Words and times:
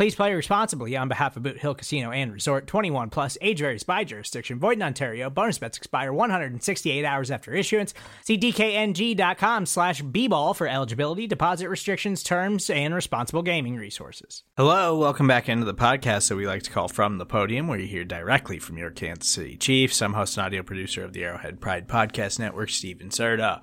Please 0.00 0.14
play 0.14 0.32
responsibly 0.32 0.96
on 0.96 1.08
behalf 1.08 1.36
of 1.36 1.42
Boot 1.42 1.58
Hill 1.58 1.74
Casino 1.74 2.10
and 2.10 2.32
Resort 2.32 2.66
21 2.66 3.10
plus 3.10 3.36
age 3.42 3.58
varies 3.58 3.82
by 3.82 4.02
jurisdiction. 4.02 4.58
Void 4.58 4.78
in 4.78 4.82
Ontario. 4.82 5.28
Bonus 5.28 5.58
bets 5.58 5.76
expire 5.76 6.10
168 6.10 7.04
hours 7.04 7.30
after 7.30 7.52
issuance. 7.52 7.92
See 8.24 8.38
DKNG.com 8.38 9.66
slash 9.66 10.00
B-ball 10.00 10.54
for 10.54 10.66
eligibility, 10.66 11.26
deposit 11.26 11.68
restrictions, 11.68 12.22
terms, 12.22 12.70
and 12.70 12.94
responsible 12.94 13.42
gaming 13.42 13.76
resources. 13.76 14.42
Hello, 14.56 14.96
welcome 14.96 15.26
back 15.26 15.50
into 15.50 15.66
the 15.66 15.74
podcast 15.74 16.30
that 16.30 16.36
we 16.36 16.46
like 16.46 16.62
to 16.62 16.70
call 16.70 16.88
From 16.88 17.18
the 17.18 17.26
Podium, 17.26 17.68
where 17.68 17.78
you 17.78 17.86
hear 17.86 18.06
directly 18.06 18.58
from 18.58 18.78
your 18.78 18.90
Kansas 18.90 19.30
City 19.30 19.58
Chiefs. 19.58 20.00
I'm 20.00 20.14
host 20.14 20.38
and 20.38 20.46
audio 20.46 20.62
producer 20.62 21.04
of 21.04 21.12
the 21.12 21.24
Arrowhead 21.24 21.60
Pride 21.60 21.88
Podcast 21.88 22.38
Network, 22.38 22.70
Steven 22.70 23.10
Serta. 23.10 23.60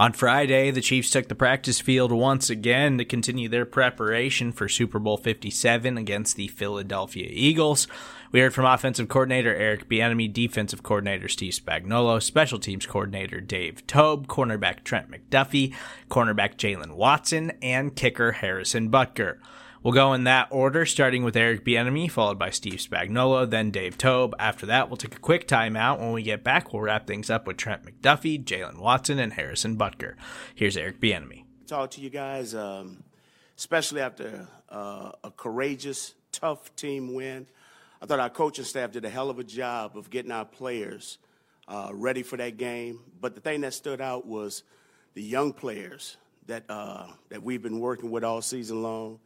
On 0.00 0.14
Friday, 0.14 0.70
the 0.70 0.80
Chiefs 0.80 1.10
took 1.10 1.28
the 1.28 1.34
practice 1.34 1.78
field 1.78 2.10
once 2.10 2.48
again 2.48 2.96
to 2.96 3.04
continue 3.04 3.50
their 3.50 3.66
preparation 3.66 4.50
for 4.50 4.66
Super 4.66 4.98
Bowl 4.98 5.18
57 5.18 5.98
against 5.98 6.36
the 6.36 6.48
Philadelphia 6.48 7.28
Eagles. 7.30 7.86
We 8.32 8.40
heard 8.40 8.54
from 8.54 8.64
offensive 8.64 9.08
coordinator 9.08 9.54
Eric 9.54 9.90
Bieniemy, 9.90 10.32
defensive 10.32 10.82
coordinator 10.82 11.28
Steve 11.28 11.52
Spagnuolo, 11.52 12.22
special 12.22 12.58
teams 12.58 12.86
coordinator 12.86 13.42
Dave 13.42 13.86
Toub, 13.86 14.26
cornerback 14.26 14.84
Trent 14.84 15.10
McDuffie, 15.10 15.74
cornerback 16.08 16.56
Jaylen 16.56 16.96
Watson, 16.96 17.52
and 17.60 17.94
kicker 17.94 18.32
Harrison 18.32 18.90
Butker. 18.90 19.36
We'll 19.82 19.94
go 19.94 20.12
in 20.12 20.24
that 20.24 20.48
order, 20.50 20.84
starting 20.84 21.24
with 21.24 21.34
Eric 21.34 21.64
Bieniemy, 21.64 22.10
followed 22.10 22.38
by 22.38 22.50
Steve 22.50 22.80
Spagnuolo, 22.80 23.48
then 23.48 23.70
Dave 23.70 23.96
Toub. 23.96 24.34
After 24.38 24.66
that, 24.66 24.90
we'll 24.90 24.98
take 24.98 25.16
a 25.16 25.20
quick 25.20 25.48
timeout. 25.48 25.98
When 25.98 26.12
we 26.12 26.22
get 26.22 26.44
back, 26.44 26.74
we'll 26.74 26.82
wrap 26.82 27.06
things 27.06 27.30
up 27.30 27.46
with 27.46 27.56
Trent 27.56 27.84
McDuffie, 27.84 28.44
Jaylen 28.44 28.78
Watson, 28.78 29.18
and 29.18 29.32
Harrison 29.32 29.78
Butker. 29.78 30.16
Here's 30.54 30.76
Eric 30.76 31.00
Bieniemy. 31.00 31.44
Talk 31.66 31.92
to 31.92 32.02
you 32.02 32.10
guys, 32.10 32.54
um, 32.54 33.02
especially 33.56 34.02
after 34.02 34.46
uh, 34.68 35.12
a 35.24 35.30
courageous, 35.30 36.12
tough 36.30 36.76
team 36.76 37.14
win. 37.14 37.46
I 38.02 38.06
thought 38.06 38.20
our 38.20 38.28
coaching 38.28 38.66
staff 38.66 38.92
did 38.92 39.06
a 39.06 39.10
hell 39.10 39.30
of 39.30 39.38
a 39.38 39.44
job 39.44 39.96
of 39.96 40.10
getting 40.10 40.30
our 40.30 40.44
players 40.44 41.16
uh, 41.68 41.88
ready 41.94 42.22
for 42.22 42.36
that 42.36 42.58
game. 42.58 43.00
But 43.18 43.34
the 43.34 43.40
thing 43.40 43.62
that 43.62 43.72
stood 43.72 44.02
out 44.02 44.26
was 44.26 44.62
the 45.14 45.22
young 45.22 45.54
players 45.54 46.18
that 46.48 46.64
uh, 46.68 47.06
that 47.30 47.42
we've 47.42 47.62
been 47.62 47.80
working 47.80 48.10
with 48.10 48.24
all 48.24 48.42
season 48.42 48.82
long 48.82 49.20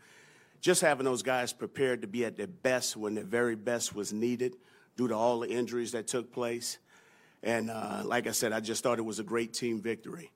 just 0.65 0.81
having 0.81 1.05
those 1.05 1.23
guys 1.23 1.53
prepared 1.53 2.01
to 2.01 2.09
be 2.09 2.25
at 2.25 2.39
their 2.39 2.47
best 2.47 2.97
when 2.97 3.15
their 3.15 3.25
very 3.25 3.55
best 3.55 3.95
was 3.95 4.15
needed 4.15 4.57
due 4.97 5.07
to 5.07 5.15
all 5.15 5.41
the 5.41 5.49
injuries 5.51 5.93
that 5.93 6.07
took 6.07 6.33
place. 6.33 6.79
And 7.43 7.71
uh, 7.71 8.01
like 8.07 8.27
I 8.27 8.31
said, 8.31 8.55
I 8.55 8.61
just 8.61 8.83
thought 8.83 8.99
it 8.99 9.05
was 9.05 9.19
a 9.19 9.25
great 9.25 9.53
team 9.53 9.83
victory. 9.83 10.33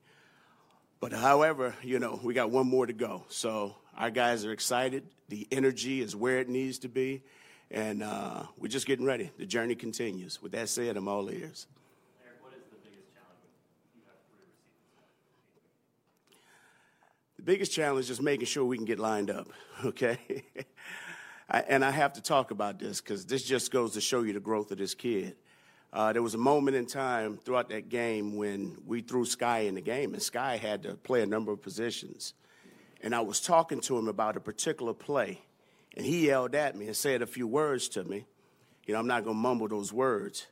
But 0.99 1.13
however, 1.13 1.73
you 1.81 1.97
know, 1.97 2.19
we 2.21 2.35
got 2.35 2.51
one 2.51 2.67
more 2.67 2.85
to 2.85 2.93
go. 2.93 3.23
So 3.29 3.75
our 3.97 4.11
guys 4.11 4.45
are 4.45 4.51
excited. 4.51 5.03
The 5.29 5.47
energy 5.51 5.99
is 5.99 6.15
where 6.15 6.37
it 6.37 6.47
needs 6.47 6.77
to 6.79 6.89
be. 6.89 7.23
And 7.71 8.03
uh, 8.03 8.43
we're 8.55 8.67
just 8.67 8.85
getting 8.85 9.07
ready. 9.07 9.31
The 9.39 9.47
journey 9.47 9.73
continues. 9.73 10.43
With 10.43 10.51
that 10.51 10.69
said, 10.69 10.95
I'm 10.95 11.07
all 11.07 11.31
ears. 11.31 11.65
The 17.39 17.45
biggest 17.45 17.71
challenge 17.71 18.09
is 18.09 18.21
making 18.21 18.47
sure 18.47 18.65
we 18.65 18.75
can 18.75 18.85
get 18.85 18.99
lined 18.99 19.31
up, 19.31 19.47
okay? 19.85 20.43
I, 21.49 21.61
and 21.61 21.85
I 21.85 21.89
have 21.89 22.11
to 22.13 22.21
talk 22.21 22.51
about 22.51 22.79
this 22.79 22.99
because 22.99 23.25
this 23.25 23.43
just 23.43 23.71
goes 23.71 23.93
to 23.93 24.01
show 24.01 24.23
you 24.23 24.33
the 24.33 24.41
growth 24.41 24.71
of 24.71 24.77
this 24.77 24.93
kid. 24.93 25.37
Uh, 25.93 26.11
there 26.11 26.21
was 26.21 26.33
a 26.33 26.37
moment 26.37 26.75
in 26.75 26.85
time 26.85 27.37
throughout 27.37 27.69
that 27.69 27.87
game 27.87 28.35
when 28.35 28.75
we 28.85 28.99
threw 28.99 29.23
Skyy 29.23 29.67
in 29.69 29.75
the 29.75 29.81
game, 29.81 30.13
and 30.13 30.21
Skyy 30.21 30.59
had 30.59 30.83
to 30.83 30.95
play 30.95 31.21
a 31.21 31.25
number 31.25 31.53
of 31.53 31.61
positions. 31.61 32.33
And 33.01 33.15
I 33.15 33.21
was 33.21 33.39
talking 33.39 33.79
to 33.79 33.97
him 33.97 34.09
about 34.09 34.35
a 34.35 34.41
particular 34.41 34.93
play, 34.93 35.39
and 35.95 36.05
he 36.05 36.27
yelled 36.27 36.55
at 36.55 36.75
me 36.75 36.87
and 36.87 36.95
said 36.95 37.21
a 37.21 37.25
few 37.25 37.47
words 37.47 37.87
to 37.89 38.03
me. 38.03 38.25
You 38.85 38.95
know, 38.95 38.99
I'm 38.99 39.07
not 39.07 39.23
going 39.23 39.37
to 39.37 39.41
mumble 39.41 39.69
those 39.69 39.93
words, 39.93 40.47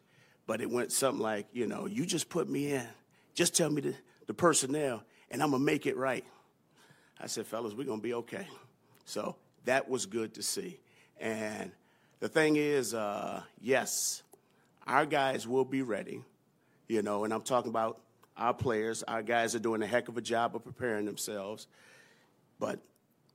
but 0.46 0.62
it 0.62 0.70
went 0.70 0.94
something 0.94 1.22
like, 1.22 1.48
you 1.52 1.68
know, 1.68 1.86
you 1.86 2.06
just 2.06 2.30
put 2.30 2.48
me 2.48 2.72
in. 2.72 2.88
Just 3.34 3.58
tell 3.58 3.70
me 3.70 3.82
the, 3.82 3.96
the 4.28 4.34
personnel, 4.34 5.04
and 5.30 5.44
I'm 5.44 5.50
going 5.50 5.62
to 5.62 5.66
make 5.66 5.86
it 5.86 5.98
right. 5.98 6.24
I 7.20 7.28
said, 7.28 7.46
fellas, 7.48 7.74
we're 7.74 7.86
going 7.86 8.00
to 8.00 8.04
be 8.04 8.14
okay. 8.14 8.48
So 9.06 9.36
that 9.66 9.90
was 9.90 10.06
good 10.06 10.34
to 10.36 10.44
see. 10.44 10.80
And 11.20 11.72
the 12.20 12.30
thing 12.30 12.56
is, 12.56 12.94
uh, 12.94 13.42
yes, 13.62 14.24
our 14.86 15.06
guys 15.06 15.48
will 15.48 15.66
be 15.66 15.82
ready, 15.82 16.22
you 16.88 17.02
know, 17.02 17.24
and 17.24 17.34
I'm 17.34 17.42
talking 17.42 17.70
about 17.70 18.00
our 18.38 18.54
players. 18.54 19.04
Our 19.04 19.24
guys 19.24 19.56
are 19.56 19.60
doing 19.60 19.82
a 19.82 19.88
heck 19.88 20.08
of 20.08 20.18
a 20.18 20.22
job 20.22 20.56
of 20.56 20.64
preparing 20.64 21.06
themselves. 21.06 21.68
But 22.60 22.80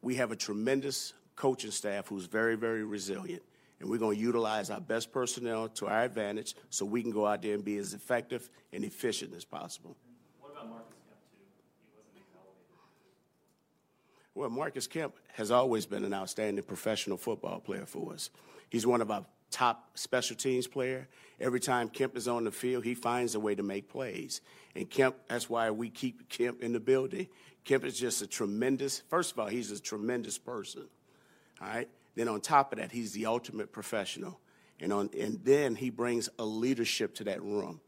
we 0.01 0.17
have 0.17 0.33
a 0.33 0.37
tremendous 0.37 1.13
coaching 1.37 1.71
staff 1.71 2.09
who's 2.09 2.27
very, 2.27 2.57
very 2.57 2.85
resilient. 2.85 3.43
And 3.81 3.91
we're 3.91 3.99
going 3.99 4.17
to 4.17 4.23
utilize 4.23 4.71
our 4.71 4.81
best 4.81 5.13
personnel 5.13 5.69
to 5.71 5.87
our 5.89 6.05
advantage 6.05 6.55
so 6.71 6.85
we 6.85 7.03
can 7.03 7.11
go 7.11 7.27
out 7.27 7.43
there 7.43 7.55
and 7.55 7.65
be 7.65 7.79
as 7.79 7.95
effective 7.95 8.49
and 8.73 8.85
efficient 8.85 9.35
as 9.35 9.45
possible. 9.45 9.97
Well, 14.35 14.49
Marcus 14.49 14.87
Kemp 14.87 15.15
has 15.35 15.51
always 15.51 15.85
been 15.85 16.05
an 16.05 16.15
outstanding 16.15 16.65
professional 16.65 17.19
football 17.19 17.61
player 17.61 17.85
for 17.85 18.15
us. 18.15 18.31
He's 18.71 18.87
one 18.87 19.03
of 19.03 19.11
our 19.11 19.27
top 19.51 19.91
special 19.95 20.37
teams 20.37 20.67
player. 20.67 21.07
Every 21.39 21.61
time 21.61 21.91
Kemp 21.91 22.17
is 22.17 22.27
on 22.27 22.45
the 22.45 22.51
field, 22.51 22.85
he 22.85 22.95
finds 22.95 23.35
a 23.35 23.41
way 23.41 23.55
to 23.55 23.63
make 23.63 23.91
plays. 23.91 24.41
And 24.75 24.89
Kemp, 24.89 25.17
that's 25.29 25.51
why 25.51 25.71
we 25.71 25.91
keep 25.91 26.31
Kemp 26.31 26.63
in 26.63 26.73
the 26.73 26.81
building. 26.81 27.29
Kemp 27.65 27.85
is 27.85 27.99
just 27.99 28.23
a 28.23 28.27
tremendous, 28.27 29.03
first 29.11 29.33
of 29.33 29.39
all, 29.39 29.49
he's 29.49 29.71
a 29.71 29.79
tremendous 29.79 30.39
person. 30.39 30.89
All 31.61 31.69
right? 31.69 31.89
Then 32.15 32.29
on 32.29 32.41
top 32.41 32.73
of 32.73 32.79
that, 32.79 32.91
he's 32.91 33.13
the 33.13 33.27
ultimate 33.27 33.71
professional. 33.71 34.41
And, 34.81 34.95
on, 34.95 35.11
and 35.19 35.41
then 35.45 35.75
he 35.75 35.91
brings 35.91 36.31
a 36.39 36.45
leadership 36.45 37.15
to 37.17 37.25
that 37.25 37.43
room. 37.43 37.83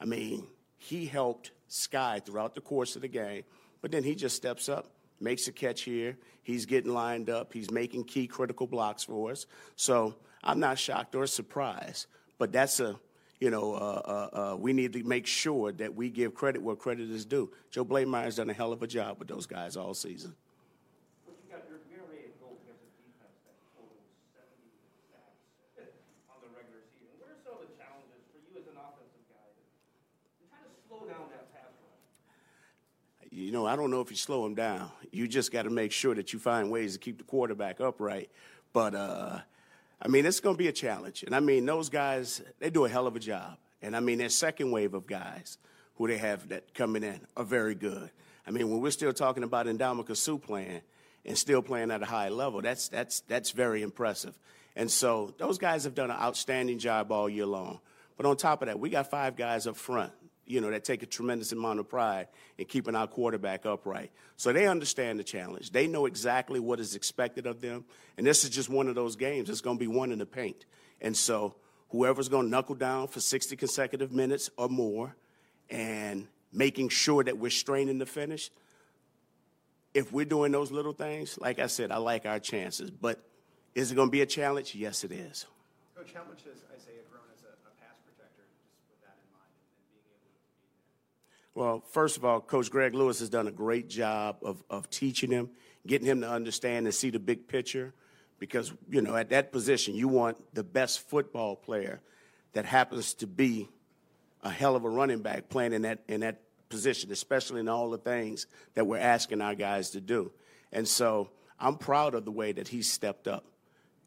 I 0.00 0.04
mean, 0.04 0.46
he 0.76 1.06
helped 1.06 1.50
Skyy 1.68 2.24
throughout 2.24 2.54
the 2.54 2.60
course 2.60 2.94
of 2.94 3.02
the 3.02 3.08
game, 3.08 3.42
but 3.82 3.90
then 3.90 4.04
he 4.04 4.14
just 4.14 4.36
steps 4.36 4.68
up 4.68 4.92
makes 5.20 5.48
a 5.48 5.52
catch 5.52 5.82
here. 5.82 6.16
He's 6.42 6.66
getting 6.66 6.92
lined 6.92 7.30
up. 7.30 7.52
He's 7.52 7.70
making 7.70 8.04
key 8.04 8.26
critical 8.26 8.66
blocks 8.66 9.04
for 9.04 9.30
us. 9.30 9.46
So 9.76 10.14
I'm 10.42 10.60
not 10.60 10.78
shocked 10.78 11.14
or 11.14 11.26
surprised. 11.26 12.06
But 12.38 12.52
that's 12.52 12.80
a, 12.80 12.98
you 13.40 13.50
know, 13.50 13.74
uh, 13.74 13.76
uh, 13.76 14.52
uh, 14.52 14.56
we 14.56 14.72
need 14.72 14.92
to 14.94 15.02
make 15.02 15.26
sure 15.26 15.72
that 15.72 15.94
we 15.94 16.10
give 16.10 16.34
credit 16.34 16.62
where 16.62 16.76
credit 16.76 17.10
is 17.10 17.24
due. 17.24 17.50
Joe 17.70 17.84
Bleymaier's 17.84 18.36
done 18.36 18.50
a 18.50 18.54
hell 18.54 18.72
of 18.72 18.82
a 18.82 18.86
job 18.86 19.18
with 19.18 19.28
those 19.28 19.46
guys 19.46 19.76
all 19.76 19.94
season. 19.94 20.34
You 33.38 33.52
know, 33.52 33.66
I 33.66 33.76
don't 33.76 33.90
know 33.90 34.00
if 34.00 34.10
you 34.10 34.16
slow 34.16 34.44
him 34.44 34.54
down. 34.54 34.90
You 35.12 35.28
just 35.28 35.52
got 35.52 35.62
to 35.62 35.70
make 35.70 35.92
sure 35.92 36.14
that 36.14 36.32
you 36.32 36.40
find 36.40 36.70
ways 36.70 36.94
to 36.94 36.98
keep 36.98 37.18
the 37.18 37.24
quarterback 37.24 37.80
upright. 37.80 38.30
But 38.72 38.94
uh, 38.96 39.38
I 40.02 40.08
mean, 40.08 40.26
it's 40.26 40.40
going 40.40 40.56
to 40.56 40.58
be 40.58 40.66
a 40.66 40.72
challenge. 40.72 41.22
And 41.22 41.34
I 41.34 41.40
mean, 41.40 41.64
those 41.64 41.88
guys, 41.88 42.42
they 42.58 42.70
do 42.70 42.84
a 42.84 42.88
hell 42.88 43.06
of 43.06 43.14
a 43.14 43.20
job. 43.20 43.56
And 43.80 43.96
I 43.96 44.00
mean, 44.00 44.18
that 44.18 44.32
second 44.32 44.72
wave 44.72 44.92
of 44.92 45.06
guys 45.06 45.58
who 45.94 46.08
they 46.08 46.18
have 46.18 46.48
that 46.48 46.74
coming 46.74 47.04
in 47.04 47.20
are 47.36 47.44
very 47.44 47.76
good. 47.76 48.10
I 48.44 48.50
mean, 48.50 48.70
when 48.70 48.80
we're 48.80 48.90
still 48.90 49.12
talking 49.12 49.44
about 49.44 49.66
Ndamukong 49.66 50.16
Suh 50.16 50.38
playing 50.38 50.80
and 51.24 51.38
still 51.38 51.62
playing 51.62 51.92
at 51.92 52.02
a 52.02 52.06
high 52.06 52.30
level, 52.30 52.60
that's 52.60 52.88
that's 52.88 53.20
that's 53.20 53.52
very 53.52 53.82
impressive. 53.82 54.36
And 54.74 54.90
so 54.90 55.32
those 55.38 55.58
guys 55.58 55.84
have 55.84 55.94
done 55.94 56.10
an 56.10 56.16
outstanding 56.16 56.78
job 56.78 57.12
all 57.12 57.28
year 57.28 57.46
long. 57.46 57.80
But 58.16 58.26
on 58.26 58.36
top 58.36 58.62
of 58.62 58.66
that, 58.68 58.80
we 58.80 58.90
got 58.90 59.10
five 59.10 59.36
guys 59.36 59.68
up 59.68 59.76
front 59.76 60.12
you 60.48 60.60
know, 60.60 60.70
that 60.70 60.84
take 60.84 61.02
a 61.02 61.06
tremendous 61.06 61.52
amount 61.52 61.80
of 61.80 61.88
pride 61.88 62.28
in 62.56 62.64
keeping 62.64 62.94
our 62.94 63.06
quarterback 63.06 63.66
upright. 63.66 64.10
So 64.36 64.52
they 64.52 64.66
understand 64.66 65.18
the 65.18 65.24
challenge. 65.24 65.70
They 65.70 65.86
know 65.86 66.06
exactly 66.06 66.60
what 66.60 66.80
is 66.80 66.94
expected 66.94 67.46
of 67.46 67.60
them. 67.60 67.84
And 68.16 68.26
this 68.26 68.44
is 68.44 68.50
just 68.50 68.68
one 68.68 68.88
of 68.88 68.94
those 68.94 69.16
games. 69.16 69.50
It's 69.50 69.60
going 69.60 69.76
to 69.76 69.80
be 69.80 69.88
one 69.88 70.12
in 70.12 70.18
the 70.18 70.26
paint. 70.26 70.64
And 71.00 71.16
so 71.16 71.56
whoever's 71.90 72.28
going 72.28 72.46
to 72.46 72.50
knuckle 72.50 72.74
down 72.74 73.08
for 73.08 73.20
60 73.20 73.56
consecutive 73.56 74.12
minutes 74.12 74.50
or 74.56 74.68
more 74.68 75.16
and 75.70 76.26
making 76.52 76.88
sure 76.88 77.22
that 77.24 77.38
we're 77.38 77.50
straining 77.50 77.98
the 77.98 78.06
finish, 78.06 78.50
if 79.94 80.12
we're 80.12 80.24
doing 80.24 80.52
those 80.52 80.70
little 80.70 80.92
things, 80.92 81.38
like 81.38 81.58
I 81.58 81.66
said, 81.66 81.90
I 81.90 81.98
like 81.98 82.26
our 82.26 82.38
chances. 82.38 82.90
But 82.90 83.22
is 83.74 83.92
it 83.92 83.94
going 83.94 84.08
to 84.08 84.12
be 84.12 84.22
a 84.22 84.26
challenge? 84.26 84.74
Yes, 84.74 85.04
it 85.04 85.12
is. 85.12 85.46
Coach, 85.96 86.12
how 86.14 86.22
much 86.28 86.42
has 86.44 86.62
Isaiah 86.74 87.02
grown 87.10 87.24
as 87.34 87.42
a, 87.42 87.52
a 87.52 87.72
pass 87.82 87.98
protector, 88.04 88.46
just 88.70 88.86
with 88.88 89.00
that 89.02 89.18
in 89.18 89.28
mind, 89.34 89.50
and, 89.58 89.66
and 89.74 89.86
being 89.90 90.06
able 90.06 90.14
to 90.14 90.30
be 90.30 90.30
there? 90.30 91.47
Well, 91.58 91.82
first 91.90 92.16
of 92.16 92.24
all, 92.24 92.40
Coach 92.40 92.70
Greg 92.70 92.94
Lewis 92.94 93.18
has 93.18 93.30
done 93.30 93.48
a 93.48 93.50
great 93.50 93.88
job 93.88 94.36
of, 94.42 94.62
of 94.70 94.88
teaching 94.90 95.32
him, 95.32 95.50
getting 95.84 96.06
him 96.06 96.20
to 96.20 96.30
understand 96.30 96.86
and 96.86 96.94
see 96.94 97.10
the 97.10 97.18
big 97.18 97.48
picture. 97.48 97.94
Because, 98.38 98.72
you 98.88 99.02
know, 99.02 99.16
at 99.16 99.30
that 99.30 99.50
position, 99.50 99.96
you 99.96 100.06
want 100.06 100.36
the 100.54 100.62
best 100.62 101.00
football 101.10 101.56
player 101.56 102.00
that 102.52 102.64
happens 102.64 103.12
to 103.14 103.26
be 103.26 103.68
a 104.44 104.50
hell 104.50 104.76
of 104.76 104.84
a 104.84 104.88
running 104.88 105.20
back 105.20 105.48
playing 105.48 105.72
in 105.72 105.82
that, 105.82 105.98
in 106.06 106.20
that 106.20 106.42
position, 106.68 107.10
especially 107.10 107.58
in 107.58 107.68
all 107.68 107.90
the 107.90 107.98
things 107.98 108.46
that 108.74 108.86
we're 108.86 108.98
asking 108.98 109.40
our 109.40 109.56
guys 109.56 109.90
to 109.90 110.00
do. 110.00 110.30
And 110.70 110.86
so 110.86 111.28
I'm 111.58 111.74
proud 111.74 112.14
of 112.14 112.24
the 112.24 112.30
way 112.30 112.52
that 112.52 112.68
he 112.68 112.82
stepped 112.82 113.26
up. 113.26 113.44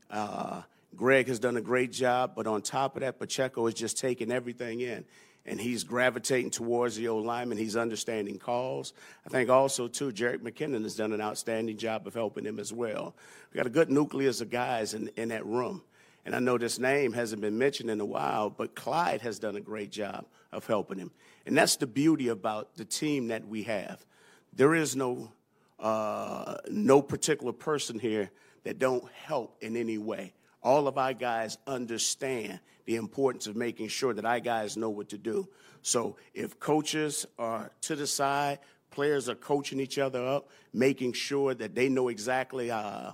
Uh, 0.10 0.62
Greg 0.96 1.28
has 1.28 1.40
done 1.40 1.58
a 1.58 1.62
great 1.62 1.92
job, 1.92 2.32
but 2.34 2.48
on 2.48 2.62
top 2.62 2.96
of 2.96 3.02
that, 3.02 3.20
Pacheco 3.20 3.68
is 3.68 3.74
just 3.74 3.98
taking 3.98 4.32
everything 4.32 4.80
in. 4.80 5.04
And 5.46 5.60
he's 5.60 5.84
gravitating 5.84 6.52
towards 6.52 6.96
the 6.96 7.08
old 7.08 7.26
lineman. 7.26 7.58
He's 7.58 7.76
understanding 7.76 8.38
calls. 8.38 8.94
I 9.26 9.30
think 9.30 9.50
also, 9.50 9.88
too, 9.88 10.12
Jerick 10.12 10.40
McKinnon 10.40 10.84
has 10.84 10.96
done 10.96 11.14
an 11.14 11.22
outstanding 11.22 11.78
job 11.78 12.06
of 12.06 12.14
helping 12.14 12.46
him 12.46 12.60
as 12.60 12.72
well. 12.72 13.16
We 13.52 13.58
got 13.58 13.66
a 13.66 13.72
good 13.72 13.90
nucleus 13.90 14.42
of 14.42 14.52
guys 14.52 14.94
in, 14.94 15.10
in 15.18 15.30
that 15.30 15.46
room. 15.46 15.82
And 16.26 16.36
I 16.36 16.40
know 16.40 16.58
this 16.58 16.78
name 16.78 17.14
hasn't 17.14 17.42
been 17.42 17.58
mentioned 17.58 17.90
in 17.90 18.00
a 18.00 18.06
while, 18.06 18.52
but 18.52 18.76
Clyde 18.76 19.22
has 19.22 19.40
done 19.40 19.56
a 19.56 19.62
great 19.62 19.92
job 19.92 20.26
of 20.52 20.68
helping 20.68 21.00
him. 21.00 21.12
And 21.46 21.58
that's 21.58 21.76
the 21.76 21.88
beauty 21.88 22.28
about 22.28 22.76
the 22.76 22.86
team 22.86 23.30
that 23.30 23.48
we 23.48 23.64
have. 23.64 24.06
There 24.54 24.76
is 24.76 24.96
no, 24.96 25.32
uh, 25.80 26.58
no 26.70 27.02
particular 27.02 27.54
person 27.54 27.98
here 27.98 28.30
that 28.64 28.78
don't 28.78 29.04
help 29.12 29.58
in 29.62 29.76
any 29.76 29.98
way 29.98 30.34
all 30.64 30.88
of 30.88 30.98
our 30.98 31.14
guys 31.14 31.58
understand 31.68 32.60
the 32.86 32.96
importance 32.96 33.48
of 33.48 33.56
making 33.56 33.88
sure 33.88 34.14
that 34.14 34.26
our 34.26 34.40
guys 34.40 34.78
know 34.78 34.90
what 34.90 35.10
to 35.10 35.18
do. 35.18 35.48
So 35.82 36.18
if 36.34 36.60
coaches 36.60 37.26
are 37.40 37.72
to 37.82 37.96
the 37.96 38.08
side, 38.08 38.60
players 38.92 39.30
are 39.30 39.36
coaching 39.36 39.80
each 39.80 39.98
other 39.98 40.26
up, 40.26 40.50
making 40.74 41.14
sure 41.14 41.54
that 41.54 41.74
they 41.76 41.90
know 41.90 42.10
exactly 42.10 42.70
uh, 42.70 43.12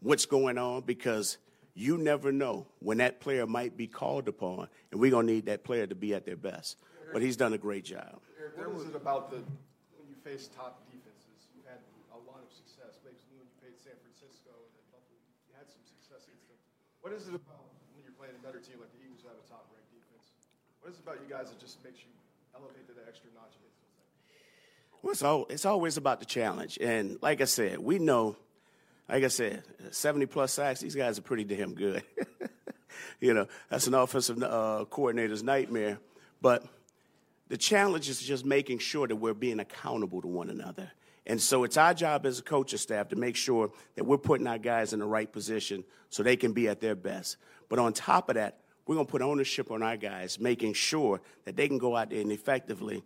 what's 0.00 0.26
going 0.26 0.58
on 0.58 0.82
because 0.82 1.38
you 1.74 1.98
never 1.98 2.30
know 2.30 2.66
when 2.78 2.98
that 2.98 3.20
player 3.20 3.46
might 3.46 3.76
be 3.76 3.86
called 3.86 4.28
upon, 4.28 4.68
and 4.92 5.00
we're 5.00 5.10
going 5.10 5.26
to 5.26 5.32
need 5.32 5.46
that 5.46 5.64
player 5.64 5.86
to 5.86 5.94
be 5.94 6.14
at 6.14 6.24
their 6.24 6.36
best. 6.36 6.76
But 7.12 7.22
he's 7.22 7.36
done 7.36 7.52
a 7.52 7.58
great 7.58 7.84
job. 7.84 8.20
Eric, 8.38 8.58
what 8.58 8.82
is 8.82 8.88
it 8.88 8.96
about 8.96 9.30
the 9.30 9.42
when 9.98 10.06
you 10.08 10.14
face 10.22 10.48
top 10.54 10.82
defenses? 10.86 11.50
You 11.54 11.62
had 11.66 11.78
a 12.14 12.20
lot 12.30 12.42
of 12.42 12.50
success. 12.50 12.98
Maybe 13.02 13.18
when 13.34 13.42
you 13.42 13.54
played 13.58 13.74
San 13.78 13.98
Francisco 14.02 14.50
and 14.54 14.70
then 14.74 14.86
Buffalo, 14.90 15.18
you 15.50 15.54
had 15.58 15.66
some 15.66 15.82
success 15.82 16.26
against 16.30 16.46
them. 16.46 16.58
What 17.04 17.12
is 17.12 17.28
it 17.28 17.34
about 17.34 17.68
when 17.92 18.02
you're 18.02 18.16
playing 18.16 18.32
a 18.34 18.46
better 18.46 18.58
team 18.58 18.80
like 18.80 18.88
the 18.96 19.04
Eagles 19.04 19.20
who 19.20 19.28
have 19.28 19.36
a 19.36 19.46
top 19.46 19.68
ranked 19.76 19.92
defense? 19.92 20.32
What 20.80 20.90
is 20.90 20.96
it 20.96 21.02
about 21.04 21.20
you 21.20 21.28
guys 21.28 21.50
that 21.50 21.60
just 21.60 21.84
makes 21.84 22.00
you 22.00 22.08
elevate 22.56 22.88
to 22.88 22.94
the 22.94 23.06
extra 23.06 23.28
notch? 23.34 23.52
Well, 25.02 25.12
it's, 25.12 25.22
all, 25.22 25.46
it's 25.50 25.66
always 25.66 25.98
about 25.98 26.20
the 26.20 26.24
challenge. 26.24 26.78
And 26.80 27.18
like 27.20 27.42
I 27.42 27.44
said, 27.44 27.78
we 27.78 27.98
know, 27.98 28.36
like 29.06 29.22
I 29.22 29.28
said, 29.28 29.64
70 29.90 30.24
plus 30.24 30.54
sacks, 30.54 30.80
these 30.80 30.94
guys 30.94 31.18
are 31.18 31.22
pretty 31.22 31.44
damn 31.44 31.74
good. 31.74 32.02
you 33.20 33.34
know, 33.34 33.48
that's 33.68 33.86
an 33.86 33.92
offensive 33.92 34.42
uh, 34.42 34.86
coordinator's 34.88 35.42
nightmare. 35.42 35.98
But 36.40 36.64
the 37.48 37.58
challenge 37.58 38.08
is 38.08 38.22
just 38.22 38.46
making 38.46 38.78
sure 38.78 39.06
that 39.06 39.16
we're 39.16 39.34
being 39.34 39.60
accountable 39.60 40.22
to 40.22 40.28
one 40.28 40.48
another. 40.48 40.90
And 41.26 41.40
so 41.40 41.64
it's 41.64 41.76
our 41.76 41.94
job 41.94 42.26
as 42.26 42.38
a 42.38 42.42
coaching 42.42 42.78
staff 42.78 43.08
to 43.08 43.16
make 43.16 43.36
sure 43.36 43.70
that 43.94 44.04
we're 44.04 44.18
putting 44.18 44.46
our 44.46 44.58
guys 44.58 44.92
in 44.92 44.98
the 44.98 45.06
right 45.06 45.30
position 45.30 45.84
so 46.10 46.22
they 46.22 46.36
can 46.36 46.52
be 46.52 46.68
at 46.68 46.80
their 46.80 46.94
best. 46.94 47.38
But 47.68 47.78
on 47.78 47.92
top 47.92 48.28
of 48.28 48.34
that, 48.34 48.58
we're 48.86 48.96
going 48.96 49.06
to 49.06 49.10
put 49.10 49.22
ownership 49.22 49.70
on 49.70 49.82
our 49.82 49.96
guys, 49.96 50.38
making 50.38 50.74
sure 50.74 51.22
that 51.44 51.56
they 51.56 51.66
can 51.68 51.78
go 51.78 51.96
out 51.96 52.10
there 52.10 52.20
and 52.20 52.30
effectively 52.30 53.02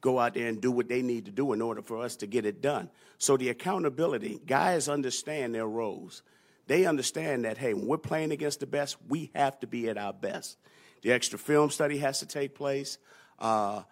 go 0.00 0.18
out 0.18 0.34
there 0.34 0.48
and 0.48 0.60
do 0.60 0.70
what 0.70 0.88
they 0.88 1.02
need 1.02 1.26
to 1.26 1.30
do 1.30 1.52
in 1.52 1.60
order 1.60 1.82
for 1.82 2.02
us 2.02 2.16
to 2.16 2.26
get 2.26 2.46
it 2.46 2.62
done. 2.62 2.88
So 3.18 3.36
the 3.36 3.48
accountability, 3.50 4.40
guys 4.46 4.88
understand 4.88 5.54
their 5.54 5.66
roles. 5.66 6.22
They 6.66 6.86
understand 6.86 7.44
that, 7.44 7.58
hey, 7.58 7.74
when 7.74 7.86
we're 7.86 7.98
playing 7.98 8.30
against 8.30 8.60
the 8.60 8.66
best, 8.66 8.96
we 9.08 9.30
have 9.34 9.58
to 9.60 9.66
be 9.66 9.88
at 9.88 9.98
our 9.98 10.12
best. 10.12 10.56
The 11.02 11.12
extra 11.12 11.38
film 11.38 11.70
study 11.70 11.98
has 11.98 12.20
to 12.20 12.26
take 12.26 12.54
place. 12.54 12.98
Uh, 13.38 13.82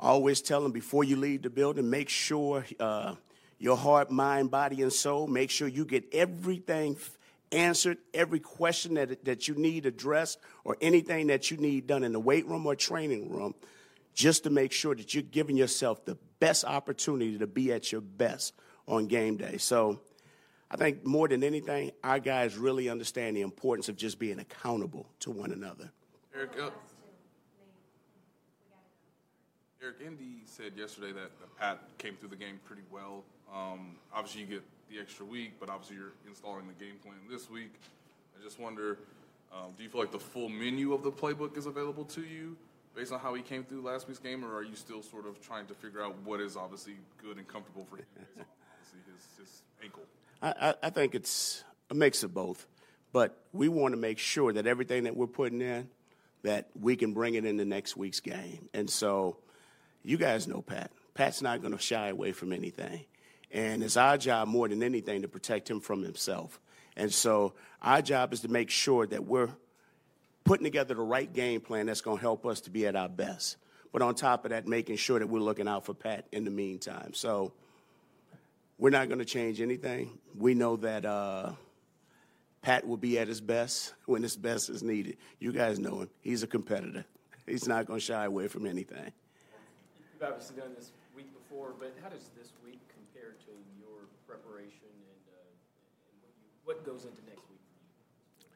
always 0.00 0.40
tell 0.40 0.62
them 0.62 0.72
before 0.72 1.04
you 1.04 1.16
leave 1.16 1.42
the 1.42 1.50
building, 1.50 1.88
make 1.88 2.08
sure 2.08 2.64
uh, 2.80 3.14
your 3.58 3.76
heart, 3.76 4.10
mind, 4.10 4.50
body, 4.50 4.82
and 4.82 4.92
soul, 4.92 5.26
make 5.26 5.50
sure 5.50 5.68
you 5.68 5.84
get 5.84 6.04
everything 6.12 6.96
answered, 7.52 7.98
every 8.14 8.40
question 8.40 8.94
that, 8.94 9.24
that 9.24 9.48
you 9.48 9.54
need 9.54 9.86
addressed, 9.86 10.38
or 10.64 10.76
anything 10.80 11.26
that 11.28 11.50
you 11.50 11.56
need 11.56 11.86
done 11.86 12.04
in 12.04 12.12
the 12.12 12.20
weight 12.20 12.46
room 12.46 12.66
or 12.66 12.74
training 12.74 13.28
room, 13.28 13.54
just 14.14 14.44
to 14.44 14.50
make 14.50 14.72
sure 14.72 14.94
that 14.94 15.14
you're 15.14 15.22
giving 15.22 15.56
yourself 15.56 16.04
the 16.04 16.16
best 16.38 16.64
opportunity 16.64 17.38
to 17.38 17.46
be 17.46 17.72
at 17.72 17.92
your 17.92 18.00
best 18.00 18.54
on 18.88 19.06
game 19.06 19.36
day. 19.36 19.56
So 19.58 20.00
I 20.70 20.76
think 20.76 21.04
more 21.04 21.28
than 21.28 21.42
anything, 21.42 21.90
our 22.04 22.20
guys 22.20 22.56
really 22.56 22.88
understand 22.88 23.36
the 23.36 23.42
importance 23.42 23.88
of 23.88 23.96
just 23.96 24.18
being 24.18 24.38
accountable 24.38 25.06
to 25.20 25.30
one 25.30 25.52
another. 25.52 25.90
Eric, 26.34 26.52
uh, 26.60 26.70
Eric, 29.82 29.96
Andy 30.04 30.42
said 30.44 30.72
yesterday 30.76 31.10
that, 31.12 31.30
Pat 31.58 31.80
came 31.96 32.14
through 32.14 32.28
the 32.28 32.36
game 32.36 32.60
pretty 32.66 32.82
well. 32.92 33.24
Um, 33.50 33.96
obviously, 34.14 34.42
you 34.42 34.46
get 34.46 34.62
the 34.90 35.00
extra 35.00 35.24
week, 35.24 35.52
but 35.58 35.70
obviously 35.70 35.96
you're 35.96 36.12
installing 36.28 36.66
the 36.66 36.84
game 36.84 36.96
plan 37.02 37.16
this 37.30 37.48
week. 37.48 37.72
I 38.38 38.44
just 38.44 38.60
wonder, 38.60 38.98
um, 39.50 39.72
do 39.78 39.82
you 39.82 39.88
feel 39.88 40.02
like 40.02 40.12
the 40.12 40.18
full 40.18 40.50
menu 40.50 40.92
of 40.92 41.02
the 41.02 41.10
playbook 41.10 41.56
is 41.56 41.64
available 41.64 42.04
to 42.06 42.20
you 42.20 42.58
based 42.94 43.10
on 43.10 43.20
how 43.20 43.32
he 43.32 43.40
came 43.40 43.64
through 43.64 43.80
last 43.80 44.06
week's 44.06 44.20
game, 44.20 44.44
or 44.44 44.54
are 44.54 44.62
you 44.62 44.74
still 44.74 45.02
sort 45.02 45.26
of 45.26 45.40
trying 45.40 45.66
to 45.66 45.74
figure 45.74 46.02
out 46.02 46.14
what 46.24 46.40
is 46.40 46.58
obviously 46.58 46.96
good 47.22 47.38
and 47.38 47.48
comfortable 47.48 47.86
for 47.88 47.96
him 47.96 48.06
his, 48.36 49.38
his 49.38 49.62
ankle? 49.82 50.02
I, 50.42 50.74
I 50.82 50.90
think 50.90 51.14
it's 51.14 51.64
a 51.88 51.94
mix 51.94 52.22
of 52.22 52.34
both, 52.34 52.66
but 53.14 53.34
we 53.54 53.68
want 53.68 53.94
to 53.94 53.98
make 53.98 54.18
sure 54.18 54.52
that 54.52 54.66
everything 54.66 55.04
that 55.04 55.16
we're 55.16 55.26
putting 55.26 55.62
in, 55.62 55.88
that 56.42 56.68
we 56.78 56.96
can 56.96 57.14
bring 57.14 57.34
it 57.34 57.46
into 57.46 57.64
next 57.64 57.96
week's 57.96 58.20
game. 58.20 58.68
And 58.74 58.90
so 58.90 59.38
you 60.02 60.16
guys 60.16 60.46
know 60.48 60.62
Pat. 60.62 60.90
Pat's 61.14 61.42
not 61.42 61.60
going 61.60 61.72
to 61.72 61.78
shy 61.78 62.08
away 62.08 62.32
from 62.32 62.52
anything. 62.52 63.04
And 63.52 63.82
it's 63.82 63.96
our 63.96 64.16
job 64.16 64.48
more 64.48 64.68
than 64.68 64.82
anything 64.82 65.22
to 65.22 65.28
protect 65.28 65.68
him 65.68 65.80
from 65.80 66.02
himself. 66.02 66.60
And 66.96 67.12
so 67.12 67.54
our 67.82 68.02
job 68.02 68.32
is 68.32 68.40
to 68.40 68.48
make 68.48 68.70
sure 68.70 69.06
that 69.06 69.24
we're 69.24 69.48
putting 70.44 70.64
together 70.64 70.94
the 70.94 71.02
right 71.02 71.32
game 71.32 71.60
plan 71.60 71.86
that's 71.86 72.00
going 72.00 72.18
to 72.18 72.20
help 72.20 72.46
us 72.46 72.60
to 72.62 72.70
be 72.70 72.86
at 72.86 72.96
our 72.96 73.08
best. 73.08 73.56
But 73.92 74.02
on 74.02 74.14
top 74.14 74.44
of 74.44 74.50
that, 74.50 74.68
making 74.68 74.96
sure 74.96 75.18
that 75.18 75.26
we're 75.26 75.40
looking 75.40 75.66
out 75.66 75.84
for 75.84 75.94
Pat 75.94 76.26
in 76.32 76.44
the 76.44 76.50
meantime. 76.50 77.12
So 77.12 77.52
we're 78.78 78.90
not 78.90 79.08
going 79.08 79.18
to 79.18 79.24
change 79.24 79.60
anything. 79.60 80.18
We 80.38 80.54
know 80.54 80.76
that 80.76 81.04
uh, 81.04 81.52
Pat 82.62 82.86
will 82.86 82.96
be 82.96 83.18
at 83.18 83.26
his 83.26 83.40
best 83.40 83.94
when 84.06 84.22
his 84.22 84.36
best 84.36 84.70
is 84.70 84.82
needed. 84.82 85.16
You 85.38 85.52
guys 85.52 85.78
know 85.78 86.02
him. 86.02 86.10
He's 86.20 86.42
a 86.42 86.46
competitor. 86.46 87.04
He's 87.46 87.66
not 87.66 87.86
going 87.86 87.98
to 87.98 88.04
shy 88.04 88.24
away 88.24 88.46
from 88.46 88.66
anything. 88.66 89.12
You've 90.20 90.28
obviously 90.28 90.56
done 90.56 90.72
this 90.76 90.92
week 91.16 91.32
before, 91.32 91.72
but 91.78 91.96
how 92.02 92.10
does 92.10 92.28
this 92.36 92.52
week 92.62 92.78
compare 92.92 93.30
to 93.30 93.52
your 93.78 94.04
preparation 94.28 94.84
and, 94.84 95.22
uh, 95.32 95.40
and 96.12 96.20
what, 96.20 96.30
you, 96.36 96.48
what 96.64 96.84
goes 96.84 97.06
into 97.06 97.24
next 97.24 97.48
week 97.48 97.60
for 97.64 98.44
you? 98.44 98.48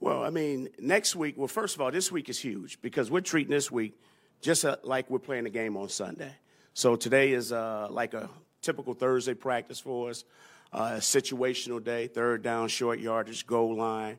Well, 0.00 0.24
I 0.24 0.30
mean, 0.30 0.68
next 0.80 1.14
week, 1.14 1.34
well, 1.36 1.46
first 1.46 1.76
of 1.76 1.80
all, 1.80 1.92
this 1.92 2.10
week 2.10 2.28
is 2.28 2.40
huge 2.40 2.82
because 2.82 3.08
we're 3.08 3.20
treating 3.20 3.52
this 3.52 3.70
week 3.70 3.96
just 4.40 4.64
uh, 4.64 4.78
like 4.82 5.08
we're 5.08 5.20
playing 5.20 5.46
a 5.46 5.50
game 5.50 5.76
on 5.76 5.88
Sunday. 5.88 6.32
So 6.74 6.96
today 6.96 7.34
is 7.34 7.52
uh, 7.52 7.86
like 7.88 8.12
a 8.12 8.28
typical 8.60 8.92
Thursday 8.92 9.34
practice 9.34 9.78
for 9.78 10.10
us, 10.10 10.24
uh, 10.72 10.94
a 10.94 10.98
situational 10.98 11.84
day, 11.84 12.08
third 12.08 12.42
down, 12.42 12.66
short 12.66 12.98
yardage, 12.98 13.46
goal 13.46 13.76
line. 13.76 14.18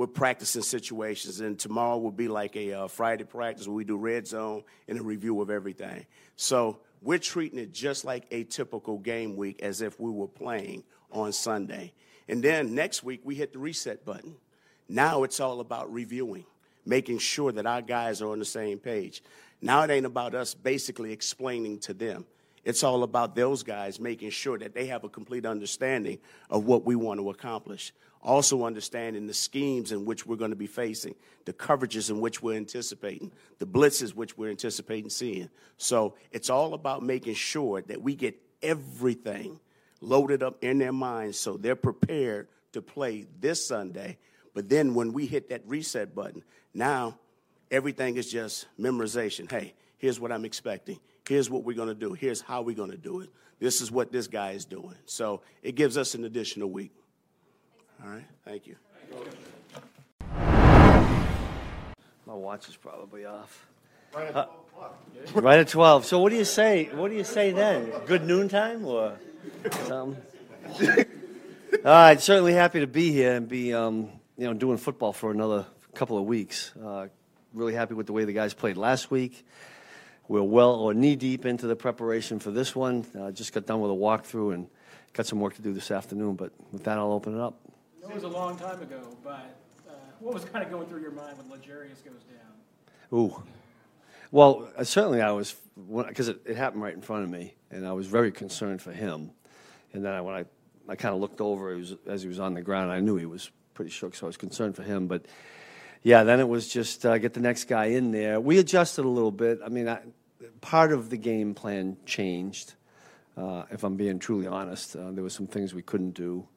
We're 0.00 0.06
practicing 0.06 0.62
situations, 0.62 1.40
and 1.40 1.58
tomorrow 1.58 1.98
will 1.98 2.10
be 2.10 2.26
like 2.26 2.56
a 2.56 2.72
uh, 2.72 2.88
Friday 2.88 3.24
practice 3.24 3.66
where 3.66 3.76
we 3.76 3.84
do 3.84 3.98
red 3.98 4.26
zone 4.26 4.62
and 4.88 4.98
a 4.98 5.02
review 5.02 5.42
of 5.42 5.50
everything. 5.50 6.06
So 6.36 6.78
we're 7.02 7.18
treating 7.18 7.58
it 7.58 7.74
just 7.74 8.06
like 8.06 8.24
a 8.30 8.44
typical 8.44 8.96
game 8.96 9.36
week 9.36 9.60
as 9.60 9.82
if 9.82 10.00
we 10.00 10.10
were 10.10 10.26
playing 10.26 10.84
on 11.12 11.32
Sunday. 11.32 11.92
And 12.30 12.42
then 12.42 12.74
next 12.74 13.04
week, 13.04 13.20
we 13.24 13.34
hit 13.34 13.52
the 13.52 13.58
reset 13.58 14.06
button. 14.06 14.36
Now 14.88 15.22
it's 15.22 15.38
all 15.38 15.60
about 15.60 15.92
reviewing, 15.92 16.46
making 16.86 17.18
sure 17.18 17.52
that 17.52 17.66
our 17.66 17.82
guys 17.82 18.22
are 18.22 18.30
on 18.30 18.38
the 18.38 18.46
same 18.46 18.78
page. 18.78 19.22
Now 19.60 19.82
it 19.82 19.90
ain't 19.90 20.06
about 20.06 20.34
us 20.34 20.54
basically 20.54 21.12
explaining 21.12 21.78
to 21.80 21.92
them. 21.92 22.24
It's 22.64 22.82
all 22.82 23.02
about 23.02 23.34
those 23.34 23.62
guys 23.62 24.00
making 24.00 24.30
sure 24.30 24.58
that 24.58 24.72
they 24.72 24.86
have 24.86 25.04
a 25.04 25.10
complete 25.10 25.44
understanding 25.44 26.20
of 26.48 26.64
what 26.64 26.86
we 26.86 26.96
want 26.96 27.20
to 27.20 27.28
accomplish. 27.28 27.92
Also, 28.22 28.64
understanding 28.64 29.26
the 29.26 29.34
schemes 29.34 29.92
in 29.92 30.04
which 30.04 30.26
we're 30.26 30.36
going 30.36 30.50
to 30.50 30.56
be 30.56 30.66
facing, 30.66 31.14
the 31.46 31.54
coverages 31.54 32.10
in 32.10 32.20
which 32.20 32.42
we're 32.42 32.56
anticipating, 32.56 33.32
the 33.58 33.66
blitzes 33.66 34.14
which 34.14 34.36
we're 34.36 34.50
anticipating 34.50 35.08
seeing. 35.08 35.48
So, 35.78 36.14
it's 36.30 36.50
all 36.50 36.74
about 36.74 37.02
making 37.02 37.34
sure 37.34 37.80
that 37.82 38.02
we 38.02 38.14
get 38.14 38.38
everything 38.62 39.58
loaded 40.00 40.42
up 40.42 40.62
in 40.62 40.78
their 40.78 40.92
minds 40.92 41.38
so 41.38 41.56
they're 41.56 41.76
prepared 41.76 42.48
to 42.72 42.82
play 42.82 43.26
this 43.40 43.66
Sunday. 43.66 44.18
But 44.54 44.68
then 44.68 44.94
when 44.94 45.12
we 45.12 45.26
hit 45.26 45.48
that 45.50 45.62
reset 45.66 46.14
button, 46.14 46.42
now 46.74 47.18
everything 47.70 48.16
is 48.16 48.30
just 48.30 48.66
memorization. 48.78 49.50
Hey, 49.50 49.74
here's 49.98 50.20
what 50.20 50.32
I'm 50.32 50.44
expecting. 50.44 50.98
Here's 51.28 51.48
what 51.48 51.64
we're 51.64 51.76
going 51.76 51.88
to 51.88 51.94
do. 51.94 52.12
Here's 52.12 52.40
how 52.40 52.62
we're 52.62 52.76
going 52.76 52.90
to 52.90 52.96
do 52.96 53.20
it. 53.20 53.30
This 53.60 53.80
is 53.80 53.90
what 53.90 54.10
this 54.10 54.26
guy 54.26 54.52
is 54.52 54.64
doing. 54.64 54.96
So 55.04 55.42
it 55.62 55.74
gives 55.74 55.96
us 55.96 56.14
an 56.14 56.24
additional 56.24 56.70
week. 56.70 56.92
All 58.02 58.10
right. 58.10 58.24
Thank 58.44 58.66
you. 58.66 58.76
My 62.26 62.34
watch 62.34 62.68
is 62.68 62.76
probably 62.76 63.24
off. 63.26 63.66
Uh, 64.14 64.46
right 65.34 65.58
at 65.58 65.68
12. 65.68 66.06
So 66.06 66.20
what 66.20 66.30
do 66.30 66.36
you 66.36 66.44
say? 66.44 66.88
What 66.94 67.10
do 67.10 67.16
you 67.16 67.24
say 67.24 67.52
then? 67.52 67.92
Good 68.06 68.24
noontime 68.24 68.84
or 68.84 69.18
something? 69.86 70.16
All 71.84 71.84
right. 71.84 72.20
Certainly 72.20 72.54
happy 72.54 72.80
to 72.80 72.86
be 72.86 73.12
here 73.12 73.34
and 73.34 73.48
be, 73.48 73.74
um, 73.74 74.10
you 74.36 74.46
know, 74.46 74.54
doing 74.54 74.78
football 74.78 75.12
for 75.12 75.30
another 75.30 75.66
couple 75.94 76.16
of 76.16 76.24
weeks. 76.24 76.72
Uh, 76.76 77.08
really 77.52 77.74
happy 77.74 77.94
with 77.94 78.06
the 78.06 78.12
way 78.12 78.24
the 78.24 78.32
guys 78.32 78.54
played 78.54 78.76
last 78.76 79.10
week. 79.10 79.44
We're 80.28 80.42
well 80.42 80.76
or 80.76 80.94
knee 80.94 81.16
deep 81.16 81.44
into 81.44 81.66
the 81.66 81.76
preparation 81.76 82.38
for 82.38 82.52
this 82.52 82.74
one. 82.74 83.04
Uh, 83.18 83.32
just 83.32 83.52
got 83.52 83.66
done 83.66 83.80
with 83.80 83.90
a 83.90 83.94
walkthrough 83.94 84.54
and 84.54 84.68
got 85.12 85.26
some 85.26 85.40
work 85.40 85.56
to 85.56 85.62
do 85.62 85.72
this 85.72 85.90
afternoon. 85.90 86.36
But 86.36 86.52
with 86.70 86.84
that, 86.84 86.98
I'll 86.98 87.12
open 87.12 87.34
it 87.34 87.40
up. 87.40 87.58
It 88.10 88.14
was 88.14 88.24
a 88.24 88.28
long 88.28 88.58
time 88.58 88.82
ago, 88.82 89.16
but 89.22 89.56
uh, 89.88 89.92
what 90.18 90.34
was 90.34 90.44
kind 90.44 90.64
of 90.64 90.70
going 90.72 90.88
through 90.88 91.00
your 91.00 91.12
mind 91.12 91.38
when 91.38 91.48
L'Jarius 91.48 92.04
goes 92.04 92.24
down? 92.24 93.16
Ooh. 93.16 93.40
Well, 94.32 94.68
uh, 94.76 94.82
certainly 94.82 95.22
I 95.22 95.30
was, 95.30 95.54
because 96.08 96.26
it, 96.26 96.40
it 96.44 96.56
happened 96.56 96.82
right 96.82 96.92
in 96.92 97.02
front 97.02 97.22
of 97.22 97.30
me, 97.30 97.54
and 97.70 97.86
I 97.86 97.92
was 97.92 98.08
very 98.08 98.32
concerned 98.32 98.82
for 98.82 98.90
him. 98.90 99.30
And 99.92 100.04
then 100.04 100.12
I, 100.12 100.22
when 100.22 100.34
I, 100.34 100.44
I 100.88 100.96
kind 100.96 101.14
of 101.14 101.20
looked 101.20 101.40
over 101.40 101.76
was, 101.76 101.94
as 102.04 102.22
he 102.22 102.28
was 102.28 102.40
on 102.40 102.54
the 102.54 102.62
ground, 102.62 102.90
I 102.90 102.98
knew 102.98 103.14
he 103.14 103.26
was 103.26 103.48
pretty 103.74 103.92
shook, 103.92 104.16
so 104.16 104.26
I 104.26 104.28
was 104.28 104.36
concerned 104.36 104.74
for 104.74 104.82
him. 104.82 105.06
But 105.06 105.26
yeah, 106.02 106.24
then 106.24 106.40
it 106.40 106.48
was 106.48 106.66
just 106.66 107.06
uh, 107.06 107.16
get 107.18 107.32
the 107.32 107.40
next 107.40 107.66
guy 107.68 107.86
in 107.86 108.10
there. 108.10 108.40
We 108.40 108.58
adjusted 108.58 109.04
a 109.04 109.08
little 109.08 109.30
bit. 109.30 109.60
I 109.64 109.68
mean, 109.68 109.88
I, 109.88 110.00
part 110.60 110.92
of 110.92 111.10
the 111.10 111.16
game 111.16 111.54
plan 111.54 111.96
changed. 112.06 112.74
Uh, 113.36 113.66
if 113.70 113.84
I'm 113.84 113.94
being 113.94 114.18
truly 114.18 114.48
honest, 114.48 114.96
uh, 114.96 115.12
there 115.12 115.22
were 115.22 115.30
some 115.30 115.46
things 115.46 115.74
we 115.74 115.82
couldn't 115.82 116.14
do 116.14 116.48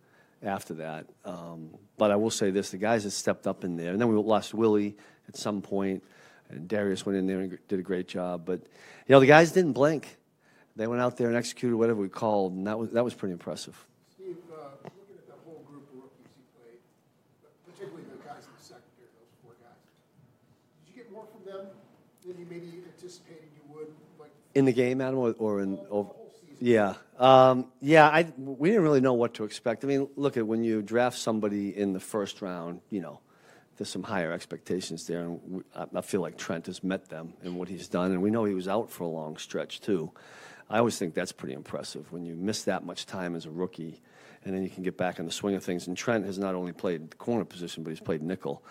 after 0.43 0.75
that. 0.75 1.07
Um, 1.25 1.69
but 1.97 2.11
I 2.11 2.15
will 2.15 2.31
say 2.31 2.51
this: 2.51 2.71
the 2.71 2.77
guys 2.77 3.03
that 3.03 3.11
stepped 3.11 3.47
up 3.47 3.63
in 3.63 3.77
there, 3.77 3.91
and 3.91 4.01
then 4.01 4.07
we 4.07 4.15
lost 4.15 4.53
Willie 4.53 4.95
at 5.27 5.35
some 5.37 5.61
point, 5.61 6.03
and 6.49 6.67
Darius 6.67 7.05
went 7.05 7.17
in 7.17 7.27
there 7.27 7.39
and 7.39 7.57
did 7.67 7.79
a 7.79 7.83
great 7.83 8.07
job. 8.07 8.45
But 8.45 8.61
you 8.61 9.13
know, 9.13 9.19
the 9.19 9.25
guys 9.25 9.51
didn't 9.51 9.73
blink; 9.73 10.17
they 10.75 10.87
went 10.87 11.01
out 11.01 11.17
there 11.17 11.27
and 11.27 11.37
executed 11.37 11.77
whatever 11.77 12.01
we 12.01 12.09
called, 12.09 12.53
and 12.53 12.67
that 12.67 12.77
was 12.77 12.91
that 12.91 13.03
was 13.03 13.13
pretty 13.13 13.33
impressive. 13.33 13.75
Steve, 14.13 14.37
uh, 14.51 14.67
looking 14.83 15.17
at 15.17 15.27
that 15.27 15.39
whole 15.45 15.63
group 15.67 15.87
of 15.93 16.03
rookies 16.03 16.33
you 16.37 16.43
played, 16.57 16.79
particularly 17.65 18.03
the 18.11 18.27
guys 18.27 18.45
in 18.45 18.53
the 18.57 18.63
secondary, 18.63 19.09
those 19.17 19.33
four 19.43 19.53
guys, 19.61 19.79
did 20.85 20.95
you 20.95 21.03
get 21.03 21.11
more 21.11 21.25
from 21.31 21.45
them 21.45 21.67
than 22.25 22.37
you 22.39 22.45
maybe 22.49 22.83
anticipated 22.85 23.49
you 23.55 23.73
would? 23.73 23.87
Like 24.19 24.31
in 24.55 24.65
the 24.65 24.73
game, 24.73 25.01
Adam, 25.01 25.19
or, 25.19 25.35
or 25.37 25.61
in 25.61 25.79
over? 25.89 26.09
Yeah, 26.63 26.93
um, 27.19 27.67
yeah. 27.81 28.07
I 28.07 28.25
we 28.37 28.69
didn't 28.69 28.83
really 28.83 29.01
know 29.01 29.15
what 29.15 29.33
to 29.33 29.43
expect. 29.43 29.83
I 29.83 29.87
mean, 29.87 30.07
look 30.15 30.37
at 30.37 30.47
when 30.47 30.63
you 30.63 30.81
draft 30.81 31.17
somebody 31.17 31.75
in 31.75 31.91
the 31.91 31.99
first 31.99 32.41
round, 32.41 32.79
you 32.89 33.01
know, 33.01 33.19
there's 33.75 33.89
some 33.89 34.01
higher 34.01 34.31
expectations 34.31 35.05
there, 35.05 35.23
and 35.23 35.41
we, 35.45 35.63
I, 35.75 35.99
feel 35.99 36.21
like 36.21 36.37
Trent 36.37 36.67
has 36.67 36.81
met 36.81 37.09
them 37.09 37.33
in 37.43 37.55
what 37.55 37.67
he's 37.67 37.89
done, 37.89 38.13
and 38.13 38.21
we 38.21 38.31
know 38.31 38.45
he 38.45 38.53
was 38.53 38.69
out 38.69 38.89
for 38.89 39.03
a 39.03 39.07
long 39.07 39.35
stretch 39.35 39.81
too. 39.81 40.13
I 40.69 40.77
always 40.77 40.97
think 40.97 41.15
that's 41.15 41.33
pretty 41.33 41.53
impressive 41.53 42.09
when 42.13 42.23
you 42.23 42.33
miss 42.33 42.63
that 42.63 42.85
much 42.85 43.07
time 43.07 43.35
as 43.35 43.45
a 43.45 43.51
rookie, 43.51 43.99
and 44.45 44.55
then 44.55 44.63
you 44.63 44.69
can 44.69 44.83
get 44.83 44.95
back 44.95 45.19
in 45.19 45.25
the 45.25 45.33
swing 45.33 45.55
of 45.55 45.65
things. 45.65 45.87
And 45.87 45.97
Trent 45.97 46.25
has 46.25 46.39
not 46.39 46.55
only 46.55 46.71
played 46.71 47.11
the 47.11 47.17
corner 47.17 47.43
position, 47.43 47.83
but 47.83 47.89
he's 47.89 47.99
played 47.99 48.21
nickel. 48.21 48.63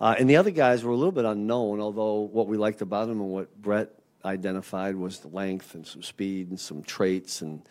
Uh, 0.00 0.14
and 0.18 0.30
the 0.30 0.36
other 0.36 0.50
guys 0.50 0.82
were 0.82 0.92
a 0.92 0.96
little 0.96 1.12
bit 1.12 1.26
unknown, 1.26 1.78
although 1.78 2.20
what 2.20 2.46
we 2.46 2.56
liked 2.56 2.80
about 2.80 3.10
him 3.10 3.20
and 3.20 3.28
what 3.28 3.54
Brett 3.60 3.90
identified 4.24 4.96
was 4.96 5.20
the 5.20 5.28
length 5.28 5.74
and 5.74 5.86
some 5.86 6.02
speed 6.02 6.50
and 6.50 6.58
some 6.58 6.82
traits. 6.82 7.42
And, 7.42 7.62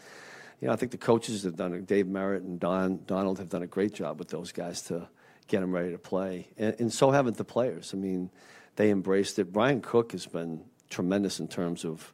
you 0.62 0.67
know, 0.67 0.74
I 0.74 0.75
think 0.75 0.91
the 0.91 0.98
coaches 0.98 1.43
have 1.43 1.55
done 1.55 1.74
it. 1.74 1.86
Dave 1.88 2.07
Merritt 2.07 2.43
and 2.43 2.60
Don 2.60 3.01
Donald 3.05 3.39
have 3.39 3.50
done 3.50 3.63
a 3.63 3.67
great 3.67 3.93
job 3.93 4.19
with 4.19 4.29
those 4.29 4.51
guys 4.51 4.81
to 4.83 5.07
get 5.48 5.62
them 5.62 5.72
ready 5.72 5.91
to 5.91 5.98
play. 5.98 6.48
And, 6.57 6.75
and 6.79 6.93
so 6.93 7.12
haven't 7.12 7.38
the 7.38 7.45
players. 7.45 7.93
I 7.93 7.98
mean, 7.98 8.29
they 8.75 8.89
embraced 8.89 9.39
it. 9.39 9.51
Bryan 9.51 9.81
Cook 9.81 10.12
has 10.13 10.25
been 10.25 10.63
tremendous 10.89 11.39
in 11.39 11.48
terms 11.48 11.86
of, 11.86 12.13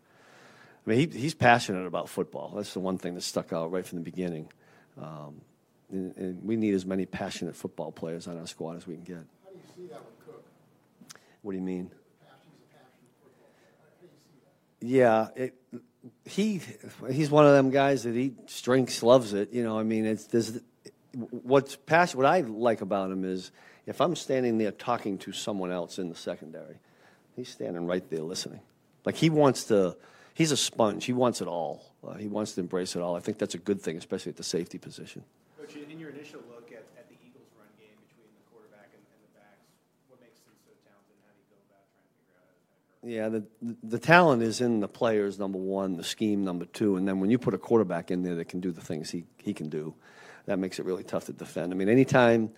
I 0.86 0.90
mean, 0.90 1.12
he, 1.12 1.20
he's 1.20 1.34
passionate 1.36 1.86
about 1.86 2.10
football. 2.10 2.54
That's 2.56 2.74
the 2.74 2.80
one 2.80 2.98
thing 2.98 3.16
that 3.16 3.22
stuck 3.22 3.54
out 3.54 3.72
right 3.72 3.86
from 3.86 3.98
the 4.00 4.04
beginning. 4.04 4.52
Um, 5.00 5.42
and, 5.92 6.16
and 6.18 6.44
we 6.44 6.56
need 6.56 6.74
as 6.74 6.86
many 6.86 7.06
passionate 7.06 7.56
football 7.56 7.92
players 7.92 8.28
on 8.28 8.38
our 8.38 8.48
squad 8.48 8.78
as 8.78 8.88
we 8.88 8.96
can 8.96 9.04
get. 9.04 9.18
How 9.18 9.52
do 9.52 9.56
you 9.56 9.62
see 9.76 9.92
that 9.92 10.02
with 10.04 10.26
Cook? 10.26 10.46
What 11.42 11.52
do 11.54 11.58
you 11.58 11.64
mean? 11.64 11.92
Passion's 12.22 12.60
a 12.62 12.74
passion 12.74 13.08
football. 13.22 13.50
How 13.80 13.90
do 14.02 14.08
you 14.08 14.12
see 14.26 14.40
that? 14.44 14.54
Yeah, 14.82 15.28
it, 15.36 15.56
he 16.26 16.62
he's 17.12 17.30
one 17.30 17.46
of 17.46 17.54
them 17.54 17.70
guys 17.70 18.04
that 18.04 18.16
eats, 18.16 18.62
drinks, 18.62 19.04
loves 19.04 19.34
it. 19.34 19.52
You 19.52 19.64
know, 19.64 19.78
I 19.78 19.84
mean, 19.84 20.06
it's 20.06 20.26
there's 20.26 20.60
what's 21.14 21.76
passion. 21.76 22.18
What 22.18 22.26
I 22.26 22.42
like 22.42 22.82
about 22.82 23.12
him 23.12 23.26
is 23.26 23.52
if 23.86 24.00
I'm 24.00 24.16
standing 24.16 24.58
there 24.58 24.72
talking 24.72 25.18
to 25.20 25.32
someone 25.32 25.72
else 25.72 26.00
in 26.00 26.10
the 26.10 26.16
secondary, 26.16 26.80
he's 27.36 27.50
standing 27.50 27.88
right 27.88 28.08
there 28.10 28.22
listening. 28.22 28.62
Like 29.06 29.16
he 29.16 29.30
wants 29.30 29.66
to. 29.66 29.98
He's 30.34 30.54
a 30.54 30.58
sponge. 30.58 31.04
He 31.04 31.12
wants 31.12 31.42
it 31.42 31.50
all. 31.50 31.84
Uh, 32.00 32.14
he 32.14 32.30
wants 32.30 32.54
to 32.54 32.62
embrace 32.62 32.96
it 32.96 33.02
all. 33.02 33.18
I 33.18 33.20
think 33.20 33.40
that's 33.40 33.56
a 33.56 33.60
good 33.60 33.82
thing, 33.82 33.98
especially 33.98 34.30
at 34.30 34.38
the 34.38 34.44
safety 34.48 34.78
position. 34.78 35.26
Coach, 35.60 35.76
in 35.76 36.00
your 36.00 36.16
initial 36.16 36.40
look 36.48 36.72
at, 36.72 36.88
at 36.96 37.12
the 37.12 37.20
Eagles' 37.20 37.52
run 37.60 37.68
game 37.76 38.00
between 38.08 38.32
the 38.40 38.44
quarterback 38.48 38.88
and, 38.96 39.04
and 39.12 39.20
the 39.20 39.32
backs, 39.36 39.68
what 40.08 40.16
makes 40.24 40.40
them 40.48 40.56
so 40.64 40.72
talented, 40.88 41.12
and 41.12 41.28
how 41.28 41.36
do 41.36 41.44
you 41.44 41.50
go 41.52 41.60
about 41.68 41.84
trying 41.92 42.08
to 42.08 42.16
figure 42.24 42.40
out 42.40 42.48
how 42.48 42.56
to 42.56 42.64
attack 42.72 42.88
her? 42.88 42.89
Yeah, 43.02 43.30
the 43.30 43.46
the 43.82 44.00
talent 44.00 44.44
is 44.44 44.60
in 44.60 44.82
the 44.82 44.88
players, 44.90 45.40
number 45.40 45.58
one, 45.58 45.96
the 45.96 46.04
scheme, 46.04 46.44
number 46.44 46.66
two, 46.66 46.98
and 46.98 47.08
then 47.08 47.22
when 47.22 47.30
you 47.30 47.38
put 47.38 47.54
a 47.54 47.58
quarterback 47.58 48.12
in 48.12 48.24
there 48.24 48.36
that 48.36 48.50
can 48.50 48.60
do 48.60 48.72
the 48.72 48.82
things 48.82 49.10
he, 49.10 49.24
he 49.38 49.54
can 49.54 49.70
do, 49.70 49.94
that 50.48 50.60
makes 50.60 50.80
it 50.80 50.86
really 50.86 51.06
tough 51.06 51.26
to 51.26 51.34
defend. 51.34 51.72
I 51.72 51.78
mean, 51.78 51.88
anytime 51.88 52.52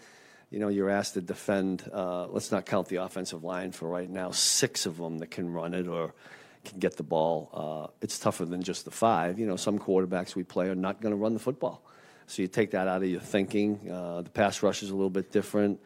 you 0.50 0.58
know 0.58 0.68
you're 0.68 0.90
asked 0.90 1.14
to 1.14 1.22
defend, 1.22 1.88
uh, 1.94 2.26
let's 2.28 2.52
not 2.52 2.66
count 2.66 2.88
the 2.88 2.96
offensive 2.98 3.44
line 3.44 3.72
for 3.72 3.88
right 3.88 4.10
now, 4.10 4.32
six 4.32 4.88
of 4.88 4.98
them 4.98 5.20
that 5.20 5.30
can 5.30 5.54
run 5.54 5.76
it 5.76 5.88
or 5.88 6.16
can 6.66 6.80
get 6.80 6.98
the 6.98 7.04
ball. 7.04 7.50
Uh, 7.54 7.94
it's 8.02 8.18
tougher 8.18 8.46
than 8.46 8.64
just 8.64 8.86
the 8.86 8.92
five. 8.92 9.38
You 9.38 9.46
know, 9.46 9.58
some 9.58 9.78
quarterbacks 9.78 10.36
we 10.36 10.44
play 10.44 10.70
are 10.70 10.76
not 10.76 11.02
going 11.02 11.12
to 11.12 11.18
run 11.18 11.36
the 11.36 11.40
football, 11.40 11.84
so 12.26 12.42
you 12.42 12.48
take 12.48 12.72
that 12.72 12.88
out 12.88 13.04
of 13.04 13.10
your 13.10 13.22
thinking. 13.22 13.92
Uh, 13.92 14.24
the 14.24 14.32
pass 14.32 14.64
rush 14.64 14.82
is 14.82 14.90
a 14.90 14.96
little 14.96 15.12
bit 15.12 15.32
different. 15.32 15.80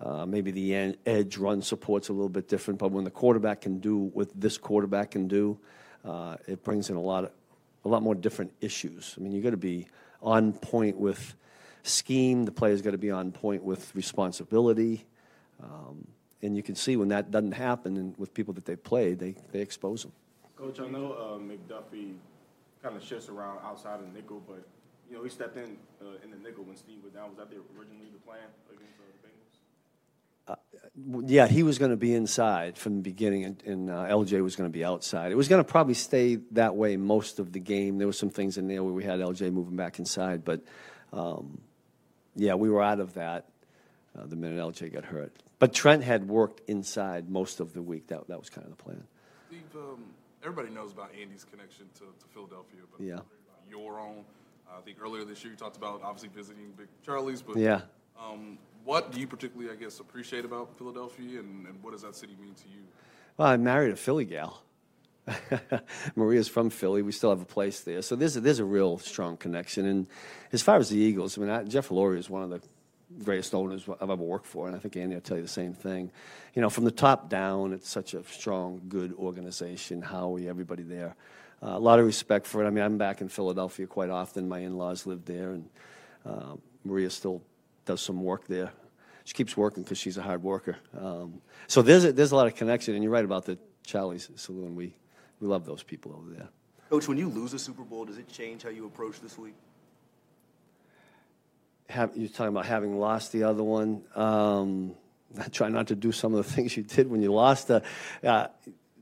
Uh, 0.00 0.24
maybe 0.24 0.50
the 0.50 0.94
edge 1.04 1.36
run 1.36 1.60
support's 1.60 2.08
a 2.08 2.12
little 2.12 2.30
bit 2.30 2.48
different, 2.48 2.80
but 2.80 2.90
when 2.90 3.04
the 3.04 3.10
quarterback 3.10 3.60
can 3.60 3.80
do 3.80 3.98
what 3.98 4.28
this 4.34 4.56
quarterback 4.56 5.10
can 5.10 5.28
do, 5.28 5.58
uh, 6.04 6.36
it 6.46 6.64
brings 6.64 6.88
in 6.88 6.96
a 6.96 7.00
lot 7.00 7.24
of, 7.24 7.32
a 7.84 7.88
lot 7.88 8.02
more 8.02 8.14
different 8.14 8.52
issues. 8.60 9.14
I 9.18 9.20
mean, 9.20 9.32
you 9.32 9.42
got 9.42 9.50
to 9.50 9.58
be 9.58 9.86
on 10.22 10.54
point 10.54 10.96
with 10.96 11.34
scheme. 11.82 12.46
The 12.46 12.52
player's 12.52 12.80
got 12.80 12.92
to 12.92 12.98
be 12.98 13.10
on 13.10 13.30
point 13.30 13.62
with 13.62 13.94
responsibility. 13.94 15.04
Um, 15.62 16.06
and 16.42 16.56
you 16.56 16.62
can 16.62 16.74
see 16.74 16.96
when 16.96 17.08
that 17.08 17.30
doesn't 17.30 17.52
happen 17.52 17.98
and 17.98 18.16
with 18.16 18.32
people 18.32 18.54
that 18.54 18.64
they 18.64 18.76
played, 18.76 19.18
they, 19.18 19.34
they 19.52 19.60
expose 19.60 20.02
them. 20.02 20.12
Coach, 20.56 20.80
I 20.80 20.88
know 20.88 21.12
uh, 21.12 21.38
McDuffie 21.38 22.14
kind 22.82 22.96
of 22.96 23.04
shifts 23.04 23.28
around 23.28 23.58
outside 23.64 24.00
of 24.00 24.12
nickel, 24.14 24.42
but 24.46 24.64
you 25.10 25.16
know 25.16 25.22
he 25.22 25.28
stepped 25.28 25.56
in 25.56 25.76
uh, 26.00 26.24
in 26.24 26.30
the 26.30 26.36
nickel 26.36 26.64
when 26.64 26.76
Steve 26.76 27.04
was 27.04 27.12
down. 27.12 27.28
Was 27.28 27.38
that 27.38 27.50
the, 27.50 27.56
originally 27.76 28.08
the 28.12 28.20
plan 28.24 28.48
against 28.70 29.00
uh? 29.00 29.19
Yeah, 30.96 31.46
he 31.46 31.62
was 31.62 31.78
going 31.78 31.92
to 31.92 31.96
be 31.96 32.14
inside 32.14 32.76
from 32.76 32.96
the 32.96 33.02
beginning, 33.02 33.44
and, 33.44 33.62
and 33.64 33.90
uh, 33.90 34.06
LJ 34.06 34.42
was 34.42 34.56
going 34.56 34.68
to 34.68 34.72
be 34.72 34.84
outside. 34.84 35.32
It 35.32 35.36
was 35.36 35.48
going 35.48 35.64
to 35.64 35.68
probably 35.70 35.94
stay 35.94 36.36
that 36.52 36.74
way 36.76 36.96
most 36.96 37.38
of 37.38 37.52
the 37.52 37.60
game. 37.60 37.98
There 37.98 38.06
were 38.06 38.12
some 38.12 38.30
things 38.30 38.58
in 38.58 38.66
there 38.68 38.82
where 38.82 38.92
we 38.92 39.04
had 39.04 39.20
LJ 39.20 39.52
moving 39.52 39.76
back 39.76 39.98
inside, 39.98 40.44
but 40.44 40.60
um, 41.12 41.60
yeah, 42.36 42.54
we 42.54 42.68
were 42.70 42.82
out 42.82 43.00
of 43.00 43.14
that 43.14 43.46
uh, 44.18 44.26
the 44.26 44.36
minute 44.36 44.58
LJ 44.58 44.92
got 44.92 45.04
hurt. 45.04 45.32
But 45.58 45.72
Trent 45.72 46.02
had 46.02 46.28
worked 46.28 46.68
inside 46.68 47.28
most 47.28 47.60
of 47.60 47.72
the 47.72 47.82
week. 47.82 48.08
That 48.08 48.26
that 48.28 48.38
was 48.38 48.50
kind 48.50 48.66
of 48.66 48.76
the 48.76 48.82
plan. 48.82 49.02
Steve, 49.48 49.62
um, 49.76 50.02
everybody 50.42 50.70
knows 50.70 50.92
about 50.92 51.10
Andy's 51.20 51.44
connection 51.44 51.86
to, 51.94 52.00
to 52.00 52.26
Philadelphia, 52.32 52.80
but 52.90 53.04
Yeah. 53.04 53.20
your 53.70 54.00
own. 54.00 54.24
Uh, 54.68 54.78
I 54.78 54.80
think 54.82 54.98
earlier 55.02 55.24
this 55.24 55.42
year 55.44 55.52
you 55.52 55.56
talked 55.56 55.76
about 55.76 56.00
obviously 56.02 56.30
visiting 56.34 56.72
Big 56.76 56.88
Charlie's, 57.04 57.42
but 57.42 57.56
Yeah. 57.56 57.82
um, 58.18 58.58
what 58.84 59.12
do 59.12 59.20
you 59.20 59.26
particularly, 59.26 59.72
I 59.72 59.76
guess, 59.76 60.00
appreciate 60.00 60.44
about 60.44 60.76
Philadelphia, 60.76 61.40
and, 61.40 61.66
and 61.66 61.82
what 61.82 61.92
does 61.92 62.02
that 62.02 62.16
city 62.16 62.36
mean 62.40 62.54
to 62.54 62.68
you? 62.68 62.82
Well, 63.36 63.48
I 63.48 63.56
married 63.56 63.92
a 63.92 63.96
Philly 63.96 64.24
gal. 64.24 64.62
Maria's 66.16 66.48
from 66.48 66.70
Philly. 66.70 67.02
We 67.02 67.12
still 67.12 67.30
have 67.30 67.42
a 67.42 67.46
place 67.46 67.80
there, 67.80 68.02
so 68.02 68.16
there's 68.16 68.36
a, 68.36 68.40
there's 68.40 68.58
a 68.58 68.64
real 68.64 68.98
strong 68.98 69.36
connection. 69.36 69.86
And 69.86 70.06
as 70.52 70.62
far 70.62 70.76
as 70.76 70.88
the 70.88 70.98
Eagles, 70.98 71.38
I 71.38 71.40
mean, 71.40 71.50
I, 71.50 71.62
Jeff 71.64 71.88
Lurie 71.88 72.18
is 72.18 72.28
one 72.28 72.42
of 72.42 72.50
the 72.50 72.60
greatest 73.24 73.54
owners 73.54 73.88
I've 74.00 74.10
ever 74.10 74.22
worked 74.22 74.46
for, 74.46 74.66
and 74.66 74.76
I 74.76 74.78
think 74.78 74.96
Andy 74.96 75.14
will 75.14 75.22
tell 75.22 75.36
you 75.36 75.42
the 75.42 75.48
same 75.48 75.72
thing. 75.74 76.10
You 76.54 76.62
know, 76.62 76.70
from 76.70 76.84
the 76.84 76.90
top 76.90 77.28
down, 77.28 77.72
it's 77.72 77.88
such 77.88 78.14
a 78.14 78.24
strong, 78.24 78.82
good 78.88 79.12
organization. 79.14 80.02
Howie, 80.02 80.48
everybody 80.48 80.82
there, 80.82 81.16
uh, 81.62 81.68
a 81.68 81.78
lot 81.78 81.98
of 81.98 82.06
respect 82.06 82.46
for 82.46 82.64
it. 82.64 82.66
I 82.66 82.70
mean, 82.70 82.84
I'm 82.84 82.98
back 82.98 83.20
in 83.20 83.28
Philadelphia 83.28 83.86
quite 83.86 84.10
often. 84.10 84.48
My 84.48 84.60
in-laws 84.60 85.06
live 85.06 85.24
there, 85.24 85.52
and 85.52 85.68
uh, 86.24 86.54
Maria 86.84 87.10
still 87.10 87.42
does 87.90 88.00
some 88.00 88.22
work 88.22 88.46
there. 88.46 88.70
She 89.24 89.34
keeps 89.34 89.56
working 89.56 89.82
because 89.82 89.98
she's 89.98 90.16
a 90.16 90.22
hard 90.22 90.44
worker. 90.44 90.76
Um, 90.96 91.42
so 91.66 91.82
there's 91.82 92.04
a, 92.04 92.12
there's 92.12 92.30
a 92.30 92.36
lot 92.36 92.46
of 92.46 92.54
connection, 92.54 92.94
and 92.94 93.02
you're 93.02 93.12
right 93.12 93.24
about 93.24 93.44
the 93.46 93.58
Charlie's 93.84 94.30
Saloon. 94.36 94.76
We 94.76 94.94
we 95.40 95.48
love 95.48 95.64
those 95.64 95.82
people 95.82 96.14
over 96.16 96.30
there. 96.30 96.48
Coach, 96.88 97.08
when 97.08 97.18
you 97.18 97.28
lose 97.28 97.52
a 97.52 97.58
Super 97.58 97.82
Bowl, 97.82 98.04
does 98.04 98.18
it 98.18 98.28
change 98.28 98.62
how 98.62 98.68
you 98.68 98.86
approach 98.86 99.20
this 99.20 99.36
week? 99.36 99.54
Have, 101.88 102.16
you're 102.16 102.28
talking 102.28 102.48
about 102.48 102.66
having 102.66 102.98
lost 102.98 103.32
the 103.32 103.42
other 103.42 103.64
one. 103.64 104.02
Um, 104.14 104.94
I 105.38 105.48
try 105.48 105.68
not 105.68 105.88
to 105.88 105.96
do 105.96 106.12
some 106.12 106.32
of 106.32 106.46
the 106.46 106.52
things 106.54 106.76
you 106.76 106.84
did 106.84 107.10
when 107.10 107.22
you 107.22 107.32
lost. 107.32 107.68
The, 107.68 107.82
uh, 108.22 108.46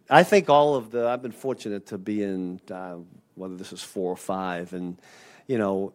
I 0.09 0.23
think 0.23 0.49
all 0.49 0.77
of 0.77 0.91
the. 0.91 1.09
I've 1.09 1.21
been 1.21 1.33
fortunate 1.33 1.87
to 1.89 1.99
be 1.99 2.23
in 2.23 2.61
uh, 2.71 2.97
whether 3.35 3.57
this 3.57 3.75
is 3.75 3.83
four 3.83 4.11
or 4.13 4.17
five, 4.17 4.73
and 4.73 4.97
you 5.47 5.59
know, 5.59 5.93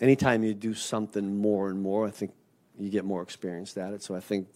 anytime 0.00 0.42
you 0.44 0.54
do 0.54 0.74
something 0.74 1.38
more 1.38 1.68
and 1.68 1.80
more, 1.80 2.06
I 2.06 2.10
think 2.10 2.32
you 2.78 2.90
get 2.90 3.04
more 3.04 3.22
experienced 3.22 3.76
at 3.78 3.92
it. 3.92 4.02
So 4.02 4.14
I 4.14 4.20
think 4.20 4.48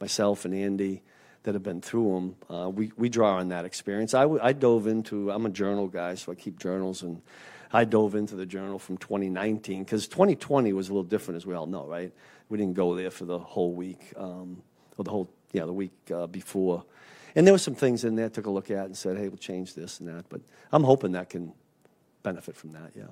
myself 0.00 0.44
and 0.44 0.54
Andy 0.54 1.02
that 1.44 1.54
have 1.54 1.62
been 1.62 1.80
through 1.80 2.14
them, 2.48 2.56
uh, 2.56 2.68
we, 2.70 2.90
we 2.96 3.08
draw 3.08 3.36
on 3.36 3.48
that 3.48 3.64
experience. 3.66 4.14
I, 4.14 4.22
w- 4.22 4.40
I 4.42 4.52
dove 4.52 4.86
into, 4.86 5.30
I'm 5.30 5.44
a 5.44 5.50
journal 5.50 5.88
guy, 5.88 6.14
so 6.14 6.32
I 6.32 6.34
keep 6.34 6.58
journals, 6.58 7.02
and 7.02 7.20
I 7.70 7.84
dove 7.84 8.14
into 8.14 8.34
the 8.34 8.46
journal 8.46 8.78
from 8.78 8.96
2019 8.96 9.84
because 9.84 10.08
2020 10.08 10.72
was 10.72 10.88
a 10.88 10.92
little 10.92 11.02
different, 11.02 11.36
as 11.36 11.44
we 11.44 11.54
all 11.54 11.66
know, 11.66 11.86
right? 11.86 12.12
We 12.48 12.56
didn't 12.56 12.74
go 12.74 12.94
there 12.94 13.10
for 13.10 13.26
the 13.26 13.38
whole 13.38 13.74
week, 13.74 14.14
um, 14.16 14.62
or 14.96 15.04
the 15.04 15.10
whole, 15.10 15.30
yeah, 15.52 15.66
the 15.66 15.72
week 15.72 15.92
uh, 16.14 16.26
before. 16.26 16.84
And 17.36 17.46
there 17.46 17.52
were 17.52 17.58
some 17.58 17.74
things 17.74 18.04
in 18.04 18.14
there 18.14 18.26
I 18.26 18.28
took 18.30 18.46
a 18.46 18.50
look 18.50 18.70
at 18.70 18.86
and 18.86 18.96
said, 18.96 19.18
hey, 19.18 19.28
we'll 19.28 19.36
change 19.36 19.74
this 19.74 20.00
and 20.00 20.08
that. 20.08 20.24
But 20.30 20.40
I'm 20.72 20.84
hoping 20.84 21.12
that 21.12 21.28
can 21.28 21.52
benefit 22.22 22.56
from 22.56 22.72
that, 22.72 22.92
yeah. 22.96 23.08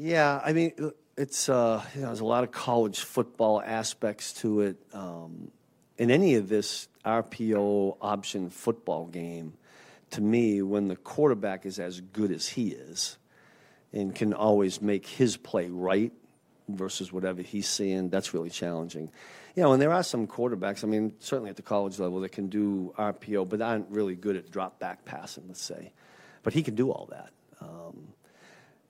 Yeah, 0.00 0.40
I 0.44 0.52
mean, 0.52 0.92
it's 1.16 1.48
uh, 1.48 1.82
you 1.92 2.02
know, 2.02 2.06
there's 2.06 2.20
a 2.20 2.24
lot 2.24 2.44
of 2.44 2.52
college 2.52 3.00
football 3.00 3.60
aspects 3.60 4.32
to 4.34 4.60
it. 4.60 4.76
Um, 4.92 5.50
in 5.98 6.12
any 6.12 6.36
of 6.36 6.48
this 6.48 6.86
RPO 7.04 7.96
option 8.00 8.48
football 8.48 9.06
game, 9.06 9.54
to 10.10 10.20
me, 10.20 10.62
when 10.62 10.86
the 10.86 10.94
quarterback 10.94 11.66
is 11.66 11.80
as 11.80 12.00
good 12.00 12.30
as 12.30 12.46
he 12.46 12.68
is 12.68 13.18
and 13.92 14.14
can 14.14 14.32
always 14.32 14.80
make 14.80 15.04
his 15.04 15.36
play 15.36 15.68
right 15.68 16.12
versus 16.68 17.12
whatever 17.12 17.42
he's 17.42 17.68
seeing, 17.68 18.08
that's 18.08 18.32
really 18.32 18.50
challenging. 18.50 19.10
You 19.56 19.64
know, 19.64 19.72
and 19.72 19.82
there 19.82 19.92
are 19.92 20.04
some 20.04 20.28
quarterbacks, 20.28 20.84
I 20.84 20.86
mean, 20.86 21.14
certainly 21.18 21.50
at 21.50 21.56
the 21.56 21.62
college 21.62 21.98
level, 21.98 22.20
that 22.20 22.30
can 22.30 22.46
do 22.46 22.94
RPO, 22.96 23.48
but 23.48 23.60
aren't 23.60 23.90
really 23.90 24.14
good 24.14 24.36
at 24.36 24.48
drop 24.48 24.78
back 24.78 25.04
passing, 25.04 25.42
let's 25.48 25.60
say. 25.60 25.92
But 26.44 26.52
he 26.52 26.62
can 26.62 26.76
do 26.76 26.92
all 26.92 27.08
that. 27.10 27.32
Um, 27.60 28.12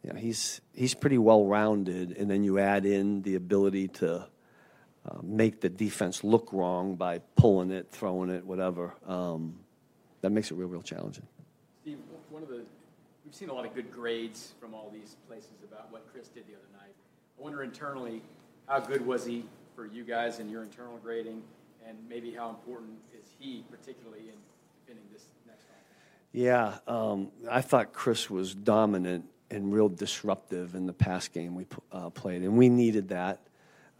you 0.02 0.12
know, 0.12 0.18
he's 0.18 0.60
he's 0.74 0.94
pretty 0.94 1.18
well 1.18 1.44
rounded, 1.44 2.16
and 2.16 2.30
then 2.30 2.44
you 2.44 2.58
add 2.58 2.86
in 2.86 3.22
the 3.22 3.34
ability 3.34 3.88
to 3.88 4.26
uh, 5.06 5.18
make 5.22 5.60
the 5.60 5.68
defense 5.68 6.22
look 6.22 6.52
wrong 6.52 6.96
by 6.96 7.18
pulling 7.36 7.70
it, 7.70 7.88
throwing 7.90 8.30
it, 8.30 8.44
whatever. 8.44 8.94
Um, 9.06 9.60
that 10.20 10.30
makes 10.30 10.50
it 10.50 10.54
real, 10.54 10.68
real 10.68 10.82
challenging. 10.82 11.26
Steve, 11.82 11.98
one 12.30 12.42
of 12.42 12.48
the 12.48 12.62
we've 13.24 13.34
seen 13.34 13.50
a 13.50 13.54
lot 13.54 13.66
of 13.66 13.74
good 13.74 13.92
grades 13.92 14.54
from 14.60 14.74
all 14.74 14.90
these 14.92 15.16
places 15.26 15.62
about 15.64 15.90
what 15.92 16.06
Chris 16.12 16.28
did 16.28 16.46
the 16.46 16.54
other 16.54 16.68
night. 16.72 16.94
I 17.38 17.42
wonder 17.42 17.62
internally, 17.62 18.22
how 18.66 18.80
good 18.80 19.04
was 19.06 19.26
he 19.26 19.44
for 19.74 19.86
you 19.86 20.04
guys 20.04 20.38
in 20.38 20.48
your 20.48 20.62
internal 20.62 20.98
grading, 20.98 21.42
and 21.86 21.96
maybe 22.08 22.32
how 22.32 22.50
important 22.50 22.98
is 23.12 23.26
he 23.38 23.64
particularly 23.70 24.28
in 24.28 24.34
defending 24.80 25.04
this 25.12 25.24
next 25.46 25.64
one? 25.68 25.78
Yeah, 26.32 26.78
um, 26.86 27.28
I 27.50 27.60
thought 27.60 27.92
Chris 27.92 28.30
was 28.30 28.54
dominant 28.54 29.26
and 29.50 29.72
real 29.72 29.88
disruptive 29.88 30.74
in 30.74 30.86
the 30.86 30.92
pass 30.92 31.28
game 31.28 31.54
we 31.54 31.66
uh, 31.92 32.10
played, 32.10 32.42
and 32.42 32.56
we 32.56 32.68
needed 32.68 33.08
that. 33.08 33.40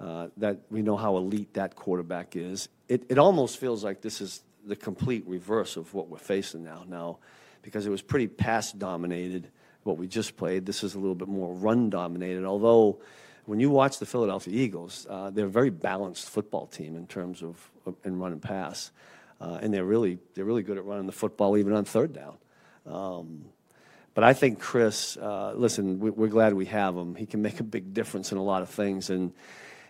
Uh, 0.00 0.28
that 0.36 0.60
we 0.70 0.80
know 0.80 0.96
how 0.96 1.16
elite 1.16 1.52
that 1.54 1.74
quarterback 1.74 2.36
is. 2.36 2.68
It, 2.88 3.02
it 3.08 3.18
almost 3.18 3.58
feels 3.58 3.82
like 3.82 4.00
this 4.00 4.20
is 4.20 4.44
the 4.64 4.76
complete 4.76 5.24
reverse 5.26 5.76
of 5.76 5.92
what 5.92 6.08
we're 6.08 6.18
facing 6.18 6.62
now. 6.62 6.84
Now, 6.86 7.18
because 7.62 7.84
it 7.84 7.90
was 7.90 8.00
pretty 8.00 8.28
pass 8.28 8.70
dominated 8.70 9.50
what 9.82 9.96
we 9.96 10.06
just 10.06 10.36
played, 10.36 10.66
this 10.66 10.84
is 10.84 10.94
a 10.94 10.98
little 10.98 11.14
bit 11.14 11.26
more 11.26 11.52
run 11.52 11.90
dominated. 11.90 12.44
Although, 12.44 13.00
when 13.46 13.58
you 13.58 13.70
watch 13.70 13.98
the 13.98 14.06
Philadelphia 14.06 14.54
Eagles, 14.54 15.06
uh, 15.08 15.30
they're 15.30 15.46
a 15.46 15.50
very 15.50 15.70
balanced 15.70 16.28
football 16.28 16.66
team 16.66 16.94
in 16.94 17.06
terms 17.06 17.42
of, 17.42 17.56
of 17.86 17.96
in 18.04 18.18
run 18.18 18.32
and 18.32 18.42
pass, 18.42 18.90
uh, 19.40 19.58
and 19.62 19.72
they're 19.72 19.84
really 19.84 20.18
they're 20.34 20.44
really 20.44 20.62
good 20.62 20.76
at 20.76 20.84
running 20.84 21.06
the 21.06 21.12
football 21.12 21.56
even 21.56 21.72
on 21.72 21.84
third 21.84 22.12
down. 22.12 22.36
Um, 22.86 23.46
but 24.18 24.24
I 24.24 24.32
think 24.32 24.58
Chris, 24.58 25.16
uh, 25.16 25.52
listen, 25.54 26.00
we're 26.00 26.26
glad 26.26 26.52
we 26.52 26.66
have 26.66 26.96
him. 26.96 27.14
He 27.14 27.24
can 27.24 27.40
make 27.40 27.60
a 27.60 27.62
big 27.62 27.94
difference 27.94 28.32
in 28.32 28.38
a 28.38 28.42
lot 28.42 28.62
of 28.62 28.68
things, 28.68 29.10
and 29.10 29.32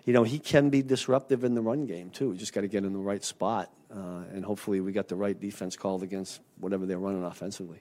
you 0.04 0.12
know 0.12 0.22
he 0.22 0.38
can 0.38 0.68
be 0.68 0.82
disruptive 0.82 1.44
in 1.44 1.54
the 1.54 1.62
run 1.62 1.86
game 1.86 2.10
too. 2.10 2.28
We 2.28 2.36
just 2.36 2.52
got 2.52 2.60
to 2.60 2.68
get 2.68 2.84
in 2.84 2.92
the 2.92 2.98
right 2.98 3.24
spot, 3.24 3.72
uh, 3.90 4.24
and 4.34 4.44
hopefully 4.44 4.82
we 4.82 4.92
got 4.92 5.08
the 5.08 5.16
right 5.16 5.40
defense 5.40 5.78
called 5.78 6.02
against 6.02 6.42
whatever 6.60 6.84
they're 6.84 6.98
running 6.98 7.24
offensively. 7.24 7.80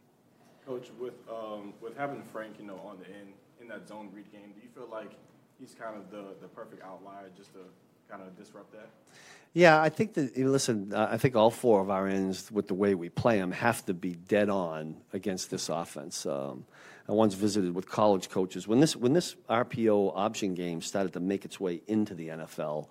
Coach, 0.65 0.87
with 0.97 1.15
um, 1.29 1.73
with 1.81 1.97
having 1.97 2.23
Frank, 2.23 2.53
you 2.59 2.65
know, 2.65 2.79
on 2.85 2.97
the 2.97 3.07
end 3.07 3.33
in 3.59 3.67
that 3.67 3.85
zone 3.85 4.07
read 4.13 4.31
game, 4.31 4.53
do 4.55 4.61
you 4.63 4.69
feel 4.73 4.87
like 4.89 5.11
he's 5.59 5.75
kind 5.77 5.97
of 5.97 6.09
the 6.11 6.27
the 6.39 6.47
perfect 6.47 6.81
outlier 6.81 7.27
just 7.35 7.51
to 7.55 7.59
kind 8.09 8.21
of 8.21 8.37
disrupt 8.37 8.71
that? 8.71 8.87
Yeah, 9.57 9.81
I 9.81 9.89
think 9.89 10.13
that 10.13 10.37
listen. 10.37 10.93
Uh, 10.93 11.07
I 11.09 11.17
think 11.17 11.35
all 11.35 11.49
four 11.49 11.81
of 11.81 11.89
our 11.89 12.07
ends, 12.07 12.51
with 12.51 12.67
the 12.67 12.75
way 12.75 12.93
we 12.93 13.09
play 13.09 13.39
them, 13.39 13.51
have 13.51 13.83
to 13.87 13.95
be 13.95 14.13
dead 14.13 14.49
on 14.49 14.97
against 15.13 15.49
this 15.49 15.69
offense. 15.69 16.27
Um, 16.27 16.67
I 17.09 17.13
once 17.13 17.33
visited 17.33 17.73
with 17.73 17.89
college 17.89 18.29
coaches 18.29 18.67
when 18.67 18.81
this 18.81 18.95
when 18.95 19.13
this 19.13 19.35
RPO 19.49 20.11
option 20.15 20.53
game 20.53 20.83
started 20.83 21.13
to 21.13 21.19
make 21.19 21.43
its 21.43 21.59
way 21.59 21.81
into 21.87 22.13
the 22.13 22.27
NFL. 22.27 22.89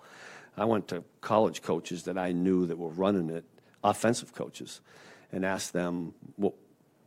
I 0.57 0.65
went 0.65 0.89
to 0.89 1.05
college 1.21 1.61
coaches 1.61 2.03
that 2.03 2.17
I 2.17 2.33
knew 2.33 2.65
that 2.65 2.77
were 2.77 2.89
running 2.89 3.29
it, 3.29 3.45
offensive 3.81 4.33
coaches, 4.33 4.81
and 5.31 5.45
asked 5.45 5.71
them 5.71 6.15
what 6.35 6.55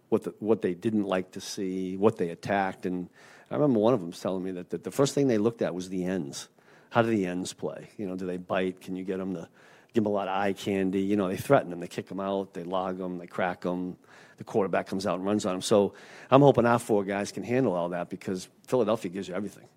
what 0.09 0.23
the, 0.23 0.35
what 0.39 0.63
they 0.63 0.73
didn't 0.73 1.05
like 1.05 1.33
to 1.33 1.41
see, 1.43 1.99
what 1.99 2.17
they 2.17 2.31
attacked, 2.31 2.87
and 2.87 3.11
I 3.51 3.57
remember 3.57 3.81
one 3.81 3.93
of 3.93 4.01
them 4.01 4.13
telling 4.13 4.43
me 4.43 4.53
that, 4.53 4.71
that 4.71 4.85
the 4.85 4.91
first 4.91 5.15
thing 5.15 5.29
they 5.29 5.37
looked 5.37 5.61
at 5.61 5.75
was 5.75 5.91
the 5.91 6.07
ends 6.07 6.49
how 6.91 7.03
do 7.03 7.09
the 7.09 7.25
ends 7.25 7.53
play? 7.53 7.89
You 7.97 8.07
know, 8.07 8.17
do 8.17 8.27
they 8.27 8.37
bite? 8.37 8.81
Can 8.81 8.97
you 8.97 9.05
get 9.05 9.19
them 9.19 9.35
to 9.35 9.49
give 9.95 10.05
them 10.05 10.07
a 10.07 10.15
lot 10.15 10.29
of 10.29 10.37
eye 10.37 10.53
candy? 10.53 11.01
You 11.01 11.17
know, 11.17 11.29
they 11.29 11.37
threaten 11.37 11.71
them, 11.71 11.81
they 11.81 11.89
kick 11.89 12.09
them 12.09 12.21
out, 12.21 12.53
they 12.53 12.65
log 12.65 12.99
them, 12.99 13.19
they 13.19 13.27
crack 13.27 13.63
them. 13.63 13.97
The 14.37 14.45
quarterback 14.45 14.87
comes 14.87 15.07
out 15.07 15.17
and 15.17 15.27
runs 15.27 15.47
on 15.47 15.53
them. 15.53 15.63
So 15.63 15.93
I'm 16.31 16.41
hoping 16.41 16.67
our 16.67 16.79
four 16.79 17.05
guys 17.05 17.31
can 17.31 17.43
handle 17.43 17.75
all 17.75 17.91
that 17.91 18.09
because 18.09 18.49
Philadelphia 18.67 19.11
gives 19.11 19.29
you 19.29 19.35
everything. 19.35 19.69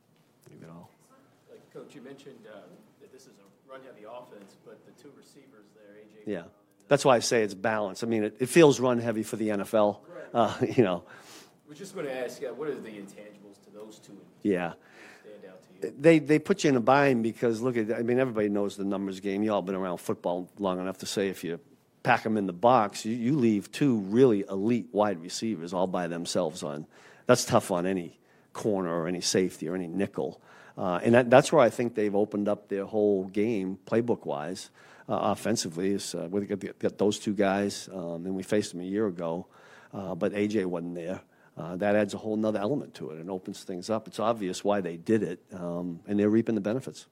You 0.51 0.65
know. 0.65 0.87
Like 1.49 1.73
Coach, 1.73 1.93
you 1.93 2.01
mentioned 2.01 2.39
uh, 2.47 2.57
that 3.01 3.11
this 3.11 3.23
is 3.23 3.33
a 3.39 3.71
run-heavy 3.71 4.05
offense, 4.05 4.55
but 4.65 4.79
the 4.85 4.91
two 5.01 5.11
receivers 5.17 5.65
there, 5.75 5.95
AJ. 6.01 6.31
Yeah, 6.31 6.43
that's 6.87 7.03
why 7.03 7.17
I 7.17 7.19
say 7.19 7.43
it's 7.43 7.53
balanced. 7.53 8.03
I 8.03 8.07
mean, 8.07 8.23
it, 8.23 8.37
it 8.39 8.47
feels 8.47 8.79
run-heavy 8.79 9.23
for 9.23 9.35
the 9.35 9.49
NFL. 9.49 9.99
Right. 10.07 10.25
Uh, 10.33 10.65
you 10.75 10.83
know. 10.83 11.03
We're 11.67 11.75
just 11.75 11.93
going 11.93 12.05
to 12.05 12.23
ask, 12.25 12.41
uh, 12.41 12.53
what 12.53 12.69
are 12.69 12.75
the 12.75 12.89
intangibles 12.89 13.61
to 13.65 13.69
those 13.73 13.99
two? 13.99 14.17
Yeah 14.43 14.73
they 15.97 16.19
they 16.19 16.39
put 16.39 16.63
you 16.63 16.69
in 16.69 16.75
a 16.75 16.81
bind 16.81 17.23
because 17.23 17.61
look 17.61 17.77
at 17.77 17.91
I 17.91 18.03
mean 18.03 18.19
everybody 18.19 18.49
knows 18.49 18.77
the 18.77 18.83
numbers 18.83 19.19
game. 19.19 19.43
You 19.43 19.53
all 19.53 19.61
been 19.61 19.75
around 19.75 19.97
football 19.97 20.49
long 20.57 20.79
enough 20.79 20.99
to 20.99 21.05
say 21.05 21.29
if 21.29 21.43
you 21.43 21.59
pack 22.03 22.23
them 22.23 22.37
in 22.37 22.47
the 22.47 22.53
box, 22.53 23.05
you, 23.05 23.15
you 23.15 23.37
leave 23.37 23.71
two 23.71 23.97
really 23.99 24.43
elite 24.49 24.87
wide 24.91 25.21
receivers 25.21 25.73
all 25.73 25.87
by 25.87 26.07
themselves 26.07 26.63
on. 26.63 26.85
That's 27.25 27.45
tough 27.45 27.71
on 27.71 27.85
any 27.85 28.19
corner 28.51 28.93
or 28.93 29.07
any 29.07 29.21
safety 29.21 29.69
or 29.69 29.75
any 29.75 29.87
nickel. 29.87 30.41
Uh, 30.77 30.99
and 31.03 31.13
that, 31.13 31.29
that's 31.29 31.51
where 31.51 31.61
I 31.61 31.69
think 31.69 31.95
they've 31.95 32.15
opened 32.15 32.49
up 32.49 32.67
their 32.67 32.85
whole 32.85 33.25
game, 33.25 33.77
playbook 33.85 34.25
wise, 34.25 34.69
uh, 35.07 35.17
offensively. 35.21 35.91
Is 35.91 36.13
uh, 36.15 36.27
we 36.29 36.45
got 36.45 36.97
those 36.97 37.19
two 37.19 37.33
guys, 37.33 37.87
um, 37.93 38.25
and 38.25 38.35
we 38.35 38.43
faced 38.43 38.71
them 38.71 38.81
a 38.81 38.85
year 38.85 39.07
ago, 39.07 39.45
uh, 39.93 40.15
but 40.15 40.33
AJ 40.33 40.65
wasn't 40.65 40.95
there 40.95 41.21
uh, 41.57 41.75
that 41.75 41.95
adds 41.95 42.13
a 42.13 42.17
whole 42.17 42.35
nother 42.35 42.59
element 42.59 42.95
to 42.95 43.11
it 43.11 43.19
and 43.19 43.29
opens 43.29 43.63
things 43.63 43.89
up. 43.89 44.07
It's 44.07 44.19
obvious 44.19 44.63
why 44.63 44.81
they 44.81 44.97
did 44.97 45.21
it, 45.21 45.39
um, 45.53 45.99
and 46.07 46.19
they're 46.19 46.29
reaping 46.29 46.55
the 46.55 46.61
benefits. 46.61 47.05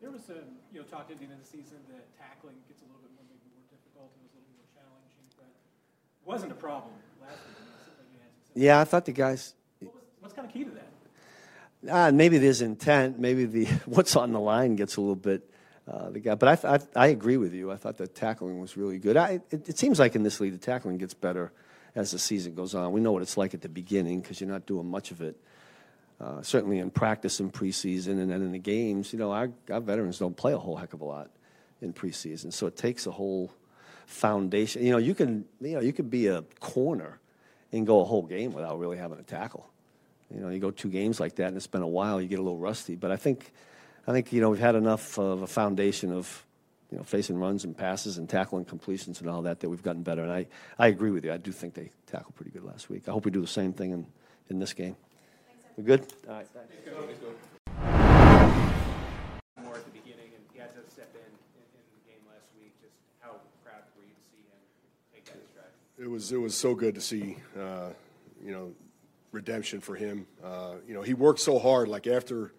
There 0.00 0.10
was 0.10 0.28
a 0.28 0.42
you 0.72 0.80
know 0.80 0.82
talk 0.82 1.08
at 1.10 1.18
the 1.18 1.24
end 1.24 1.32
of 1.32 1.40
the 1.40 1.46
season 1.46 1.78
that 1.90 2.04
tackling 2.18 2.54
gets 2.68 2.82
a 2.82 2.84
little 2.84 3.00
bit 3.02 3.10
more 3.14 3.24
maybe 3.28 3.46
more 3.54 3.66
difficult 3.70 4.10
and 4.14 4.22
it 4.22 4.30
was 4.30 4.34
a 4.34 4.42
little 4.42 4.56
more 4.58 4.70
challenging, 4.74 5.26
but 5.36 5.46
it 5.46 6.26
wasn't 6.26 6.52
a 6.52 6.54
problem 6.54 6.92
last 7.20 7.38
week. 7.46 8.62
Yeah, 8.64 8.80
I 8.80 8.84
thought 8.84 9.04
the 9.04 9.12
guys. 9.12 9.54
What's 10.20 10.34
kind 10.34 10.46
of 10.46 10.52
key 10.52 10.64
to 10.64 10.70
that? 10.70 10.88
Uh, 11.88 12.12
maybe 12.12 12.38
there's 12.38 12.62
intent. 12.62 13.18
Maybe 13.18 13.44
the 13.44 13.64
what's 13.86 14.16
on 14.16 14.32
the 14.32 14.40
line 14.40 14.74
gets 14.76 14.96
a 14.96 15.00
little 15.00 15.14
bit. 15.14 15.48
Uh, 15.88 16.10
the 16.10 16.18
guy, 16.18 16.34
but 16.34 16.64
I, 16.64 16.74
I, 16.74 16.78
I 16.96 17.06
agree 17.08 17.36
with 17.36 17.54
you. 17.54 17.70
I 17.70 17.76
thought 17.76 17.96
the 17.96 18.08
tackling 18.08 18.58
was 18.58 18.76
really 18.76 18.98
good. 18.98 19.16
I, 19.16 19.40
it, 19.52 19.68
it 19.68 19.78
seems 19.78 20.00
like 20.00 20.16
in 20.16 20.24
this 20.24 20.40
league, 20.40 20.52
the 20.52 20.58
tackling 20.58 20.98
gets 20.98 21.14
better 21.14 21.52
as 21.96 22.12
the 22.12 22.18
season 22.18 22.54
goes 22.54 22.74
on. 22.74 22.92
We 22.92 23.00
know 23.00 23.10
what 23.10 23.22
it's 23.22 23.36
like 23.36 23.54
at 23.54 23.62
the 23.62 23.68
beginning 23.68 24.20
because 24.20 24.40
you're 24.40 24.50
not 24.50 24.66
doing 24.66 24.88
much 24.88 25.10
of 25.10 25.22
it. 25.22 25.36
Uh, 26.20 26.40
certainly 26.42 26.78
in 26.78 26.90
practice 26.90 27.40
and 27.40 27.52
preseason, 27.52 28.20
and 28.20 28.30
then 28.30 28.40
in 28.42 28.52
the 28.52 28.58
games, 28.58 29.12
you 29.12 29.18
know, 29.18 29.32
our, 29.32 29.50
our 29.70 29.80
veterans 29.80 30.18
don't 30.18 30.36
play 30.36 30.52
a 30.52 30.58
whole 30.58 30.76
heck 30.76 30.94
of 30.94 31.00
a 31.02 31.04
lot 31.04 31.30
in 31.82 31.92
preseason, 31.92 32.50
so 32.50 32.66
it 32.66 32.74
takes 32.74 33.06
a 33.06 33.10
whole 33.10 33.52
foundation. 34.06 34.82
You 34.82 34.92
know, 34.92 34.98
you 34.98 35.14
can, 35.14 35.44
you 35.60 35.74
know, 35.74 35.80
you 35.80 35.92
could 35.92 36.08
be 36.08 36.28
a 36.28 36.42
corner 36.58 37.18
and 37.70 37.86
go 37.86 38.00
a 38.00 38.04
whole 38.04 38.22
game 38.22 38.52
without 38.52 38.78
really 38.78 38.96
having 38.96 39.18
a 39.18 39.22
tackle. 39.22 39.68
You 40.34 40.40
know, 40.40 40.48
you 40.48 40.58
go 40.58 40.70
two 40.70 40.88
games 40.88 41.20
like 41.20 41.36
that, 41.36 41.48
and 41.48 41.56
it's 41.56 41.66
been 41.66 41.82
a 41.82 41.88
while. 41.88 42.20
You 42.20 42.28
get 42.28 42.38
a 42.38 42.42
little 42.42 42.58
rusty, 42.58 42.94
but 42.94 43.10
I 43.10 43.16
think, 43.16 43.52
I 44.06 44.12
think 44.12 44.32
you 44.32 44.40
know 44.40 44.48
we've 44.48 44.58
had 44.58 44.74
enough 44.74 45.18
of 45.18 45.42
a 45.42 45.46
foundation 45.46 46.12
of, 46.12 46.45
you 46.90 46.98
know, 46.98 47.04
facing 47.04 47.38
runs 47.38 47.64
and 47.64 47.76
passes 47.76 48.18
and 48.18 48.28
tackling 48.28 48.64
completions 48.64 49.20
and 49.20 49.28
all 49.28 49.42
that 49.42 49.60
that 49.60 49.68
we've 49.68 49.82
gotten 49.82 50.02
better. 50.02 50.22
And 50.22 50.32
I, 50.32 50.46
I 50.78 50.88
agree 50.88 51.10
with 51.10 51.24
you. 51.24 51.32
I 51.32 51.36
do 51.36 51.52
think 51.52 51.74
they 51.74 51.90
tackled 52.06 52.34
pretty 52.36 52.52
good 52.52 52.64
last 52.64 52.88
week. 52.88 53.08
I 53.08 53.12
hope 53.12 53.24
we 53.24 53.30
do 53.30 53.40
the 53.40 53.46
same 53.46 53.72
thing 53.72 53.90
in, 53.90 54.06
in 54.50 54.58
this 54.58 54.72
game. 54.72 54.96
We 55.76 55.84
good? 55.84 56.06
All 56.28 56.34
right. 56.34 56.46
Thanks. 56.54 56.72
It 65.98 66.10
was 66.10 66.30
it 66.30 66.36
was 66.36 66.54
so 66.54 66.74
good 66.74 66.94
to 66.96 67.00
see, 67.00 67.38
uh, 67.58 67.88
you 68.44 68.52
know, 68.52 68.72
redemption 69.32 69.80
for 69.80 69.94
him. 69.94 70.26
Uh, 70.44 70.74
you 70.86 70.92
know, 70.92 71.00
he 71.00 71.14
worked 71.14 71.40
so 71.40 71.58
hard. 71.58 71.88
Like 71.88 72.06
after 72.06 72.52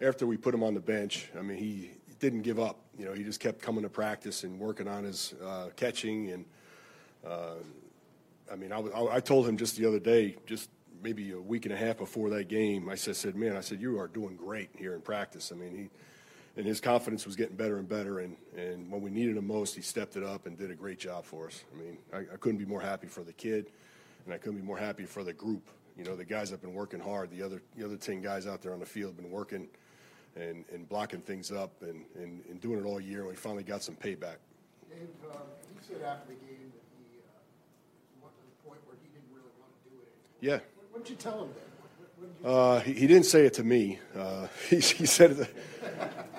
after 0.00 0.24
we 0.24 0.36
put 0.36 0.54
him 0.54 0.62
on 0.62 0.74
the 0.74 0.80
bench, 0.80 1.28
I 1.36 1.42
mean, 1.42 1.58
he 1.58 1.90
didn't 2.20 2.42
give 2.42 2.60
up. 2.60 2.78
You 2.98 3.06
know, 3.06 3.12
he 3.12 3.24
just 3.24 3.40
kept 3.40 3.60
coming 3.60 3.82
to 3.82 3.88
practice 3.88 4.44
and 4.44 4.58
working 4.60 4.86
on 4.86 5.04
his 5.04 5.34
uh, 5.44 5.70
catching. 5.74 6.30
And 6.30 6.44
uh, 7.26 7.54
I 8.52 8.56
mean, 8.56 8.72
I, 8.72 8.78
was- 8.78 8.92
I, 9.10 9.20
told 9.20 9.48
him 9.48 9.56
just 9.56 9.76
the 9.76 9.86
other 9.86 9.98
day, 9.98 10.36
just 10.46 10.70
maybe 11.02 11.32
a 11.32 11.40
week 11.40 11.64
and 11.64 11.74
a 11.74 11.76
half 11.76 11.98
before 11.98 12.30
that 12.30 12.48
game, 12.48 12.88
I 12.88 12.94
said, 12.94 13.16
said, 13.16 13.34
man, 13.34 13.56
I 13.56 13.60
said, 13.60 13.80
you 13.80 13.98
are 13.98 14.06
doing 14.06 14.36
great 14.36 14.68
here 14.76 14.94
in 14.94 15.00
practice. 15.00 15.50
I 15.50 15.56
mean, 15.56 15.76
he 15.76 15.90
and 16.56 16.66
his 16.66 16.80
confidence 16.80 17.24
was 17.24 17.36
getting 17.36 17.56
better 17.56 17.78
and 17.78 17.88
better. 17.88 18.18
And, 18.20 18.36
and 18.56 18.90
when 18.90 19.00
we 19.00 19.10
needed 19.10 19.36
him 19.36 19.46
most, 19.46 19.74
he 19.74 19.82
stepped 19.82 20.16
it 20.16 20.22
up 20.22 20.46
and 20.46 20.58
did 20.58 20.70
a 20.70 20.74
great 20.74 20.98
job 20.98 21.24
for 21.24 21.46
us. 21.46 21.64
I 21.74 21.82
mean, 21.82 21.98
I, 22.12 22.18
I 22.18 22.36
couldn't 22.38 22.58
be 22.58 22.66
more 22.66 22.80
happy 22.80 23.06
for 23.06 23.22
the 23.22 23.32
kid, 23.32 23.70
and 24.24 24.34
I 24.34 24.38
couldn't 24.38 24.60
be 24.60 24.66
more 24.66 24.76
happy 24.76 25.04
for 25.04 25.24
the 25.24 25.32
group. 25.32 25.70
You 25.96 26.04
know, 26.04 26.16
the 26.16 26.24
guys 26.24 26.50
have 26.50 26.60
been 26.60 26.74
working 26.74 27.00
hard. 27.00 27.30
The 27.30 27.42
other 27.42 27.62
the 27.76 27.84
other 27.84 27.96
ten 27.96 28.20
guys 28.20 28.46
out 28.46 28.62
there 28.62 28.72
on 28.72 28.80
the 28.80 28.86
field 28.86 29.14
have 29.14 29.22
been 29.22 29.30
working 29.30 29.68
and, 30.36 30.64
and 30.72 30.88
blocking 30.88 31.20
things 31.20 31.50
up 31.50 31.70
and, 31.82 32.04
and, 32.16 32.42
and 32.48 32.60
doing 32.60 32.78
it 32.78 32.84
all 32.84 33.00
year. 33.00 33.20
And 33.20 33.28
we 33.28 33.36
finally 33.36 33.62
got 33.62 33.82
some 33.82 33.94
payback. 33.94 34.36
Dave, 34.88 35.08
um, 35.30 35.38
he 35.78 35.86
said 35.86 36.02
after 36.02 36.28
the 36.28 36.34
game 36.34 36.72
that 36.72 36.84
he 36.98 37.18
uh, 37.18 38.22
went 38.22 38.34
to 38.36 38.42
the 38.42 38.68
point 38.68 38.80
where 38.86 38.96
he 39.02 39.08
didn't 39.08 39.30
really 39.32 39.50
want 39.58 39.72
to 39.84 39.90
do 39.90 39.96
it 40.00 40.08
anymore. 40.42 40.60
Yeah. 40.60 40.60
What, 40.90 41.00
what'd 41.00 41.10
you 41.10 41.16
tell 41.16 41.42
him 41.44 41.50
then? 41.54 41.70
What, 41.78 42.10
what 42.18 42.42
did 42.42 42.44
you 42.44 42.50
Uh, 42.50 42.80
he, 42.80 42.92
he 43.00 43.06
didn't 43.06 43.26
say 43.26 43.46
it 43.46 43.54
to 43.54 43.64
me. 43.64 43.98
Uh, 44.16 44.46
he, 44.68 44.76
he 44.76 45.06
said 45.06 45.32
it. 45.32 45.36
To, 45.36 45.48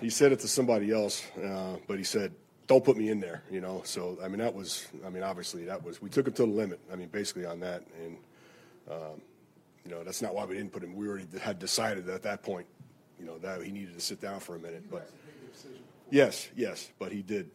he 0.01 0.09
said 0.09 0.31
it 0.31 0.39
to 0.39 0.47
somebody 0.47 0.91
else. 0.91 1.23
Uh, 1.37 1.77
but 1.87 1.97
he 1.97 2.03
said, 2.03 2.33
"Don't 2.67 2.83
put 2.83 2.97
me 2.97 3.09
in 3.09 3.19
there." 3.19 3.43
You 3.51 3.61
know. 3.61 3.81
So 3.85 4.17
I 4.23 4.27
mean, 4.27 4.39
that 4.39 4.53
was. 4.53 4.87
I 5.05 5.09
mean, 5.09 5.23
obviously, 5.23 5.65
that 5.65 5.83
was. 5.83 6.01
We 6.01 6.09
took 6.09 6.27
him 6.27 6.33
to 6.33 6.41
the 6.43 6.51
limit. 6.51 6.79
I 6.91 6.95
mean, 6.95 7.09
basically 7.09 7.45
on 7.45 7.59
that, 7.59 7.83
and 8.03 8.17
um, 8.89 9.21
you 9.85 9.91
know, 9.91 10.03
that's 10.03 10.21
not 10.21 10.33
why 10.33 10.45
we 10.45 10.55
didn't 10.55 10.71
put 10.71 10.83
him. 10.83 10.95
We 10.95 11.07
already 11.07 11.27
had 11.39 11.59
decided 11.59 12.09
at 12.09 12.23
that 12.23 12.43
point, 12.43 12.67
you 13.21 13.27
know, 13.27 13.37
that 13.37 13.63
he 13.63 13.71
needed 13.71 13.93
to 13.93 14.01
sit 14.01 14.19
down 14.19 14.39
for 14.39 14.55
a 14.55 14.59
minute. 14.59 14.89
But 14.89 15.07
yes, 16.09 16.49
yes, 16.55 16.91
but 16.97 17.11
he 17.11 17.21
did. 17.21 17.49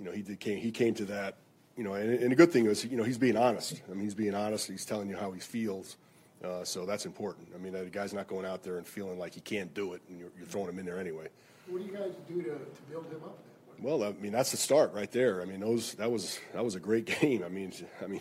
You 0.00 0.06
know, 0.06 0.12
he 0.12 0.22
did. 0.22 0.40
Came, 0.40 0.58
he 0.58 0.70
came 0.70 0.94
to 0.94 1.04
that. 1.06 1.36
You 1.76 1.84
know, 1.84 1.94
and, 1.94 2.10
and 2.10 2.30
the 2.30 2.36
good 2.36 2.50
thing 2.50 2.66
is, 2.66 2.84
you 2.84 2.96
know, 2.96 3.04
he's 3.04 3.18
being 3.18 3.36
honest. 3.36 3.80
I 3.88 3.94
mean, 3.94 4.04
he's 4.04 4.14
being 4.14 4.34
honest. 4.34 4.68
He's 4.68 4.84
telling 4.84 5.08
you 5.08 5.16
how 5.16 5.30
he 5.32 5.40
feels. 5.40 5.96
Uh, 6.42 6.64
so 6.64 6.84
that's 6.84 7.06
important. 7.06 7.48
I 7.54 7.58
mean, 7.58 7.72
the 7.72 7.84
guy's 7.84 8.12
not 8.12 8.26
going 8.26 8.44
out 8.44 8.62
there 8.62 8.78
and 8.78 8.86
feeling 8.86 9.18
like 9.18 9.34
he 9.34 9.40
can't 9.40 9.72
do 9.74 9.92
it, 9.92 10.02
and 10.08 10.18
you're, 10.18 10.30
you're 10.36 10.46
throwing 10.46 10.70
him 10.70 10.78
in 10.78 10.86
there 10.86 10.98
anyway. 10.98 11.28
What 11.68 11.78
do 11.78 11.84
you 11.84 11.92
guys 11.92 12.12
do 12.28 12.42
to, 12.42 12.50
to 12.50 12.82
build 12.90 13.06
him 13.06 13.22
up 13.24 13.38
then? 13.76 13.84
Well, 13.84 14.02
I 14.02 14.12
mean, 14.12 14.32
that's 14.32 14.50
the 14.50 14.56
start 14.56 14.92
right 14.92 15.10
there. 15.12 15.40
I 15.40 15.44
mean, 15.44 15.60
those 15.60 15.94
that 15.94 16.10
was 16.10 16.40
that 16.52 16.64
was 16.64 16.74
a 16.74 16.80
great 16.80 17.04
game. 17.20 17.44
I 17.44 17.48
mean, 17.48 17.72
I 18.02 18.06
mean, 18.06 18.20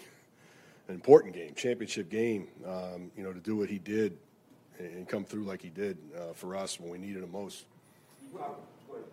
an 0.87 0.95
important 0.95 1.33
game, 1.33 1.53
championship 1.55 2.09
game. 2.09 2.47
Um, 2.65 3.11
you 3.17 3.23
know, 3.23 3.33
to 3.33 3.39
do 3.39 3.55
what 3.55 3.69
he 3.69 3.79
did 3.79 4.17
and, 4.85 5.07
come 5.07 5.23
through 5.23 5.43
like 5.43 5.61
he 5.61 5.69
did 5.69 5.97
uh, 6.15 6.33
for 6.33 6.55
us 6.55 6.79
when 6.79 6.89
we 6.89 6.97
needed 6.97 7.23
him 7.23 7.31
most. 7.31 7.65
What, 8.31 8.59
what, 8.87 9.07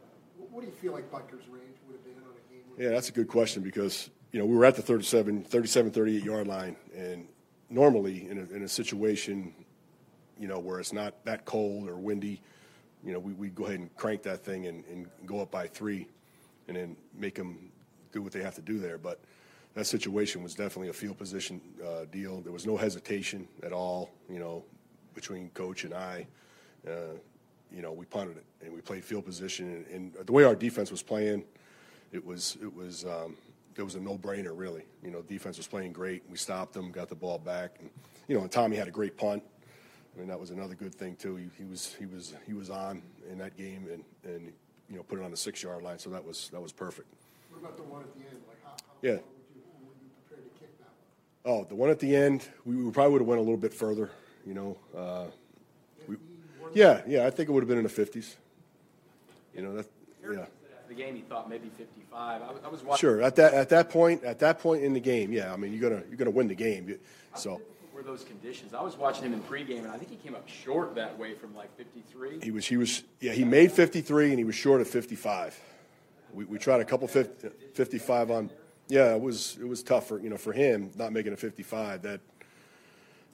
what 0.50 0.60
do 0.60 0.66
you 0.66 0.72
feel 0.72 0.92
like 0.92 1.10
Butker's 1.10 1.46
range 1.48 1.76
would 1.86 1.94
have 1.96 2.04
been 2.04 2.14
on 2.24 2.30
a 2.30 2.52
game? 2.52 2.62
Yeah, 2.78 2.90
that's 2.90 3.08
a 3.08 3.12
good 3.12 3.28
question 3.28 3.62
because, 3.62 4.10
you 4.32 4.38
know, 4.38 4.46
we 4.46 4.56
were 4.56 4.64
at 4.64 4.76
the 4.76 4.82
37, 4.82 5.44
37, 5.44 5.90
38 5.90 6.24
yard 6.24 6.46
line. 6.46 6.76
And 6.96 7.28
normally 7.70 8.28
in 8.28 8.38
a, 8.38 8.54
in 8.54 8.62
a 8.62 8.68
situation, 8.68 9.54
you 10.38 10.48
know, 10.48 10.58
where 10.58 10.80
it's 10.80 10.92
not 10.92 11.24
that 11.24 11.44
cold 11.44 11.88
or 11.88 11.96
windy, 11.96 12.40
you 13.04 13.12
know, 13.12 13.18
we, 13.18 13.32
we 13.32 13.48
go 13.48 13.66
ahead 13.66 13.80
and 13.80 13.94
crank 13.96 14.22
that 14.22 14.44
thing 14.44 14.66
and, 14.66 14.84
and 14.86 15.08
go 15.26 15.40
up 15.40 15.50
by 15.50 15.66
three 15.66 16.06
and 16.66 16.76
then 16.76 16.96
make 17.14 17.34
them 17.34 17.70
do 18.12 18.22
what 18.22 18.32
they 18.32 18.42
have 18.42 18.54
to 18.54 18.62
do 18.62 18.78
there. 18.78 18.98
But 18.98 19.20
that 19.74 19.86
situation 19.86 20.42
was 20.42 20.54
definitely 20.54 20.88
a 20.88 20.92
field 20.92 21.18
position 21.18 21.60
uh, 21.84 22.04
deal. 22.10 22.40
There 22.40 22.52
was 22.52 22.66
no 22.66 22.76
hesitation 22.76 23.46
at 23.62 23.72
all, 23.72 24.10
you 24.28 24.38
know, 24.38 24.64
between 25.18 25.50
coach 25.50 25.82
and 25.82 25.92
I. 25.92 26.26
Uh, 26.86 27.16
you 27.74 27.82
know, 27.82 27.92
we 27.92 28.04
punted 28.06 28.36
it 28.36 28.44
and 28.64 28.72
we 28.72 28.80
played 28.80 29.04
field 29.04 29.26
position. 29.26 29.84
And, 29.92 30.14
and 30.16 30.26
the 30.26 30.32
way 30.32 30.44
our 30.44 30.54
defense 30.54 30.90
was 30.92 31.02
playing, 31.02 31.42
it 32.12 32.24
was 32.24 32.56
it 32.62 32.72
was 32.72 33.04
um, 33.04 33.36
it 33.76 33.82
was 33.82 33.96
a 33.96 34.00
no-brainer 34.00 34.52
really. 34.54 34.84
You 35.02 35.10
know, 35.10 35.22
defense 35.22 35.56
was 35.58 35.66
playing 35.66 35.92
great. 35.92 36.22
We 36.30 36.36
stopped 36.36 36.72
them, 36.72 36.92
got 36.92 37.08
the 37.08 37.16
ball 37.16 37.38
back, 37.38 37.76
and 37.80 37.90
you 38.28 38.36
know, 38.36 38.42
and 38.42 38.50
Tommy 38.50 38.76
had 38.76 38.86
a 38.86 38.92
great 38.92 39.16
punt. 39.16 39.42
I 40.14 40.18
mean, 40.18 40.28
that 40.28 40.38
was 40.38 40.50
another 40.50 40.74
good 40.76 40.94
thing 40.94 41.16
too. 41.16 41.34
He, 41.36 41.48
he 41.58 41.64
was 41.64 41.94
he 41.98 42.06
was 42.06 42.34
he 42.46 42.52
was 42.52 42.70
on 42.70 43.02
in 43.30 43.38
that 43.38 43.56
game 43.56 43.88
and 43.92 44.04
and 44.32 44.52
you 44.88 44.96
know 44.96 45.02
put 45.02 45.18
it 45.18 45.24
on 45.24 45.32
the 45.32 45.36
six-yard 45.36 45.82
line, 45.82 45.98
so 45.98 46.10
that 46.10 46.24
was 46.24 46.48
that 46.52 46.60
was 46.62 46.72
perfect. 46.72 47.08
What 47.50 47.58
about 47.58 47.76
the 47.76 47.82
one 47.82 48.02
at 48.02 48.14
the 48.14 48.20
end? 48.20 48.38
Like 48.48 48.62
how, 48.64 48.70
how 48.70 48.76
Yeah. 49.02 49.10
would 49.10 49.20
you, 49.54 49.62
were 49.82 49.94
you 50.00 50.10
prepared 50.26 50.54
to 50.54 50.60
kick 50.60 50.78
that? 50.78 51.50
Oh, 51.50 51.64
the 51.64 51.74
one 51.74 51.90
at 51.90 51.98
the 51.98 52.14
end, 52.16 52.48
we, 52.64 52.76
we 52.76 52.90
probably 52.92 53.12
would 53.12 53.20
have 53.22 53.28
went 53.28 53.40
a 53.40 53.42
little 53.42 53.56
bit 53.58 53.74
further. 53.74 54.10
You 54.48 54.54
know, 54.54 54.76
uh, 54.96 55.26
we, 56.08 56.16
yeah, 56.72 57.02
yeah, 57.06 57.26
I 57.26 57.30
think 57.30 57.50
it 57.50 57.52
would 57.52 57.62
have 57.62 57.68
been 57.68 57.76
in 57.76 57.84
the 57.84 57.90
fifties. 57.90 58.34
You 59.54 59.60
know 59.60 59.74
that, 59.74 59.86
yeah. 60.22 60.46
The 60.88 60.94
game, 60.94 61.16
he 61.16 61.20
thought 61.20 61.50
maybe 61.50 61.70
55. 61.76 62.40
I 62.40 62.50
was, 62.50 62.60
I 62.64 62.68
was 62.68 62.82
watching. 62.82 62.98
Sure. 63.00 63.22
At 63.22 63.36
that 63.36 63.52
at 63.52 63.68
that 63.68 63.90
point, 63.90 64.24
at 64.24 64.38
that 64.38 64.58
point 64.58 64.82
in 64.82 64.94
the 64.94 65.00
game, 65.00 65.32
yeah. 65.32 65.52
I 65.52 65.56
mean, 65.56 65.74
you're 65.74 65.90
gonna 65.90 66.02
you're 66.08 66.16
gonna 66.16 66.30
win 66.30 66.48
the 66.48 66.54
game. 66.54 66.88
You- 66.88 66.98
So 67.34 67.60
Were 67.92 68.02
those 68.02 68.24
conditions? 68.24 68.72
I 68.72 68.80
was 68.82 68.96
watching 68.96 69.24
him 69.26 69.34
in 69.34 69.42
pregame, 69.42 69.80
and 69.80 69.88
I 69.88 69.98
think 69.98 70.10
he 70.10 70.16
came 70.16 70.34
up 70.34 70.48
short 70.48 70.94
that 70.94 71.18
way 71.18 71.34
from 71.34 71.54
like 71.54 71.76
53. 71.76 72.40
he 72.42 72.50
was 72.50 72.64
he 72.66 72.78
was 72.78 73.02
yeah 73.20 73.32
he 73.32 73.44
made 73.44 73.70
53 73.70 74.30
and 74.30 74.38
he 74.38 74.44
was 74.44 74.54
short 74.54 74.80
of 74.80 74.88
55. 74.88 75.60
We 76.32 76.46
we 76.46 76.58
tried 76.58 76.80
a 76.80 76.86
couple 76.86 77.06
50, 77.06 77.50
55 77.74 78.30
on. 78.30 78.50
Yeah, 78.88 79.14
it 79.14 79.20
was 79.20 79.58
it 79.60 79.68
was 79.68 79.82
tough 79.82 80.06
for 80.08 80.18
you 80.18 80.30
know 80.30 80.38
for 80.38 80.54
him 80.54 80.90
not 80.96 81.12
making 81.12 81.34
a 81.34 81.36
55. 81.36 82.00
That 82.00 82.20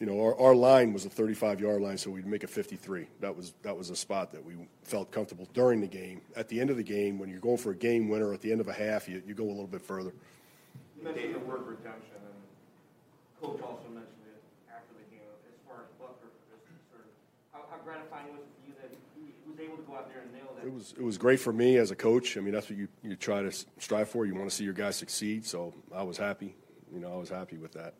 you 0.00 0.07
know 0.07 0.20
our, 0.20 0.38
our 0.40 0.54
line 0.54 0.92
was 0.92 1.04
a 1.04 1.11
35 1.11 1.61
yard 1.61 1.80
line, 1.80 1.98
so 1.98 2.11
we'd 2.11 2.26
make 2.26 2.42
a 2.42 2.48
53. 2.48 3.07
That 3.20 3.37
was 3.37 3.54
that 3.62 3.76
was 3.76 3.90
a 3.90 3.96
spot 3.96 4.33
that 4.33 4.44
we 4.44 4.54
felt 4.83 5.11
comfortable 5.11 5.48
during 5.54 5.80
the 5.80 5.87
game. 5.87 6.20
At 6.37 6.48
the 6.48 6.61
end 6.61 6.70
of 6.70 6.76
the 6.76 6.83
game, 6.83 7.18
when 7.18 7.28
you're 7.30 7.40
going 7.40 7.59
for 7.59 7.70
a 7.70 7.76
game 7.76 8.09
winner 8.09 8.33
at 8.33 8.40
the 8.40 8.50
end 8.50 8.61
of 8.61 8.68
a 8.68 8.72
half, 8.72 9.09
you, 9.09 9.22
you 9.26 9.35
go 9.35 9.44
a 9.44 9.46
little 9.46 9.66
bit 9.66 9.83
further. 9.83 10.12
You 10.98 11.04
mentioned 11.04 11.35
the 11.35 11.38
word 11.40 11.62
redemption, 11.66 12.16
and 12.16 12.35
Coach 13.40 13.62
also 13.62 13.87
mentioned 13.88 14.26
it 14.26 14.42
after 14.68 14.94
the 14.98 15.14
game 15.14 15.30
as 15.46 15.54
far 15.66 15.76
as 15.85 15.88
Butker 16.00 16.26
is 16.52 16.61
concerned. 16.66 17.11
How, 17.52 17.61
how 17.70 17.78
gratifying 17.85 18.26
was 18.33 18.42
it 18.42 18.50
for 18.59 18.66
you 18.66 18.74
that 18.83 18.90
he 19.14 19.50
was 19.50 19.61
able 19.61 19.76
to 19.76 19.83
go 19.83 19.94
out 19.94 20.09
there 20.09 20.22
and 20.22 20.33
nail 20.33 20.50
that? 20.59 20.66
It 20.66 20.72
was 20.72 20.94
it 20.98 21.04
was 21.04 21.18
great 21.18 21.38
for 21.38 21.52
me 21.52 21.76
as 21.76 21.92
a 21.92 21.96
coach. 21.96 22.37
I 22.37 22.40
mean, 22.40 22.52
that's 22.52 22.68
what 22.68 22.78
you, 22.78 22.88
you 23.04 23.14
try 23.14 23.42
to 23.42 23.52
strive 23.78 24.09
for. 24.09 24.26
You 24.26 24.35
want 24.35 24.50
to 24.50 24.54
see 24.54 24.64
your 24.64 24.74
guys 24.74 24.96
succeed. 24.96 25.46
So 25.46 25.72
I 25.94 26.02
was 26.02 26.18
happy. 26.18 26.57
You 26.92 26.98
know, 26.98 27.12
I 27.12 27.16
was 27.16 27.28
happy 27.28 27.59
with 27.59 27.72
that. 27.72 27.94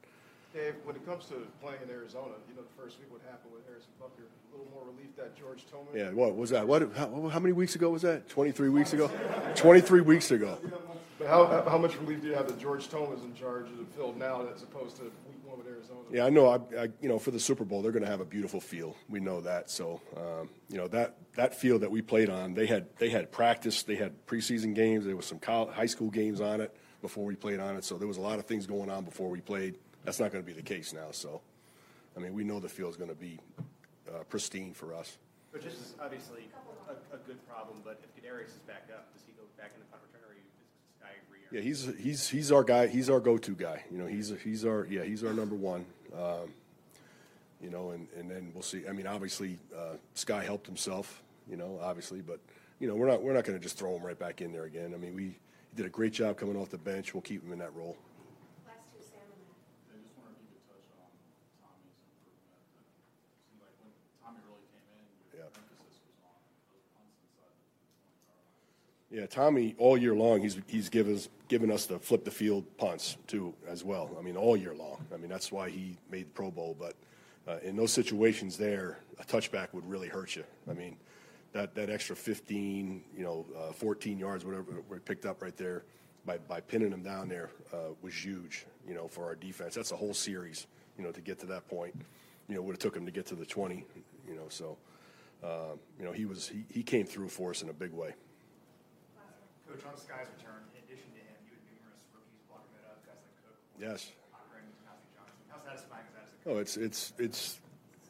Dave, 0.55 0.75
when 0.85 0.95
it 0.95 1.05
comes 1.05 1.25
to 1.27 1.35
playing 1.61 1.81
in 1.83 1.90
Arizona, 1.90 2.35
you 2.49 2.55
know, 2.55 2.62
the 2.62 2.81
first 2.81 3.01
week 3.01 3.11
what 3.11 3.21
happened 3.29 3.53
with 3.53 3.67
Harrison 3.67 3.90
Butker, 4.01 4.23
a 4.23 4.57
little 4.57 4.71
more 4.73 4.85
relief 4.87 5.17
that 5.17 5.37
George 5.37 5.67
Tillman. 5.67 5.88
Yeah, 5.93 6.11
what 6.11 6.37
was 6.37 6.51
that? 6.51 6.69
What? 6.69 6.95
How, 6.95 7.29
how 7.29 7.40
many 7.40 7.53
weeks 7.53 7.75
ago 7.75 7.90
was 7.90 8.03
that? 8.03 8.29
Twenty-three 8.29 8.69
weeks 8.69 8.93
ago. 8.93 9.11
Twenty-three 9.57 10.03
weeks 10.03 10.31
ago. 10.31 10.59
But 11.19 11.27
how, 11.27 11.47
how 11.69 11.79
much 11.79 11.97
relief 11.99 12.23
do 12.23 12.29
you 12.29 12.35
have 12.35 12.47
that 12.47 12.61
George 12.61 12.87
is 12.87 12.93
in 12.93 13.35
charge 13.35 13.67
of 13.67 13.79
the 13.79 13.85
field 13.97 14.17
now 14.17 14.47
as 14.55 14.62
opposed 14.62 14.97
to 14.97 15.03
week 15.03 15.45
one 15.45 15.59
with 15.59 15.67
Arizona? 15.67 16.01
Yeah, 16.12 16.27
I 16.27 16.31
know. 16.31 16.49
I, 16.49 16.83
I 16.83 16.88
you 17.01 17.09
know, 17.09 17.19
for 17.19 17.33
the 17.33 17.40
Super 17.40 17.64
Bowl, 17.64 17.83
they're 17.83 17.93
going 17.93 18.05
to 18.05 18.11
have 18.11 18.21
a 18.21 18.25
beautiful 18.25 18.61
field. 18.61 18.95
We 19.09 19.19
know 19.19 19.40
that. 19.40 19.71
So, 19.71 20.01
um, 20.17 20.51
you 20.69 20.77
know, 20.77 20.87
that 20.88 21.17
that 21.35 21.57
field 21.57 21.81
that 21.81 21.90
we 21.90 22.01
played 22.01 22.31
on, 22.31 22.55
they 22.55 22.67
had 22.67 22.87
they 22.99 23.11
had 23.11 23.33
practice, 23.33 23.83
they 23.83 23.97
had 23.97 24.25
preseason 24.27 24.73
games, 24.73 25.05
there 25.05 25.17
was 25.17 25.27
some 25.27 25.40
college, 25.40 25.75
high 25.75 25.87
school 25.87 26.11
games 26.11 26.40
on 26.40 26.61
it 26.61 26.77
before 27.03 27.25
we 27.25 27.35
played 27.35 27.59
on 27.59 27.77
it. 27.77 27.85
So 27.85 27.99
there 27.99 28.09
was 28.09 28.19
a 28.19 28.23
lot 28.23 28.38
of 28.38 28.47
things 28.47 28.69
going 28.69 28.88
on 28.88 29.05
before 29.05 29.29
we 29.31 29.40
played. 29.40 29.79
That's 30.05 30.21
not 30.21 30.33
going 30.33 30.45
to 30.45 30.47
be 30.47 30.53
the 30.53 30.62
case 30.62 30.93
now. 30.93 31.09
So, 31.11 31.40
I 32.17 32.21
mean, 32.21 32.35
we 32.35 32.45
know 32.45 32.61
the 32.61 32.69
field's 32.69 32.97
going 32.97 33.11
to 33.11 33.17
be 33.17 33.38
uh, 34.09 34.23
pristine 34.29 34.73
for 34.73 34.95
us. 34.95 35.17
But 35.53 35.62
this 35.62 35.75
is 35.75 35.95
obviously 36.03 36.49
a, 36.88 37.14
a 37.14 37.19
good 37.27 37.47
problem, 37.49 37.79
but 37.85 38.01
if 38.03 38.23
Kadarius 38.23 38.49
is 38.49 38.62
back 38.67 38.88
up, 38.93 39.12
does 39.12 39.23
he 39.27 39.33
go 39.33 39.43
back 39.57 39.73
in 39.75 39.81
the 39.81 39.87
punt 39.87 40.03
return, 40.12 40.29
or 40.29 40.35
you, 40.35 40.43
is 40.43 40.90
Skyy 41.01 41.27
agree? 41.27 41.59
Yeah, 41.59 41.61
he's 41.61 41.88
he's 42.03 42.29
he's 42.29 42.53
our 42.53 42.64
guy. 42.64 42.88
He's 42.88 43.09
our 43.09 43.21
go-to 43.21 43.55
guy. 43.55 43.85
You 43.90 43.99
know, 43.99 44.07
he's 44.07 44.33
he's 44.43 44.64
our 44.64 44.87
yeah 44.90 45.05
he's 45.05 45.23
our 45.23 45.33
number 45.33 45.55
one. 45.55 45.87
Um, 46.12 46.53
you 47.62 47.71
know, 47.71 47.90
and, 47.90 48.09
and 48.19 48.31
then 48.31 48.51
we'll 48.53 48.62
see. 48.62 48.83
I 48.88 48.93
mean, 48.93 49.07
obviously, 49.07 49.59
uh, 49.75 49.95
Skyy 50.14 50.45
helped 50.45 50.67
himself. 50.67 51.23
You 51.49 51.57
know, 51.57 51.79
obviously, 51.81 52.21
but 52.21 52.40
you 52.81 52.88
know, 52.88 52.95
we're 52.95 53.07
not 53.07 53.23
we're 53.23 53.33
not 53.33 53.45
going 53.45 53.59
to 53.59 53.62
just 53.62 53.79
throw 53.79 53.97
him 53.97 54.05
right 54.05 54.19
back 54.19 54.40
in 54.40 54.53
there 54.53 54.64
again. 54.64 54.93
I 54.93 54.99
mean, 54.99 55.14
we 55.14 55.23
he 55.23 55.77
did 55.77 55.87
a 55.87 55.90
great 55.90 56.12
job 56.12 56.37
coming 56.37 56.57
off 56.57 56.69
the 56.69 56.79
bench. 56.79 57.14
We'll 57.14 57.23
keep 57.23 57.45
him 57.45 57.53
in 57.53 57.59
that 57.61 57.75
role. 57.75 57.97
Yeah, 69.14 69.27
Tommy, 69.27 69.77
all 69.79 69.96
year 69.96 70.12
long, 70.12 70.40
he's 70.40 70.59
he's 70.66 70.88
given 70.88 71.14
us 71.14 71.29
given 71.46 71.70
us 71.70 71.87
the 71.87 72.00
flip 72.00 72.24
the 72.24 72.33
field 72.33 72.64
punts 72.79 73.16
too 73.29 73.55
as 73.68 73.85
well. 73.85 74.11
I 74.18 74.22
mean, 74.22 74.37
all 74.37 74.57
year 74.57 74.74
long. 74.74 75.07
I 75.14 75.18
mean, 75.18 75.29
that's 75.29 75.53
why 75.53 75.70
he 75.70 75.96
made 76.11 76.27
the 76.27 76.31
Pro 76.33 76.50
Bowl. 76.50 76.77
But 76.77 76.96
uh, 77.46 77.59
in 77.62 77.77
those 77.77 77.92
situations, 77.92 78.57
there 78.57 78.98
a 79.20 79.24
touchback 79.24 79.72
would 79.72 79.88
really 79.88 80.09
hurt 80.09 80.35
you. 80.35 80.42
I 80.68 80.72
mean, 80.72 80.96
that 81.53 81.77
that 81.77 81.90
extra 81.90 82.16
15, 82.16 83.05
you 83.16 83.22
know, 83.22 83.46
uh, 83.57 83.70
14 83.70 84.18
yards, 84.18 84.44
whatever 84.44 84.83
we 84.88 84.98
picked 84.98 85.27
up 85.27 85.42
right 85.42 85.57
there 85.57 85.85
by 86.27 86.38
by 86.38 86.61
pinning 86.61 86.90
him 86.90 87.05
down 87.05 87.29
there 87.29 87.50
uh, 87.72 87.94
was 88.03 88.14
huge. 88.14 88.66
You 88.85 88.94
know, 88.94 89.07
for 89.07 89.27
our 89.27 89.37
defense, 89.37 89.77
that's 89.77 89.92
a 89.92 89.96
whole 89.96 90.14
series. 90.14 90.66
You 90.98 91.05
know, 91.05 91.12
to 91.12 91.20
get 91.20 91.38
to 91.38 91.46
that 91.46 91.68
point, 91.68 91.94
you 92.48 92.57
know, 92.57 92.62
would 92.62 92.72
have 92.72 92.81
took 92.81 92.96
him 92.96 93.07
to 93.07 93.12
get 93.12 93.27
to 93.27 93.37
the 93.37 93.46
20. 93.46 93.87
You 94.29 94.35
know, 94.35 94.48
so 94.48 94.77
uh, 95.44 95.77
you 96.00 96.05
know 96.05 96.11
he 96.11 96.24
was 96.24 96.48
he, 96.48 96.64
he 96.68 96.83
came 96.83 97.07
through 97.07 97.29
for 97.29 97.50
us 97.50 97.62
in 97.62 97.68
a 97.68 97.72
big 97.72 97.92
way. 97.92 98.14
Coach, 99.68 99.83
on 99.87 99.96
Skyy's 99.96 100.29
return, 100.37 100.61
in 100.74 100.83
addition 100.85 101.09
to 101.12 101.20
him, 101.20 101.37
you 101.46 101.53
had 101.57 101.62
numerous 101.68 102.05
rookies 102.12 102.40
blocking 102.48 102.74
it 102.79 102.87
up, 102.88 103.00
guys 103.07 103.16
like 103.20 103.37
Cook, 103.44 103.57
Yes. 103.81 104.12
Cochrane, 104.33 104.68
Johnson. 104.85 105.09
How 105.48 105.59
satisfying 105.64 106.05
is 106.09 106.14
that 106.14 106.24
as 106.29 106.46
a 106.46 106.50
Oh, 106.50 106.59
it's 106.59 106.77
it's 106.77 107.12
it's 107.18 107.61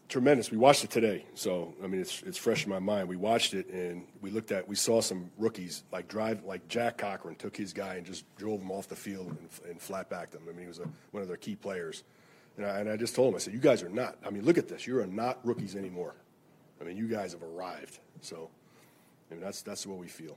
tremendous. 0.08 0.50
We 0.50 0.58
watched 0.58 0.84
it 0.84 0.90
today, 0.90 1.24
so 1.34 1.74
I 1.82 1.86
mean, 1.86 2.00
it's 2.00 2.22
it's 2.22 2.38
fresh 2.38 2.64
in 2.64 2.70
my 2.70 2.78
mind. 2.80 3.08
We 3.08 3.16
watched 3.16 3.54
it 3.54 3.68
and 3.70 4.06
we 4.20 4.30
looked 4.30 4.52
at, 4.52 4.66
we 4.68 4.76
saw 4.76 5.00
some 5.00 5.30
rookies 5.38 5.84
like 5.92 6.08
drive, 6.08 6.44
like 6.44 6.66
Jack 6.68 6.98
Cochrane 6.98 7.36
took 7.36 7.56
his 7.56 7.72
guy 7.72 7.94
and 7.94 8.04
just 8.06 8.24
drove 8.36 8.60
him 8.60 8.70
off 8.70 8.88
the 8.88 8.96
field 8.96 9.28
and, 9.28 9.48
and 9.70 9.80
flat 9.80 10.10
backed 10.10 10.34
him. 10.34 10.42
I 10.48 10.52
mean, 10.52 10.62
he 10.62 10.68
was 10.68 10.80
a, 10.80 10.88
one 11.12 11.22
of 11.22 11.28
their 11.28 11.36
key 11.36 11.54
players, 11.56 12.04
and 12.56 12.66
I, 12.66 12.80
and 12.80 12.90
I 12.90 12.96
just 12.96 13.14
told 13.14 13.28
him, 13.30 13.36
I 13.36 13.38
said, 13.38 13.54
you 13.54 13.60
guys 13.60 13.82
are 13.82 13.88
not. 13.88 14.16
I 14.26 14.30
mean, 14.30 14.44
look 14.44 14.58
at 14.58 14.68
this. 14.68 14.86
You 14.86 15.00
are 15.00 15.06
not 15.06 15.38
rookies 15.44 15.76
anymore. 15.76 16.14
I 16.80 16.84
mean, 16.84 16.96
you 16.96 17.06
guys 17.08 17.32
have 17.32 17.42
arrived. 17.42 17.98
So, 18.20 18.50
I 19.30 19.34
mean, 19.34 19.42
that's 19.42 19.62
that's 19.62 19.86
what 19.86 19.98
we 19.98 20.08
feel. 20.08 20.36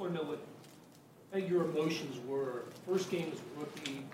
know 0.13 0.23
what, 0.23 0.39
your 1.49 1.63
emotions 1.63 2.19
were. 2.27 2.65
First 2.87 3.09
game 3.09 3.29
was 3.29 3.39
rookie, 3.57 4.05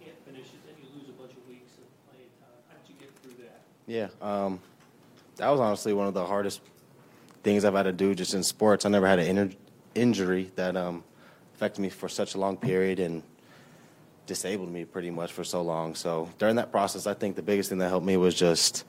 can't 0.00 0.16
finish 0.24 0.46
it, 0.46 0.66
then 0.66 0.74
you 0.80 0.88
lose 0.98 1.08
a 1.08 1.12
bunch 1.12 1.32
of 1.32 1.48
weeks 1.48 1.72
of 1.78 2.10
playing 2.10 2.28
time. 2.40 2.48
How 2.68 2.76
did 2.76 2.88
you 2.88 2.94
get 3.00 3.16
through 3.18 3.44
that? 3.44 3.60
Yeah, 3.86 4.08
um, 4.20 4.60
that 5.36 5.48
was 5.48 5.60
honestly 5.60 5.92
one 5.92 6.06
of 6.06 6.14
the 6.14 6.24
hardest 6.24 6.60
things 7.42 7.64
I've 7.64 7.74
had 7.74 7.84
to 7.84 7.92
do 7.92 8.14
just 8.14 8.34
in 8.34 8.42
sports. 8.42 8.86
I 8.86 8.88
never 8.88 9.06
had 9.06 9.18
an 9.18 9.38
in- 9.38 9.56
injury 9.94 10.50
that 10.56 10.76
um, 10.76 11.02
affected 11.54 11.80
me 11.80 11.88
for 11.88 12.08
such 12.08 12.34
a 12.34 12.38
long 12.38 12.56
period 12.56 13.00
and 13.00 13.22
disabled 14.26 14.70
me 14.70 14.84
pretty 14.84 15.10
much 15.10 15.32
for 15.32 15.44
so 15.44 15.62
long. 15.62 15.94
So 15.94 16.28
during 16.38 16.56
that 16.56 16.70
process, 16.70 17.06
I 17.06 17.14
think 17.14 17.34
the 17.36 17.42
biggest 17.42 17.68
thing 17.68 17.78
that 17.78 17.88
helped 17.88 18.06
me 18.06 18.16
was 18.16 18.34
just 18.34 18.84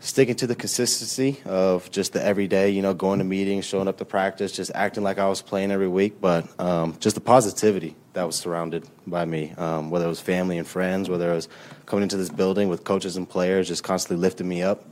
sticking 0.00 0.34
to 0.34 0.46
the 0.46 0.54
consistency 0.54 1.40
of 1.44 1.90
just 1.90 2.14
the 2.14 2.24
everyday, 2.24 2.70
you 2.70 2.80
know, 2.80 2.94
going 2.94 3.18
to 3.18 3.24
meetings, 3.24 3.66
showing 3.66 3.86
up 3.86 3.98
to 3.98 4.04
practice, 4.04 4.50
just 4.50 4.70
acting 4.74 5.04
like 5.04 5.18
I 5.18 5.28
was 5.28 5.42
playing 5.42 5.70
every 5.70 5.88
week, 5.88 6.20
but 6.20 6.48
um, 6.58 6.96
just 7.00 7.14
the 7.14 7.20
positivity 7.20 7.94
that 8.14 8.24
was 8.24 8.34
surrounded 8.34 8.88
by 9.06 9.24
me, 9.26 9.52
um, 9.58 9.90
whether 9.90 10.06
it 10.06 10.08
was 10.08 10.20
family 10.20 10.56
and 10.58 10.66
friends, 10.66 11.10
whether 11.10 11.30
it 11.30 11.34
was 11.34 11.48
coming 11.84 12.02
into 12.02 12.16
this 12.16 12.30
building 12.30 12.68
with 12.68 12.82
coaches 12.82 13.16
and 13.16 13.28
players, 13.28 13.68
just 13.68 13.84
constantly 13.84 14.20
lifting 14.20 14.48
me 14.48 14.62
up. 14.62 14.84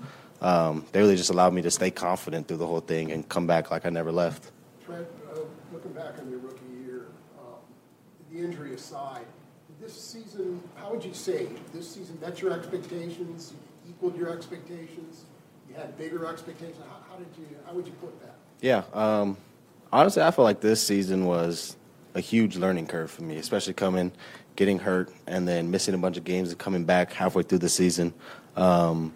Um, 0.42 0.85
they 0.92 1.01
really 1.01 1.16
just 1.16 1.31
allowed 1.31 1.55
me 1.55 1.62
to 1.62 1.71
stay 1.71 1.90
confident 1.90 2.47
through 2.47 2.59
the 2.59 2.66
whole 2.66 2.81
thing 2.81 3.11
and 3.11 3.29
come 3.29 3.47
back 3.47 3.71
like 3.71 3.87
I 3.87 3.90
never 3.90 4.12
left. 4.12 4.53
Trent, 4.85 5.07
uh, 5.33 5.40
looking 5.73 5.92
back 5.92 6.18
on 6.18 6.31
your 6.31 6.38
rookie 6.38 6.61
year, 6.85 7.07
um, 7.40 7.57
the 8.31 8.38
injury 8.38 8.75
aside, 8.75 9.25
this 9.81 9.99
season, 9.99 10.62
how 10.77 10.92
would 10.92 11.05
you 11.05 11.14
say, 11.14 11.49
this 11.73 11.88
season 11.88 12.18
met 12.21 12.40
your 12.40 12.53
expectations, 12.53 13.55
equaled 13.88 14.16
your 14.16 14.31
expectations, 14.31 15.24
you 15.68 15.74
had 15.74 15.96
bigger 15.98 16.27
expectations? 16.27 16.77
How, 16.88 17.12
how 17.12 17.16
did 17.16 17.27
you, 17.38 17.46
how 17.66 17.72
would 17.74 17.87
you 17.87 17.92
put 17.94 18.20
that? 18.22 18.35
Yeah. 18.61 18.83
Um, 18.92 19.37
honestly, 19.92 20.22
I 20.22 20.31
feel 20.31 20.44
like 20.44 20.61
this 20.61 20.83
season 20.83 21.27
was 21.27 21.77
a 22.14 22.20
huge 22.20 22.57
learning 22.57 22.87
curve 22.87 23.11
for 23.11 23.22
me, 23.22 23.37
especially 23.37 23.74
coming, 23.74 24.12
getting 24.57 24.79
hurt, 24.79 25.12
and 25.27 25.46
then 25.46 25.70
missing 25.70 25.94
a 25.94 25.98
bunch 25.98 26.16
of 26.16 26.24
games 26.24 26.51
and 26.51 26.59
coming 26.59 26.85
back 26.85 27.12
halfway 27.12 27.42
through 27.42 27.59
the 27.59 27.68
season. 27.68 28.12
Um, 28.57 29.12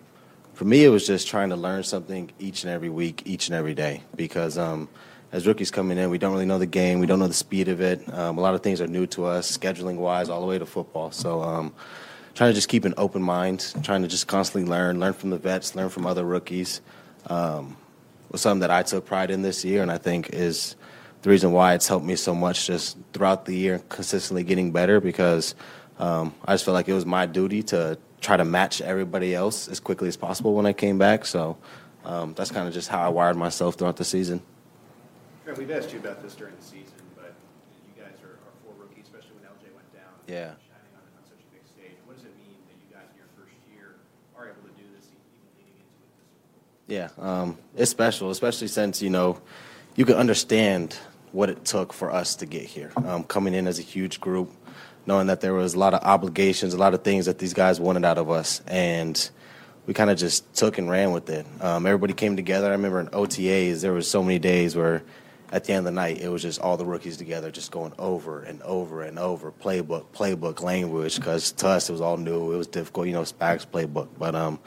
for 0.54 0.64
me, 0.64 0.84
it 0.84 0.88
was 0.88 1.06
just 1.06 1.26
trying 1.26 1.48
to 1.48 1.56
learn 1.56 1.82
something 1.82 2.30
each 2.38 2.62
and 2.62 2.72
every 2.72 2.90
week, 2.90 3.22
each 3.24 3.48
and 3.48 3.56
every 3.56 3.74
day, 3.74 4.02
because 4.14 4.58
um, 4.58 4.88
as 5.32 5.46
rookies 5.46 5.70
coming 5.70 5.98
in, 5.98 6.10
we 6.10 6.18
don't 6.18 6.32
really 6.32 6.46
know 6.46 6.58
the 6.58 6.66
game, 6.66 7.00
we 7.00 7.06
don't 7.06 7.18
know 7.18 7.26
the 7.26 7.34
speed 7.34 7.68
of 7.68 7.80
it. 7.80 8.06
Um, 8.12 8.38
a 8.38 8.40
lot 8.40 8.54
of 8.54 8.62
things 8.62 8.80
are 8.80 8.86
new 8.86 9.06
to 9.08 9.24
us, 9.24 9.56
scheduling 9.56 9.96
wise, 9.96 10.28
all 10.28 10.40
the 10.40 10.46
way 10.46 10.58
to 10.58 10.66
football. 10.66 11.10
So, 11.10 11.42
um, 11.42 11.72
trying 12.34 12.50
to 12.50 12.54
just 12.54 12.68
keep 12.68 12.84
an 12.84 12.94
open 12.96 13.22
mind, 13.22 13.74
trying 13.82 14.02
to 14.02 14.08
just 14.08 14.26
constantly 14.26 14.68
learn, 14.70 15.00
learn 15.00 15.12
from 15.12 15.30
the 15.30 15.38
vets, 15.38 15.74
learn 15.74 15.88
from 15.88 16.06
other 16.06 16.24
rookies, 16.24 16.80
um, 17.26 17.76
was 18.30 18.40
something 18.40 18.60
that 18.60 18.70
I 18.70 18.82
took 18.82 19.06
pride 19.06 19.30
in 19.30 19.42
this 19.42 19.64
year, 19.64 19.82
and 19.82 19.90
I 19.90 19.98
think 19.98 20.30
is 20.32 20.76
the 21.22 21.30
reason 21.30 21.52
why 21.52 21.74
it's 21.74 21.86
helped 21.86 22.06
me 22.06 22.16
so 22.16 22.34
much 22.34 22.66
just 22.66 22.96
throughout 23.12 23.44
the 23.44 23.54
year, 23.54 23.80
consistently 23.88 24.42
getting 24.42 24.72
better. 24.72 25.00
Because 25.00 25.54
um, 25.98 26.34
I 26.44 26.54
just 26.54 26.64
felt 26.64 26.74
like 26.74 26.88
it 26.88 26.94
was 26.94 27.06
my 27.06 27.26
duty 27.26 27.62
to 27.64 27.98
try 28.20 28.36
to 28.36 28.44
match 28.44 28.80
everybody 28.80 29.34
else 29.34 29.68
as 29.68 29.80
quickly 29.80 30.08
as 30.08 30.16
possible 30.16 30.54
when 30.54 30.66
I 30.66 30.72
came 30.72 30.98
back. 30.98 31.26
So 31.26 31.58
um, 32.04 32.34
that's 32.34 32.50
kind 32.50 32.66
of 32.66 32.74
just 32.74 32.88
how 32.88 33.02
I 33.02 33.08
wired 33.08 33.36
myself 33.36 33.76
throughout 33.76 33.96
the 33.96 34.04
season. 34.04 34.42
Trent, 35.44 35.58
we've 35.58 35.70
asked 35.70 35.92
you 35.92 35.98
about 35.98 36.22
this 36.22 36.34
during 36.34 36.54
the 36.56 36.62
season, 36.62 37.02
but 37.14 37.34
you 37.86 38.00
guys 38.00 38.14
are, 38.22 38.38
are 38.42 38.54
four 38.62 38.74
rookies, 38.78 39.04
especially 39.06 39.34
when 39.38 39.50
LJ 39.50 39.74
went 39.74 39.90
down. 39.94 40.14
Yeah. 40.26 40.54
Shining 40.62 40.94
on, 40.94 41.06
on 41.18 41.24
such 41.26 41.42
a 41.42 41.50
big 41.50 41.66
stage. 41.66 41.98
What 42.06 42.14
does 42.14 42.26
it 42.26 42.34
mean 42.38 42.62
that 42.70 42.78
you 42.78 42.88
guys 42.94 43.10
in 43.10 43.18
your 43.18 43.30
first 43.34 43.58
year 43.70 43.98
are 44.38 44.46
able 44.50 44.62
to 44.62 44.74
do 44.78 44.86
this 44.94 45.10
even 45.10 45.50
leading 45.58 45.78
into 45.78 45.98
it 45.98 46.10
this 46.14 46.30
Yeah, 46.92 47.08
um, 47.18 47.56
it's 47.74 47.90
special, 47.90 48.28
especially 48.28 48.68
since 48.68 49.00
you 49.00 49.08
know 49.08 49.40
you 49.96 50.04
can 50.04 50.16
understand 50.16 50.94
what 51.32 51.48
it 51.48 51.64
took 51.64 51.90
for 51.90 52.12
us 52.12 52.36
to 52.36 52.44
get 52.44 52.64
here. 52.64 52.92
Um, 52.96 53.24
coming 53.24 53.54
in 53.54 53.66
as 53.66 53.78
a 53.78 53.82
huge 53.82 54.20
group, 54.20 54.50
knowing 55.06 55.28
that 55.28 55.40
there 55.40 55.54
was 55.54 55.72
a 55.72 55.78
lot 55.78 55.94
of 55.94 56.02
obligations, 56.02 56.74
a 56.74 56.76
lot 56.76 56.92
of 56.92 57.02
things 57.02 57.24
that 57.24 57.38
these 57.38 57.54
guys 57.54 57.80
wanted 57.80 58.04
out 58.04 58.18
of 58.18 58.28
us, 58.28 58.60
and 58.66 59.30
we 59.86 59.94
kind 59.94 60.10
of 60.10 60.18
just 60.18 60.54
took 60.54 60.76
and 60.76 60.90
ran 60.90 61.12
with 61.12 61.30
it. 61.30 61.46
Um, 61.62 61.86
everybody 61.86 62.12
came 62.12 62.36
together. 62.36 62.66
I 62.66 62.72
remember 62.72 63.00
in 63.00 63.06
OTAs, 63.06 63.80
there 63.80 63.94
was 63.94 64.06
so 64.06 64.22
many 64.22 64.38
days 64.38 64.76
where 64.76 65.02
at 65.50 65.64
the 65.64 65.72
end 65.72 65.78
of 65.78 65.94
the 65.94 65.98
night, 65.98 66.20
it 66.20 66.28
was 66.28 66.42
just 66.42 66.60
all 66.60 66.76
the 66.76 66.84
rookies 66.84 67.16
together, 67.16 67.50
just 67.50 67.70
going 67.70 67.94
over 67.98 68.42
and 68.42 68.60
over 68.64 69.00
and 69.00 69.18
over, 69.18 69.50
playbook, 69.50 70.08
playbook 70.14 70.60
language, 70.60 71.16
because 71.16 71.52
to 71.52 71.68
us 71.68 71.88
it 71.88 71.92
was 71.92 72.02
all 72.02 72.18
new. 72.18 72.52
It 72.52 72.58
was 72.58 72.66
difficult, 72.66 73.06
you 73.06 73.14
know, 73.14 73.22
Spags 73.22 73.66
playbook. 73.66 74.08
But 74.18 74.34
um, 74.34 74.58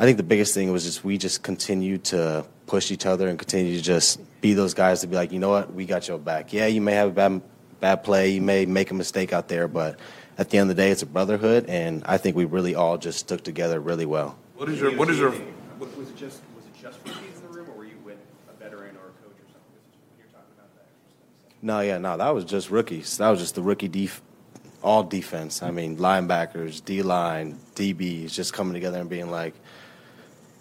I 0.00 0.04
think 0.04 0.16
the 0.16 0.22
biggest 0.22 0.54
thing 0.54 0.72
was 0.72 0.84
just 0.84 1.04
we 1.04 1.18
just 1.18 1.42
continued 1.42 2.04
to 2.04 2.46
push 2.66 2.90
each 2.90 3.04
other 3.04 3.28
and 3.28 3.38
continue 3.38 3.76
to 3.76 3.82
just 3.82 4.18
be 4.40 4.54
those 4.54 4.72
guys 4.72 5.02
to 5.02 5.06
be 5.06 5.14
like, 5.14 5.30
you 5.30 5.38
know 5.38 5.50
what, 5.50 5.74
we 5.74 5.84
got 5.84 6.08
your 6.08 6.18
back. 6.18 6.54
Yeah, 6.54 6.68
you 6.68 6.80
may 6.80 6.94
have 6.94 7.08
a 7.08 7.12
bad 7.12 7.42
bad 7.80 7.96
play, 8.02 8.30
you 8.30 8.40
may 8.40 8.64
make 8.64 8.90
a 8.90 8.94
mistake 8.94 9.34
out 9.34 9.48
there, 9.48 9.68
but 9.68 9.98
at 10.38 10.48
the 10.48 10.56
end 10.56 10.70
of 10.70 10.76
the 10.76 10.82
day, 10.82 10.90
it's 10.90 11.02
a 11.02 11.06
brotherhood, 11.06 11.66
and 11.68 12.02
I 12.06 12.16
think 12.16 12.34
we 12.34 12.46
really 12.46 12.74
all 12.74 12.96
just 12.96 13.18
stuck 13.18 13.42
together 13.42 13.78
really 13.78 14.06
well. 14.06 14.38
What 14.56 14.70
is 14.70 14.80
your 14.80 14.96
what 14.96 15.10
is 15.10 15.18
your 15.18 15.32
Was 15.78 16.08
it 16.08 16.16
just 16.16 16.40
was 16.56 16.64
it 16.64 16.80
just 16.80 16.98
rookies 17.04 17.36
in 17.36 17.52
the 17.52 17.58
room, 17.58 17.68
or 17.68 17.76
were 17.76 17.84
you 17.84 17.98
with 18.02 18.16
a 18.48 18.58
veteran 18.58 18.96
or 18.96 19.08
a 19.08 19.22
coach 19.22 19.36
or 19.36 19.48
something? 19.52 19.80
You're 20.18 20.28
talking 20.28 20.54
about 20.56 20.74
that. 20.76 20.86
No, 21.60 21.80
yeah, 21.80 21.98
no, 21.98 22.16
that 22.16 22.30
was 22.30 22.46
just 22.46 22.70
rookies. 22.70 23.18
That 23.18 23.28
was 23.28 23.38
just 23.38 23.54
the 23.54 23.62
rookie 23.62 23.88
def, 23.88 24.22
all 24.82 25.02
defense. 25.02 25.62
I 25.62 25.70
mean, 25.70 25.98
linebackers, 25.98 26.82
D 26.82 27.02
line, 27.02 27.58
DBs, 27.74 28.32
just 28.32 28.54
coming 28.54 28.72
together 28.72 28.98
and 28.98 29.10
being 29.10 29.30
like, 29.30 29.52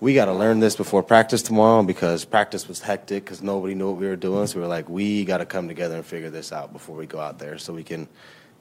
we 0.02 0.14
got 0.14 0.26
to 0.26 0.34
learn 0.34 0.60
this 0.60 0.76
before 0.76 1.04
practice 1.04 1.42
tomorrow 1.42 1.84
because 1.84 2.24
practice 2.24 2.68
was 2.68 2.80
hectic 2.80 3.26
because 3.26 3.42
nobody 3.42 3.76
knew 3.76 3.90
what 3.92 4.00
we 4.00 4.08
were 4.08 4.16
doing. 4.16 4.48
So 4.48 4.56
we 4.56 4.62
were 4.62 4.68
like, 4.68 4.88
we 4.88 5.26
got 5.26 5.40
to 5.40 5.46
come 5.46 5.68
together 5.68 5.96
and 5.96 6.06
figure 6.06 6.30
this 6.30 6.54
out 6.54 6.72
before 6.72 6.96
we 6.96 7.06
go 7.06 7.20
out 7.20 7.40
there 7.40 7.58
so 7.58 7.74
we 7.74 7.84
can 7.84 8.08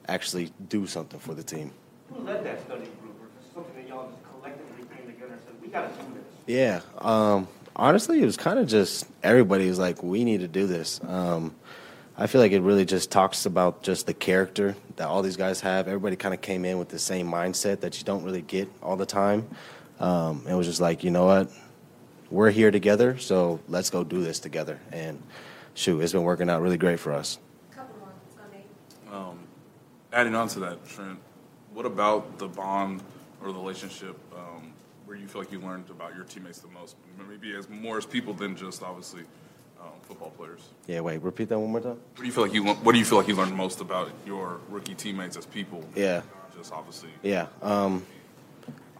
actually 0.08 0.50
do 0.68 0.86
something 0.86 1.20
for 1.20 1.34
the 1.34 1.42
team. 1.42 1.70
Who 2.12 2.22
led 2.22 2.44
that 2.44 2.60
study 2.64 2.86
group? 3.00 3.14
Or 3.20 3.54
something 3.54 3.74
that 3.76 3.88
y'all 3.88 4.10
just 4.10 4.22
collectively 4.30 4.96
came 4.96 5.06
together 5.06 5.32
and 5.34 5.42
said, 5.42 5.54
we 5.62 5.68
got 5.68 5.96
to 5.96 6.02
do 6.04 6.14
this? 6.14 6.24
Yeah. 6.46 6.80
Um, 6.98 7.46
honestly, 7.76 8.20
it 8.20 8.24
was 8.24 8.36
kind 8.36 8.58
of 8.58 8.66
just 8.66 9.06
everybody 9.22 9.68
was 9.68 9.78
like, 9.78 10.02
we 10.02 10.24
need 10.24 10.40
to 10.40 10.48
do 10.48 10.66
this. 10.66 11.00
Um, 11.04 11.54
I 12.16 12.26
feel 12.26 12.40
like 12.40 12.50
it 12.50 12.62
really 12.62 12.84
just 12.84 13.12
talks 13.12 13.46
about 13.46 13.84
just 13.84 14.06
the 14.06 14.14
character 14.14 14.74
that 14.96 15.06
all 15.06 15.22
these 15.22 15.36
guys 15.36 15.60
have. 15.60 15.86
Everybody 15.86 16.16
kind 16.16 16.34
of 16.34 16.40
came 16.40 16.64
in 16.64 16.76
with 16.80 16.88
the 16.88 16.98
same 16.98 17.30
mindset 17.30 17.78
that 17.80 17.96
you 17.98 18.04
don't 18.04 18.24
really 18.24 18.42
get 18.42 18.68
all 18.82 18.96
the 18.96 19.06
time. 19.06 19.48
Um, 20.00 20.44
it 20.48 20.54
was 20.54 20.66
just 20.66 20.80
like, 20.80 21.04
you 21.04 21.10
know 21.10 21.26
what? 21.26 21.50
We're 22.30 22.50
here 22.50 22.70
together, 22.70 23.18
so 23.18 23.60
let's 23.68 23.90
go 23.90 24.04
do 24.04 24.22
this 24.22 24.38
together. 24.38 24.78
And 24.92 25.22
shoot, 25.74 26.00
it's 26.00 26.12
been 26.12 26.22
working 26.22 26.50
out 26.50 26.62
really 26.62 26.76
great 26.76 27.00
for 27.00 27.12
us. 27.12 27.38
Um, 29.10 29.38
adding 30.12 30.34
on 30.34 30.48
to 30.48 30.60
that, 30.60 30.86
Trent, 30.86 31.18
what 31.72 31.86
about 31.86 32.38
the 32.38 32.48
bond 32.48 33.02
or 33.42 33.52
the 33.52 33.58
relationship 33.58 34.16
um, 34.36 34.72
where 35.06 35.16
you 35.16 35.26
feel 35.26 35.40
like 35.40 35.50
you 35.50 35.60
learned 35.60 35.88
about 35.90 36.14
your 36.14 36.24
teammates 36.24 36.58
the 36.58 36.68
most? 36.68 36.96
Maybe 37.28 37.54
as 37.54 37.68
more 37.68 37.96
as 37.96 38.04
people 38.04 38.34
than 38.34 38.56
just 38.56 38.82
obviously 38.82 39.22
um, 39.80 39.92
football 40.02 40.30
players. 40.30 40.60
Yeah, 40.86 41.00
wait, 41.00 41.22
repeat 41.22 41.48
that 41.48 41.58
one 41.58 41.70
more 41.70 41.80
time. 41.80 41.90
What 41.90 42.20
do 42.20 42.26
you 42.26 42.32
feel 42.32 42.44
like 42.44 42.52
you 42.52 42.64
What 42.64 42.92
do 42.92 42.98
you 42.98 43.04
feel 43.04 43.18
like 43.18 43.28
you 43.28 43.36
learned 43.36 43.54
most 43.54 43.80
about 43.80 44.10
your 44.26 44.60
rookie 44.68 44.94
teammates 44.94 45.36
as 45.36 45.46
people? 45.46 45.84
Yeah. 45.94 46.22
Just 46.56 46.72
obviously. 46.72 47.10
Yeah. 47.22 47.46
Um, 47.62 48.04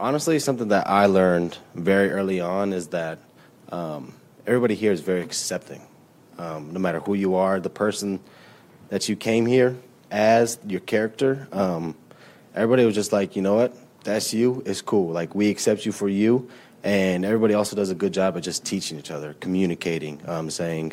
honestly, 0.00 0.38
something 0.38 0.68
that 0.68 0.88
I 0.88 1.06
learned 1.06 1.58
very 1.74 2.10
early 2.10 2.40
on 2.40 2.72
is 2.72 2.88
that 2.88 3.18
um, 3.70 4.14
everybody 4.46 4.74
here 4.74 4.92
is 4.92 5.00
very 5.00 5.22
accepting. 5.22 5.82
Um, 6.38 6.72
no 6.72 6.78
matter 6.78 7.00
who 7.00 7.14
you 7.14 7.34
are, 7.34 7.58
the 7.58 7.70
person 7.70 8.20
that 8.90 9.08
you 9.08 9.16
came 9.16 9.46
here 9.46 9.76
as, 10.10 10.58
your 10.66 10.80
character, 10.80 11.48
um, 11.52 11.96
everybody 12.54 12.84
was 12.84 12.94
just 12.94 13.12
like, 13.12 13.34
you 13.36 13.42
know 13.42 13.56
what? 13.56 13.74
That's 14.04 14.32
you. 14.32 14.62
It's 14.64 14.80
cool. 14.80 15.12
Like, 15.12 15.34
we 15.34 15.50
accept 15.50 15.84
you 15.84 15.92
for 15.92 16.08
you. 16.08 16.48
And 16.84 17.24
everybody 17.24 17.54
also 17.54 17.74
does 17.74 17.90
a 17.90 17.94
good 17.94 18.14
job 18.14 18.36
of 18.36 18.42
just 18.42 18.64
teaching 18.64 18.98
each 18.98 19.10
other, 19.10 19.34
communicating, 19.40 20.22
um, 20.26 20.48
saying, 20.48 20.92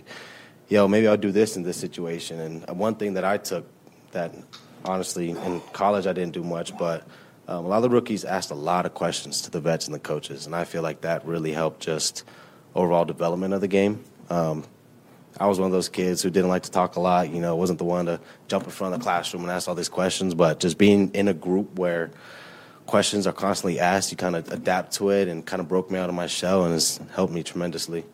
yo, 0.67 0.87
maybe 0.87 1.07
I'll 1.07 1.15
do 1.15 1.31
this 1.31 1.55
in 1.55 1.63
this 1.63 1.77
situation. 1.77 2.39
And 2.39 2.79
one 2.79 2.95
thing 2.95 3.13
that 3.13 3.23
I 3.23 3.37
took 3.37 3.65
that 4.11 4.33
honestly 4.83 5.29
in 5.29 5.61
college 5.73 6.07
I 6.07 6.13
didn't 6.13 6.33
do 6.33 6.43
much, 6.43 6.75
but 6.77 7.07
um, 7.47 7.65
a 7.65 7.67
lot 7.67 7.77
of 7.77 7.83
the 7.83 7.89
rookies 7.89 8.25
asked 8.25 8.51
a 8.51 8.55
lot 8.55 8.85
of 8.85 8.93
questions 8.93 9.41
to 9.41 9.51
the 9.51 9.59
vets 9.59 9.85
and 9.85 9.93
the 9.93 9.99
coaches, 9.99 10.45
and 10.45 10.55
I 10.55 10.63
feel 10.63 10.81
like 10.81 11.01
that 11.01 11.25
really 11.25 11.51
helped 11.51 11.79
just 11.81 12.23
overall 12.73 13.05
development 13.05 13.53
of 13.53 13.61
the 13.61 13.67
game. 13.67 14.03
Um, 14.29 14.63
I 15.39 15.47
was 15.47 15.59
one 15.59 15.65
of 15.67 15.73
those 15.73 15.89
kids 15.89 16.21
who 16.21 16.29
didn't 16.29 16.49
like 16.49 16.63
to 16.63 16.71
talk 16.71 16.95
a 16.95 16.99
lot. 16.99 17.29
You 17.29 17.41
know, 17.41 17.55
wasn't 17.55 17.79
the 17.79 17.85
one 17.85 18.05
to 18.05 18.19
jump 18.47 18.63
in 18.63 18.71
front 18.71 18.93
of 18.93 18.99
the 18.99 19.03
classroom 19.03 19.43
and 19.43 19.51
ask 19.51 19.67
all 19.67 19.75
these 19.75 19.89
questions, 19.89 20.33
but 20.33 20.59
just 20.59 20.77
being 20.77 21.11
in 21.13 21.27
a 21.27 21.33
group 21.33 21.77
where 21.77 22.11
questions 22.85 23.27
are 23.27 23.33
constantly 23.33 23.79
asked, 23.79 24.11
you 24.11 24.17
kind 24.17 24.35
of 24.35 24.51
adapt 24.51 24.93
to 24.93 25.09
it, 25.09 25.27
and 25.27 25.45
kind 25.45 25.59
of 25.59 25.67
broke 25.67 25.91
me 25.91 25.99
out 25.99 26.09
of 26.09 26.15
my 26.15 26.27
shell, 26.27 26.65
and 26.65 26.73
it's 26.73 26.99
helped 27.13 27.33
me 27.33 27.43
tremendously. 27.43 28.05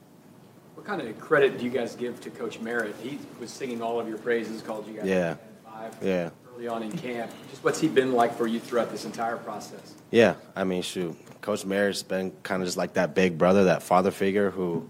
What 0.76 0.86
kind 0.86 1.02
of 1.02 1.20
credit 1.20 1.60
do 1.60 1.63
you 1.63 1.70
guys 1.70 1.96
give 1.96 2.20
to 2.22 2.30
Coach 2.32 2.60
Merritt? 2.60 2.96
He 3.04 3.20
was 3.39 3.52
singing 3.52 3.82
all 3.82 4.00
of 4.00 4.08
your 4.08 4.17
praises, 4.17 4.62
called 4.62 4.88
you 4.88 4.96
guys 4.96 5.06
Yeah. 5.06 5.36
five 5.63 5.96
Yeah. 6.02 6.30
Early 6.62 6.67
on 6.67 6.84
in 6.84 6.91
camp. 6.91 7.32
Just 7.50 7.63
what's 7.63 7.80
he 7.80 7.88
been 7.88 8.13
like 8.13 8.38
for 8.38 8.45
you 8.45 8.60
throughout 8.60 8.91
this 8.91 9.06
entire 9.06 9.38
process? 9.38 9.95
Yeah, 10.12 10.36
I 10.56 10.63
mean, 10.63 10.84
shoot, 10.84 11.17
Coach 11.41 11.65
Merritt's 11.65 12.04
been 12.04 12.32
kind 12.43 12.62
of 12.62 12.67
just 12.67 12.78
like 12.78 12.93
that 12.93 13.15
big 13.15 13.38
brother, 13.38 13.65
that 13.65 13.82
father 13.82 14.12
figure 14.12 14.52
who 14.52 14.88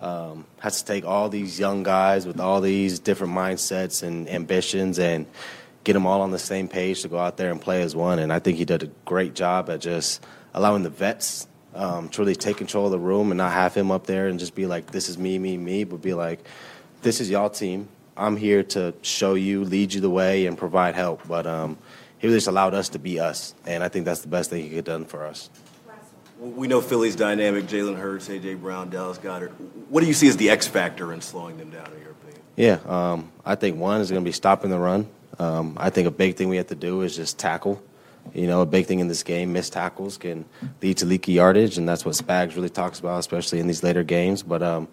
um, 0.00 0.46
has 0.58 0.82
to 0.82 0.84
take 0.84 1.04
all 1.04 1.28
these 1.28 1.60
young 1.60 1.84
guys 1.84 2.26
with 2.26 2.40
all 2.40 2.60
these 2.60 2.98
different 2.98 3.34
mindsets 3.34 4.02
and 4.02 4.28
ambitions 4.28 4.98
and 4.98 5.26
get 5.84 5.92
them 5.92 6.06
all 6.06 6.22
on 6.22 6.32
the 6.32 6.40
same 6.40 6.66
page 6.66 7.02
to 7.02 7.08
go 7.08 7.18
out 7.18 7.36
there 7.36 7.52
and 7.52 7.60
play 7.60 7.82
as 7.82 7.94
one. 7.94 8.18
And 8.18 8.32
I 8.32 8.40
think 8.40 8.58
he 8.58 8.64
did 8.64 8.82
a 8.82 8.90
great 9.04 9.34
job 9.34 9.70
at 9.70 9.80
just 9.80 10.24
allowing 10.54 10.82
the 10.82 10.90
vets 10.90 11.46
um, 11.74 12.08
to 12.10 12.20
really 12.20 12.34
take 12.34 12.56
control 12.56 12.86
of 12.86 12.90
the 12.90 12.98
room 12.98 13.30
and 13.30 13.38
not 13.38 13.52
have 13.52 13.74
him 13.74 13.92
up 13.92 14.06
there 14.06 14.26
and 14.26 14.40
just 14.40 14.56
be 14.56 14.66
like, 14.66 14.90
"This 14.90 15.08
is 15.08 15.16
me, 15.16 15.38
me, 15.38 15.56
me," 15.56 15.84
but 15.84 16.02
be 16.02 16.14
like, 16.14 16.40
"This 17.02 17.20
is 17.20 17.30
y'all 17.30 17.48
team. 17.48 17.88
I'm 18.16 18.36
here 18.36 18.62
to 18.64 18.94
show 19.02 19.34
you, 19.34 19.64
lead 19.64 19.94
you 19.94 20.00
the 20.00 20.10
way, 20.10 20.46
and 20.46 20.56
provide 20.56 20.94
help." 20.94 21.26
But 21.26 21.46
um, 21.46 21.78
he 22.18 22.28
just 22.28 22.46
allowed 22.46 22.74
us 22.74 22.90
to 22.90 22.98
be 22.98 23.20
us, 23.20 23.54
and 23.66 23.82
I 23.82 23.88
think 23.88 24.04
that's 24.04 24.20
the 24.20 24.28
best 24.28 24.50
thing 24.50 24.62
he 24.62 24.68
could 24.68 24.76
have 24.76 24.84
done 24.84 25.04
for 25.04 25.26
us. 25.26 25.50
We 26.38 26.66
know 26.66 26.80
Philly's 26.80 27.14
dynamic, 27.14 27.66
Jalen 27.66 27.96
Hurts, 27.96 28.28
A.J. 28.28 28.54
Brown, 28.54 28.90
Dallas 28.90 29.16
Goedert. 29.18 29.52
What 29.88 30.00
do 30.00 30.06
you 30.08 30.12
see 30.12 30.26
as 30.26 30.36
the 30.36 30.50
X 30.50 30.66
factor 30.66 31.12
in 31.12 31.20
slowing 31.20 31.56
them 31.56 31.70
down, 31.70 31.86
in 31.94 32.00
your 32.00 32.10
opinion? 32.10 32.40
Yeah, 32.56 32.78
um, 32.86 33.30
I 33.44 33.54
think 33.54 33.78
one 33.78 34.00
is 34.00 34.10
going 34.10 34.24
to 34.24 34.28
be 34.28 34.32
stopping 34.32 34.70
the 34.70 34.78
run. 34.78 35.08
Um, 35.38 35.76
I 35.78 35.90
think 35.90 36.08
a 36.08 36.10
big 36.10 36.36
thing 36.36 36.48
we 36.48 36.56
have 36.56 36.66
to 36.68 36.74
do 36.74 37.02
is 37.02 37.14
just 37.14 37.38
tackle. 37.38 37.82
You 38.34 38.46
know, 38.46 38.60
a 38.60 38.66
big 38.66 38.86
thing 38.86 39.00
in 39.00 39.08
this 39.08 39.22
game, 39.22 39.52
missed 39.52 39.72
tackles 39.72 40.16
can 40.16 40.44
lead 40.80 40.96
to 40.98 41.06
leaky 41.06 41.32
yardage, 41.32 41.78
and 41.78 41.88
that's 41.88 42.04
what 42.04 42.14
Spags 42.14 42.54
really 42.54 42.70
talks 42.70 42.98
about, 42.98 43.18
especially 43.18 43.58
in 43.58 43.66
these 43.66 43.82
later 43.82 44.04
games. 44.04 44.42
But 44.42 44.62
um, 44.62 44.88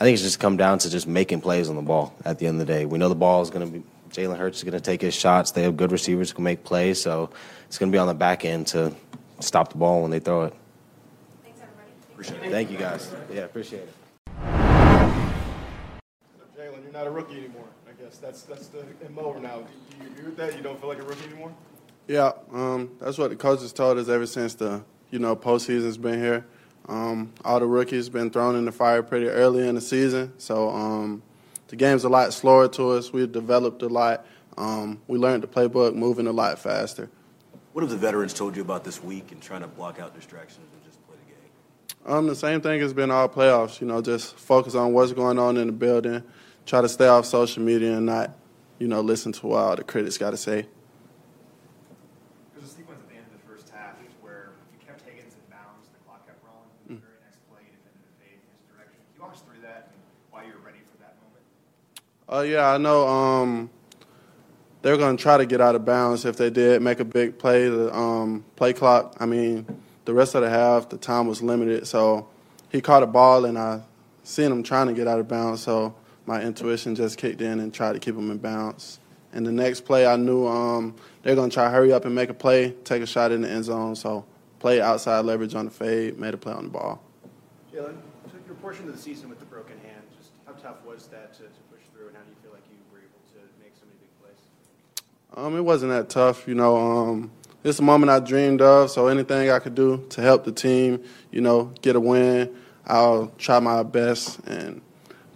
I 0.00 0.04
think 0.04 0.14
it's 0.14 0.22
just 0.22 0.38
come 0.38 0.56
down 0.56 0.78
to 0.78 0.90
just 0.90 1.08
making 1.08 1.40
plays 1.40 1.68
on 1.68 1.74
the 1.74 1.82
ball 1.82 2.14
at 2.24 2.38
the 2.38 2.46
end 2.46 2.60
of 2.60 2.66
the 2.68 2.72
day. 2.72 2.86
We 2.86 2.98
know 2.98 3.08
the 3.08 3.16
ball 3.16 3.42
is 3.42 3.50
going 3.50 3.66
to 3.66 3.78
be, 3.80 3.84
Jaylen 4.10 4.38
Hurts 4.38 4.58
is 4.58 4.64
going 4.64 4.74
to 4.74 4.80
take 4.80 5.00
his 5.00 5.12
shots. 5.12 5.50
They 5.50 5.64
have 5.64 5.76
good 5.76 5.90
receivers 5.90 6.30
who 6.30 6.36
can 6.36 6.44
make 6.44 6.62
plays, 6.62 7.02
so 7.02 7.30
it's 7.66 7.78
going 7.78 7.90
to 7.90 7.96
be 7.96 7.98
on 7.98 8.06
the 8.06 8.14
back 8.14 8.44
end 8.44 8.68
to 8.68 8.94
stop 9.40 9.72
the 9.72 9.78
ball 9.78 10.02
when 10.02 10.12
they 10.12 10.20
throw 10.20 10.44
it. 10.44 10.54
Thanks, 11.42 11.58
everybody. 11.60 11.90
Appreciate 12.12 12.42
it. 12.44 12.52
Thank 12.52 12.70
you, 12.70 12.78
guys. 12.78 13.12
Yeah, 13.32 13.40
appreciate 13.40 13.82
it. 13.82 13.94
Jalen, 16.56 16.84
you're 16.84 16.92
not 16.92 17.08
a 17.08 17.10
rookie 17.10 17.36
anymore. 17.36 17.66
I 17.88 18.00
guess 18.00 18.18
that's 18.18 18.42
that's 18.42 18.68
the 18.68 18.84
MO 19.10 19.36
now. 19.40 19.58
Do, 19.58 19.64
do 19.98 20.04
you 20.04 20.10
agree 20.12 20.24
with 20.26 20.36
that? 20.36 20.56
You 20.56 20.62
don't 20.62 20.78
feel 20.78 20.90
like 20.90 21.00
a 21.00 21.02
rookie 21.02 21.26
anymore? 21.26 21.52
Yeah, 22.06 22.30
um, 22.52 22.92
that's 23.00 23.18
what 23.18 23.30
the 23.30 23.36
coaches 23.36 23.72
told 23.72 23.98
us 23.98 24.08
ever 24.08 24.26
since 24.26 24.54
the 24.54 24.84
you 25.10 25.18
know 25.18 25.34
postseason's 25.34 25.98
been 25.98 26.20
here. 26.20 26.46
Um, 26.88 27.32
all 27.44 27.60
the 27.60 27.66
rookies 27.66 28.08
been 28.08 28.30
thrown 28.30 28.56
in 28.56 28.64
the 28.64 28.72
fire 28.72 29.02
pretty 29.02 29.28
early 29.28 29.68
in 29.68 29.74
the 29.74 29.80
season, 29.80 30.32
so 30.38 30.70
um, 30.70 31.22
the 31.68 31.76
game's 31.76 32.04
a 32.04 32.08
lot 32.08 32.32
slower 32.32 32.66
to 32.68 32.90
us. 32.92 33.12
We've 33.12 33.30
developed 33.30 33.82
a 33.82 33.88
lot. 33.88 34.24
Um, 34.56 35.00
we 35.06 35.18
learned 35.18 35.42
the 35.42 35.46
playbook, 35.46 35.94
moving 35.94 36.26
a 36.26 36.32
lot 36.32 36.58
faster. 36.58 37.10
What 37.74 37.82
have 37.82 37.90
the 37.90 37.96
veterans 37.96 38.32
told 38.32 38.56
you 38.56 38.62
about 38.62 38.84
this 38.84 39.02
week 39.04 39.30
and 39.32 39.40
trying 39.40 39.60
to 39.60 39.68
block 39.68 40.00
out 40.00 40.14
distractions 40.14 40.66
and 40.72 40.82
just 40.82 40.98
play 41.06 41.16
the 41.26 41.32
game? 42.06 42.12
Um, 42.12 42.26
the 42.26 42.34
same 42.34 42.60
thing 42.60 42.80
has 42.80 42.92
been 42.94 43.10
all 43.10 43.28
playoffs. 43.28 43.80
You 43.80 43.86
know, 43.86 44.00
just 44.00 44.36
focus 44.36 44.74
on 44.74 44.92
what's 44.94 45.12
going 45.12 45.38
on 45.38 45.58
in 45.58 45.66
the 45.66 45.72
building. 45.72 46.24
Try 46.66 46.80
to 46.80 46.88
stay 46.88 47.06
off 47.06 47.26
social 47.26 47.62
media 47.62 47.98
and 47.98 48.06
not, 48.06 48.34
you 48.78 48.88
know, 48.88 49.00
listen 49.00 49.30
to 49.32 49.46
what 49.46 49.58
all 49.58 49.76
the 49.76 49.84
critics 49.84 50.18
got 50.18 50.30
to 50.30 50.36
say. 50.36 50.66
There's 52.56 52.72
a 52.72 52.74
sequence 52.74 53.00
at 53.00 53.08
the 53.08 53.16
end 53.16 53.26
of 53.30 53.32
the 53.38 53.46
first 53.46 53.68
half 53.68 53.94
where 54.20 54.50
you 54.72 54.84
kept 54.84 55.06
Higgins 55.06 55.34
in 55.34 55.40
bounds, 55.48 55.86
the 55.92 56.02
clock 56.04 56.26
kept 56.26 56.42
rolling. 56.42 56.66
The 56.88 56.94
very 56.98 57.20
next 57.22 57.38
play, 57.46 57.62
you 57.62 57.70
defended 57.78 58.02
the 58.02 58.14
fade 58.18 58.42
in 58.42 58.48
his 58.50 58.64
direction. 58.66 58.98
Can 58.98 59.14
you 59.14 59.22
walk 59.22 59.38
us 59.38 59.42
through 59.46 59.62
that 59.62 59.94
and 59.94 60.02
why 60.34 60.42
you 60.44 60.52
were 60.52 60.64
ready 60.66 60.82
for 60.90 60.98
that 60.98 61.14
moment? 61.22 61.46
Uh, 62.30 62.40
yeah, 62.40 62.70
I 62.70 62.78
know. 62.78 63.08
Um, 63.08 63.70
they're 64.82 64.98
going 64.98 65.16
to 65.16 65.22
try 65.22 65.38
to 65.38 65.46
get 65.46 65.60
out 65.60 65.74
of 65.74 65.84
bounds 65.84 66.24
if 66.24 66.36
they 66.36 66.50
did 66.50 66.82
make 66.82 67.00
a 67.00 67.04
big 67.04 67.38
play. 67.38 67.68
The 67.68 67.94
um, 67.94 68.44
play 68.54 68.72
clock. 68.72 69.16
I 69.18 69.26
mean, 69.26 69.66
the 70.04 70.12
rest 70.12 70.34
of 70.34 70.42
the 70.42 70.50
half, 70.50 70.90
the 70.90 70.98
time 70.98 71.26
was 71.26 71.42
limited. 71.42 71.86
So 71.86 72.28
he 72.68 72.80
caught 72.80 73.02
a 73.02 73.06
ball, 73.06 73.46
and 73.46 73.58
I 73.58 73.82
seen 74.24 74.52
him 74.52 74.62
trying 74.62 74.88
to 74.88 74.92
get 74.92 75.08
out 75.08 75.18
of 75.18 75.26
bounds. 75.26 75.62
So 75.62 75.94
my 76.26 76.42
intuition 76.42 76.94
just 76.94 77.16
kicked 77.16 77.40
in 77.40 77.60
and 77.60 77.72
tried 77.72 77.94
to 77.94 77.98
keep 77.98 78.14
him 78.14 78.30
in 78.30 78.38
bounds. 78.38 79.00
And 79.32 79.46
the 79.46 79.52
next 79.52 79.82
play, 79.82 80.06
I 80.06 80.16
knew 80.16 80.46
um, 80.46 80.96
they're 81.22 81.34
going 81.34 81.50
to 81.50 81.54
try 81.54 81.64
to 81.64 81.70
hurry 81.70 81.92
up 81.92 82.04
and 82.04 82.14
make 82.14 82.28
a 82.28 82.34
play, 82.34 82.72
take 82.84 83.02
a 83.02 83.06
shot 83.06 83.32
in 83.32 83.42
the 83.42 83.50
end 83.50 83.64
zone. 83.64 83.96
So 83.96 84.26
play 84.58 84.80
outside 84.80 85.24
leverage 85.24 85.54
on 85.54 85.64
the 85.64 85.70
fade, 85.70 86.18
made 86.18 86.34
a 86.34 86.38
play 86.38 86.52
on 86.52 86.64
the 86.64 86.70
ball. 86.70 87.02
Jaylen, 87.72 87.96
your 88.46 88.56
portion 88.56 88.88
of 88.88 88.94
the 88.94 89.00
season 89.00 89.28
with 89.28 89.38
the 89.38 89.46
broken 89.46 89.78
hand. 89.80 90.02
Just 90.18 90.30
how 90.46 90.52
tough 90.52 90.84
was 90.86 91.06
that 91.08 91.34
to, 91.34 91.42
to 91.42 91.60
push 91.70 91.82
through, 91.94 92.08
and 92.08 92.16
how 92.16 92.22
do 92.22 92.30
you 92.30 92.36
feel 92.42 92.52
like 92.52 92.64
you 92.70 92.78
were 92.90 92.98
able 92.98 93.20
to 93.32 93.40
make 93.62 93.76
so 93.76 93.84
many 93.84 93.98
big 94.00 94.08
plays? 94.20 94.40
Um, 95.38 95.56
it 95.56 95.60
wasn't 95.60 95.92
that 95.92 96.10
tough, 96.10 96.48
you 96.48 96.56
know. 96.56 96.76
Um, 96.76 97.30
it's 97.62 97.78
a 97.78 97.82
moment 97.82 98.10
I 98.10 98.18
dreamed 98.18 98.60
of, 98.60 98.90
so 98.90 99.06
anything 99.06 99.50
I 99.50 99.60
could 99.60 99.76
do 99.76 100.04
to 100.10 100.20
help 100.20 100.44
the 100.44 100.50
team, 100.50 101.04
you 101.30 101.40
know, 101.40 101.72
get 101.80 101.94
a 101.94 102.00
win, 102.00 102.56
I'll 102.84 103.30
try 103.38 103.60
my 103.60 103.84
best, 103.84 104.40
and 104.48 104.80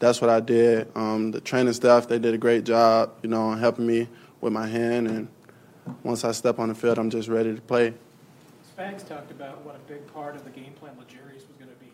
that's 0.00 0.20
what 0.20 0.28
I 0.28 0.40
did. 0.40 0.90
Um, 0.96 1.30
the 1.30 1.40
training 1.40 1.72
staff, 1.74 2.08
they 2.08 2.18
did 2.18 2.34
a 2.34 2.38
great 2.38 2.64
job, 2.64 3.12
you 3.22 3.28
know, 3.28 3.52
helping 3.52 3.86
me 3.86 4.08
with 4.40 4.52
my 4.52 4.66
hand, 4.66 5.06
and 5.06 5.28
once 6.02 6.24
I 6.24 6.32
step 6.32 6.58
on 6.58 6.68
the 6.68 6.74
field, 6.74 6.98
I'm 6.98 7.10
just 7.10 7.28
ready 7.28 7.54
to 7.54 7.60
play. 7.60 7.94
Spags 8.76 9.06
talked 9.06 9.30
about 9.30 9.64
what 9.64 9.76
a 9.76 9.88
big 9.88 10.04
part 10.12 10.34
of 10.34 10.42
the 10.42 10.50
game 10.50 10.72
plan 10.80 10.94
L'Jarius 10.98 11.46
was 11.46 11.56
going 11.60 11.70
to 11.70 11.78
be. 11.78 11.92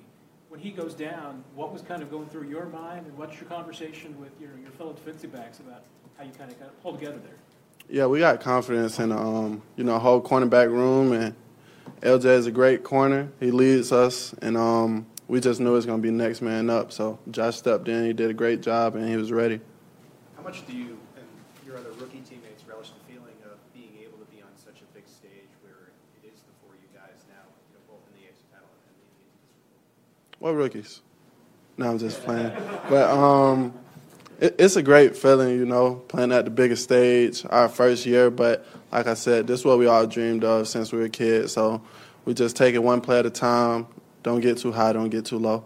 When 0.49 0.61
he 0.61 0.71
goes 0.71 0.95
down, 0.95 1.45
what 1.55 1.75
was 1.75 1.83
kind 1.83 2.03
of 2.03 2.11
going 2.11 2.29
through 2.29 2.49
your 2.49 2.65
mind, 2.67 3.05
and 3.05 3.19
what's 3.19 3.39
your 3.39 3.51
conversation 3.51 4.19
with 4.19 4.33
your, 4.41 4.53
your 4.63 4.71
fellow 4.71 4.95
defensive 4.95 5.31
backs 5.31 5.59
about 5.59 5.83
how 6.17 6.25
you 6.25 6.33
kind 6.39 6.51
of 6.51 6.59
got 6.59 6.83
pull 6.83 6.95
together 6.95 7.19
there? 7.19 7.37
Yeah, 7.91 8.05
we 8.05 8.18
got 8.18 8.41
confidence 8.41 8.99
in 8.99 9.12
um, 9.12 9.62
you 9.76 9.82
know 9.84 9.99
whole 9.99 10.20
cornerback 10.20 10.70
room, 10.70 11.12
and 11.12 11.34
LJ 12.03 12.26
is 12.26 12.47
a 12.47 12.51
great 12.51 12.84
corner. 12.84 13.30
He 13.41 13.51
leads 13.51 13.93
us, 13.93 14.34
and 14.43 14.59
um, 14.59 15.07
we 15.26 15.41
just 15.41 15.59
knew 15.59 15.70
it 15.70 15.72
was 15.72 15.86
going 15.86 15.99
to 15.99 16.03
be 16.03 16.11
next 16.11 16.43
man 16.43 16.68
up. 16.68 16.93
So 16.93 17.18
Josh 17.30 17.57
stepped 17.57 17.89
in, 17.89 18.05
he 18.05 18.12
did 18.12 18.28
a 18.28 18.34
great 18.34 18.61
job, 18.61 18.95
and 18.95 19.09
he 19.09 19.16
was 19.16 19.32
ready. 19.32 19.61
How 20.36 20.43
much 20.43 20.66
do 20.66 20.76
you 20.76 20.99
and 21.16 21.26
your 21.64 21.78
other 21.78 21.89
rookie 21.93 22.20
teammates 22.20 22.62
relish 22.68 22.91
the 22.91 23.11
feeling 23.11 23.36
of 23.47 23.57
being 23.72 23.97
able 24.03 24.18
to 24.18 24.26
be 24.26 24.43
on 24.43 24.51
such 24.55 24.82
a 24.82 24.95
big 24.95 25.09
stage 25.09 25.49
where 25.62 25.89
it 26.22 26.28
is 26.28 26.41
the 26.41 26.53
four 26.61 26.74
of 26.74 26.80
you 26.82 26.89
guys 26.93 27.24
now, 27.30 27.49
you 27.72 27.74
know, 27.74 27.80
both 27.89 28.05
in 28.12 28.20
the 28.20 28.28
AFC 28.28 28.53
title 28.53 28.68
and 28.84 28.97
the? 30.36 30.45
What 30.45 30.53
rookies? 30.53 31.01
No, 31.78 31.89
I'm 31.91 31.99
just 31.99 32.22
playing. 32.24 32.53
but 32.91 33.09
um, 33.09 33.72
it's 34.41 34.76
a 34.76 34.82
great 34.82 35.16
feeling, 35.16 35.59
you 35.59 35.66
know, 35.66 35.95
playing 35.95 36.32
at 36.32 36.45
the 36.45 36.51
biggest 36.51 36.84
stage 36.84 37.45
our 37.51 37.68
first 37.68 38.07
year. 38.07 38.30
But 38.30 38.64
like 38.93 39.07
I 39.07 39.14
said, 39.14 39.47
this 39.47 39.61
is 39.61 39.66
what 39.66 39.78
we 39.78 39.86
all 39.86 40.07
dreamed 40.07 40.45
of 40.45 40.68
since 40.68 40.93
we 40.93 41.01
were 41.01 41.09
kids. 41.09 41.53
So 41.53 41.82
we 42.24 42.34
just 42.34 42.57
take 42.57 42.74
it 42.74 42.82
one 42.82 43.01
play 43.01 43.18
at 43.18 43.26
a 43.26 43.30
time. 43.30 43.86
Don't 44.22 44.41
get 44.41 44.59
too 44.59 44.72
high, 44.72 44.93
don't 44.93 45.11
get 45.11 45.24
too 45.24 45.39
low. 45.39 45.64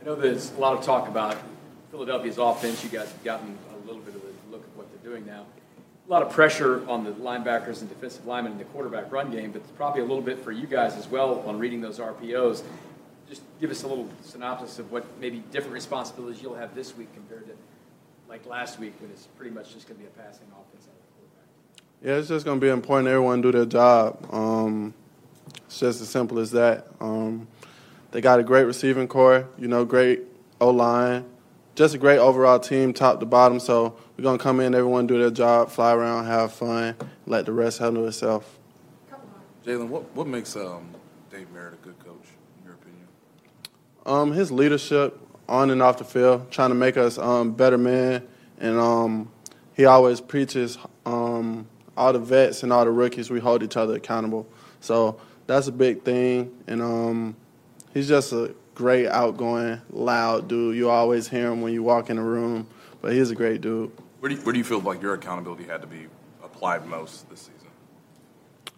I 0.00 0.04
know 0.04 0.14
there's 0.14 0.52
a 0.52 0.60
lot 0.60 0.78
of 0.78 0.84
talk 0.84 1.08
about 1.08 1.36
Philadelphia's 1.90 2.38
offense. 2.38 2.82
You 2.84 2.90
guys 2.90 3.10
have 3.10 3.24
gotten 3.24 3.58
a 3.72 3.86
little 3.86 4.00
bit 4.02 4.14
of 4.14 4.22
a 4.22 4.50
look 4.50 4.62
at 4.62 4.76
what 4.76 4.86
they're 4.90 5.10
doing 5.10 5.26
now. 5.26 5.44
A 6.06 6.10
lot 6.10 6.22
of 6.22 6.30
pressure 6.30 6.88
on 6.88 7.02
the 7.02 7.10
linebackers 7.10 7.80
and 7.80 7.88
defensive 7.88 8.24
linemen 8.26 8.52
in 8.52 8.58
the 8.58 8.64
quarterback 8.64 9.10
run 9.10 9.30
game, 9.30 9.50
but 9.50 9.76
probably 9.76 10.02
a 10.02 10.04
little 10.04 10.22
bit 10.22 10.38
for 10.38 10.52
you 10.52 10.66
guys 10.66 10.94
as 10.94 11.08
well 11.08 11.40
on 11.46 11.58
reading 11.58 11.80
those 11.80 11.98
RPOs. 11.98 12.62
Just 13.28 13.42
give 13.60 13.72
us 13.72 13.82
a 13.82 13.88
little 13.88 14.08
synopsis 14.22 14.78
of 14.78 14.92
what 14.92 15.04
maybe 15.20 15.42
different 15.50 15.74
responsibilities 15.74 16.40
you'll 16.40 16.54
have 16.54 16.76
this 16.76 16.96
week 16.96 17.12
compared 17.12 17.46
to 17.48 17.54
like 18.28 18.46
last 18.46 18.78
week 18.78 18.94
when 19.00 19.10
it's 19.10 19.26
pretty 19.36 19.54
much 19.54 19.72
just 19.72 19.86
going 19.86 19.98
to 19.98 20.04
be 20.04 20.08
a 20.08 20.22
passing 20.22 20.46
offense. 20.52 20.86
At 20.86 20.94
quarterback. 21.14 22.02
Yeah, 22.02 22.18
it's 22.18 22.28
just 22.28 22.44
going 22.44 22.60
to 22.60 22.64
be 22.64 22.70
important 22.70 23.08
everyone 23.08 23.40
do 23.40 23.52
their 23.52 23.66
job. 23.66 24.32
Um, 24.32 24.94
it's 25.66 25.78
just 25.80 26.00
as 26.00 26.08
simple 26.08 26.38
as 26.38 26.50
that. 26.52 26.86
Um, 27.00 27.48
they 28.10 28.20
got 28.20 28.40
a 28.40 28.42
great 28.42 28.64
receiving 28.64 29.08
corps, 29.08 29.46
you 29.58 29.68
know, 29.68 29.84
great 29.84 30.22
O 30.60 30.70
line, 30.70 31.24
just 31.74 31.94
a 31.94 31.98
great 31.98 32.18
overall 32.18 32.58
team, 32.58 32.92
top 32.92 33.20
to 33.20 33.26
bottom. 33.26 33.60
So 33.60 33.96
we're 34.16 34.24
gonna 34.24 34.38
come 34.38 34.60
in, 34.60 34.74
everyone 34.74 35.06
do 35.06 35.18
their 35.18 35.30
job, 35.30 35.70
fly 35.70 35.92
around, 35.92 36.26
have 36.26 36.52
fun, 36.52 36.94
let 37.26 37.46
the 37.46 37.52
rest 37.52 37.78
handle 37.78 38.06
itself. 38.06 38.58
Jaylen, 39.64 39.88
what, 39.88 40.04
what 40.14 40.26
makes 40.26 40.54
um, 40.56 40.88
Dave 41.30 41.50
Merritt 41.50 41.74
a 41.74 41.76
good 41.78 41.98
coach, 41.98 42.28
in 42.58 42.64
your 42.64 42.74
opinion? 42.74 43.06
Um, 44.06 44.32
his 44.32 44.52
leadership 44.52 45.18
on 45.48 45.70
and 45.70 45.82
off 45.82 45.98
the 45.98 46.04
field, 46.04 46.50
trying 46.50 46.70
to 46.70 46.76
make 46.76 46.96
us 46.96 47.18
um, 47.18 47.52
better 47.52 47.76
men, 47.76 48.26
and 48.58 48.78
um, 48.78 49.30
he 49.74 49.84
always 49.84 50.20
preaches 50.20 50.78
um, 51.04 51.66
all 51.96 52.12
the 52.12 52.20
vets 52.20 52.62
and 52.62 52.72
all 52.72 52.84
the 52.84 52.90
rookies. 52.90 53.30
We 53.30 53.40
hold 53.40 53.62
each 53.64 53.76
other 53.76 53.96
accountable. 53.96 54.46
So 54.80 55.20
that's 55.46 55.66
a 55.66 55.72
big 55.72 56.02
thing, 56.02 56.56
and 56.68 56.80
um, 56.80 57.36
he's 57.92 58.06
just 58.06 58.32
a 58.32 58.54
great, 58.76 59.08
outgoing, 59.08 59.80
loud 59.90 60.46
dude. 60.46 60.76
You 60.76 60.88
always 60.88 61.28
hear 61.28 61.50
him 61.50 61.60
when 61.60 61.72
you 61.72 61.82
walk 61.82 62.08
in 62.08 62.16
the 62.16 62.22
room, 62.22 62.68
but 63.02 63.12
he's 63.12 63.32
a 63.32 63.34
great 63.34 63.60
dude. 63.60 63.90
Where 64.20 64.28
do 64.28 64.36
you, 64.36 64.42
where 64.42 64.52
do 64.52 64.58
you 64.58 64.64
feel 64.64 64.80
like 64.80 65.02
your 65.02 65.14
accountability 65.14 65.64
had 65.64 65.80
to 65.80 65.86
be 65.88 66.06
applied 66.44 66.86
most 66.86 67.28
this 67.28 67.40
season? 67.40 67.52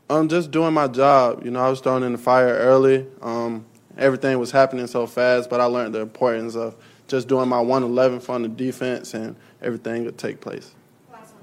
Um, 0.09 0.29
just 0.29 0.51
doing 0.51 0.73
my 0.73 0.89
job. 0.89 1.45
You 1.45 1.51
know, 1.51 1.61
I 1.61 1.69
was 1.69 1.81
thrown 1.81 2.03
in 2.03 2.13
the 2.13 2.19
fire 2.19 2.55
early. 2.55 3.07
Um, 3.21 3.67
everything 3.99 4.39
was 4.39 4.51
happening 4.51 4.87
so 4.87 5.07
fast, 5.07 5.51
but 5.51 5.61
I 5.61 5.65
learned 5.65 5.95
the 5.95 6.01
importance 6.01 6.57
of 6.57 6.77
just 7.09 7.29
doing 7.29 7.49
my 7.49 7.61
111 7.61 8.23
on 8.29 8.43
the 8.43 8.49
defense, 8.49 9.15
and 9.15 9.35
everything 9.61 10.05
would 10.05 10.17
take 10.17 10.41
place. 10.41 10.75
Last 11.13 11.35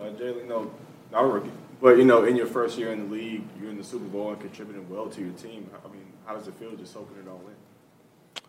Uh, 0.00 0.04
Jaylen, 0.10 0.46
no, 0.46 0.70
not 1.10 1.24
a 1.24 1.26
rookie, 1.26 1.50
but 1.80 1.96
you 1.96 2.04
know, 2.04 2.24
in 2.24 2.36
your 2.36 2.46
first 2.46 2.78
year 2.78 2.92
in 2.92 3.08
the 3.08 3.14
league, 3.14 3.42
you're 3.60 3.70
in 3.70 3.78
the 3.78 3.84
Super 3.84 4.04
Bowl 4.04 4.30
and 4.30 4.40
contributing 4.40 4.88
well 4.88 5.08
to 5.08 5.20
your 5.20 5.32
team. 5.32 5.68
I 5.84 5.88
mean, 5.88 6.04
how 6.26 6.34
does 6.36 6.46
it 6.46 6.54
feel 6.54 6.76
just 6.76 6.92
soaking 6.92 7.16
it 7.24 7.28
all 7.28 7.40
in? 7.46 8.42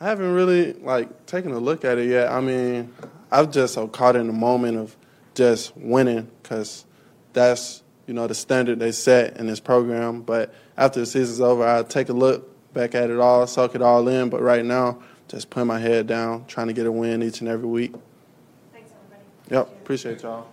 I 0.00 0.04
haven't 0.04 0.32
really 0.32 0.74
like 0.74 1.26
taken 1.26 1.52
a 1.52 1.58
look 1.58 1.84
at 1.84 1.98
it 1.98 2.08
yet. 2.08 2.30
I 2.30 2.40
mean, 2.40 2.92
I've 3.32 3.50
just 3.50 3.74
so 3.74 3.88
caught 3.88 4.14
in 4.14 4.28
the 4.28 4.32
moment 4.32 4.78
of 4.78 4.96
just 5.34 5.76
winning 5.76 6.30
because 6.42 6.84
that's 7.32 7.82
you 8.06 8.14
know 8.14 8.26
the 8.26 8.34
standard 8.34 8.78
they 8.78 8.92
set 8.92 9.36
in 9.38 9.46
this 9.46 9.60
program. 9.60 10.22
But 10.22 10.54
after 10.78 11.00
the 11.00 11.06
season's 11.06 11.40
over, 11.40 11.66
I 11.66 11.82
take 11.82 12.08
a 12.08 12.12
look 12.12 12.72
back 12.72 12.94
at 12.94 13.10
it 13.10 13.18
all, 13.18 13.46
soak 13.48 13.74
it 13.74 13.82
all 13.82 14.06
in. 14.06 14.30
But 14.30 14.40
right 14.40 14.64
now, 14.64 15.02
just 15.26 15.50
putting 15.50 15.66
my 15.66 15.80
head 15.80 16.06
down, 16.06 16.46
trying 16.46 16.68
to 16.68 16.72
get 16.72 16.86
a 16.86 16.92
win 16.92 17.22
each 17.22 17.40
and 17.40 17.48
every 17.48 17.68
week. 17.68 17.92
Thanks, 18.72 18.92
everybody. 18.92 19.24
Yep, 19.50 19.82
appreciate 19.82 20.22
y'all. 20.22 20.46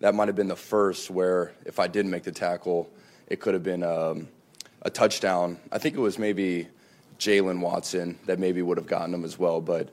That 0.00 0.16
might 0.16 0.26
have 0.26 0.34
been 0.34 0.48
the 0.48 0.56
first 0.56 1.10
where 1.10 1.52
if 1.64 1.78
I 1.78 1.86
didn't 1.86 2.10
make 2.10 2.24
the 2.24 2.32
tackle, 2.32 2.90
it 3.28 3.38
could 3.38 3.54
have 3.54 3.62
been 3.62 3.84
um, 3.84 4.28
a 4.82 4.90
touchdown. 4.90 5.58
I 5.70 5.78
think 5.78 5.94
it 5.94 6.00
was 6.00 6.18
maybe 6.18 6.66
Jaylen 7.20 7.60
Watson 7.60 8.18
that 8.26 8.40
maybe 8.40 8.62
would 8.62 8.78
have 8.78 8.88
gotten 8.88 9.14
him 9.14 9.24
as 9.24 9.38
well, 9.38 9.60
but 9.60 9.90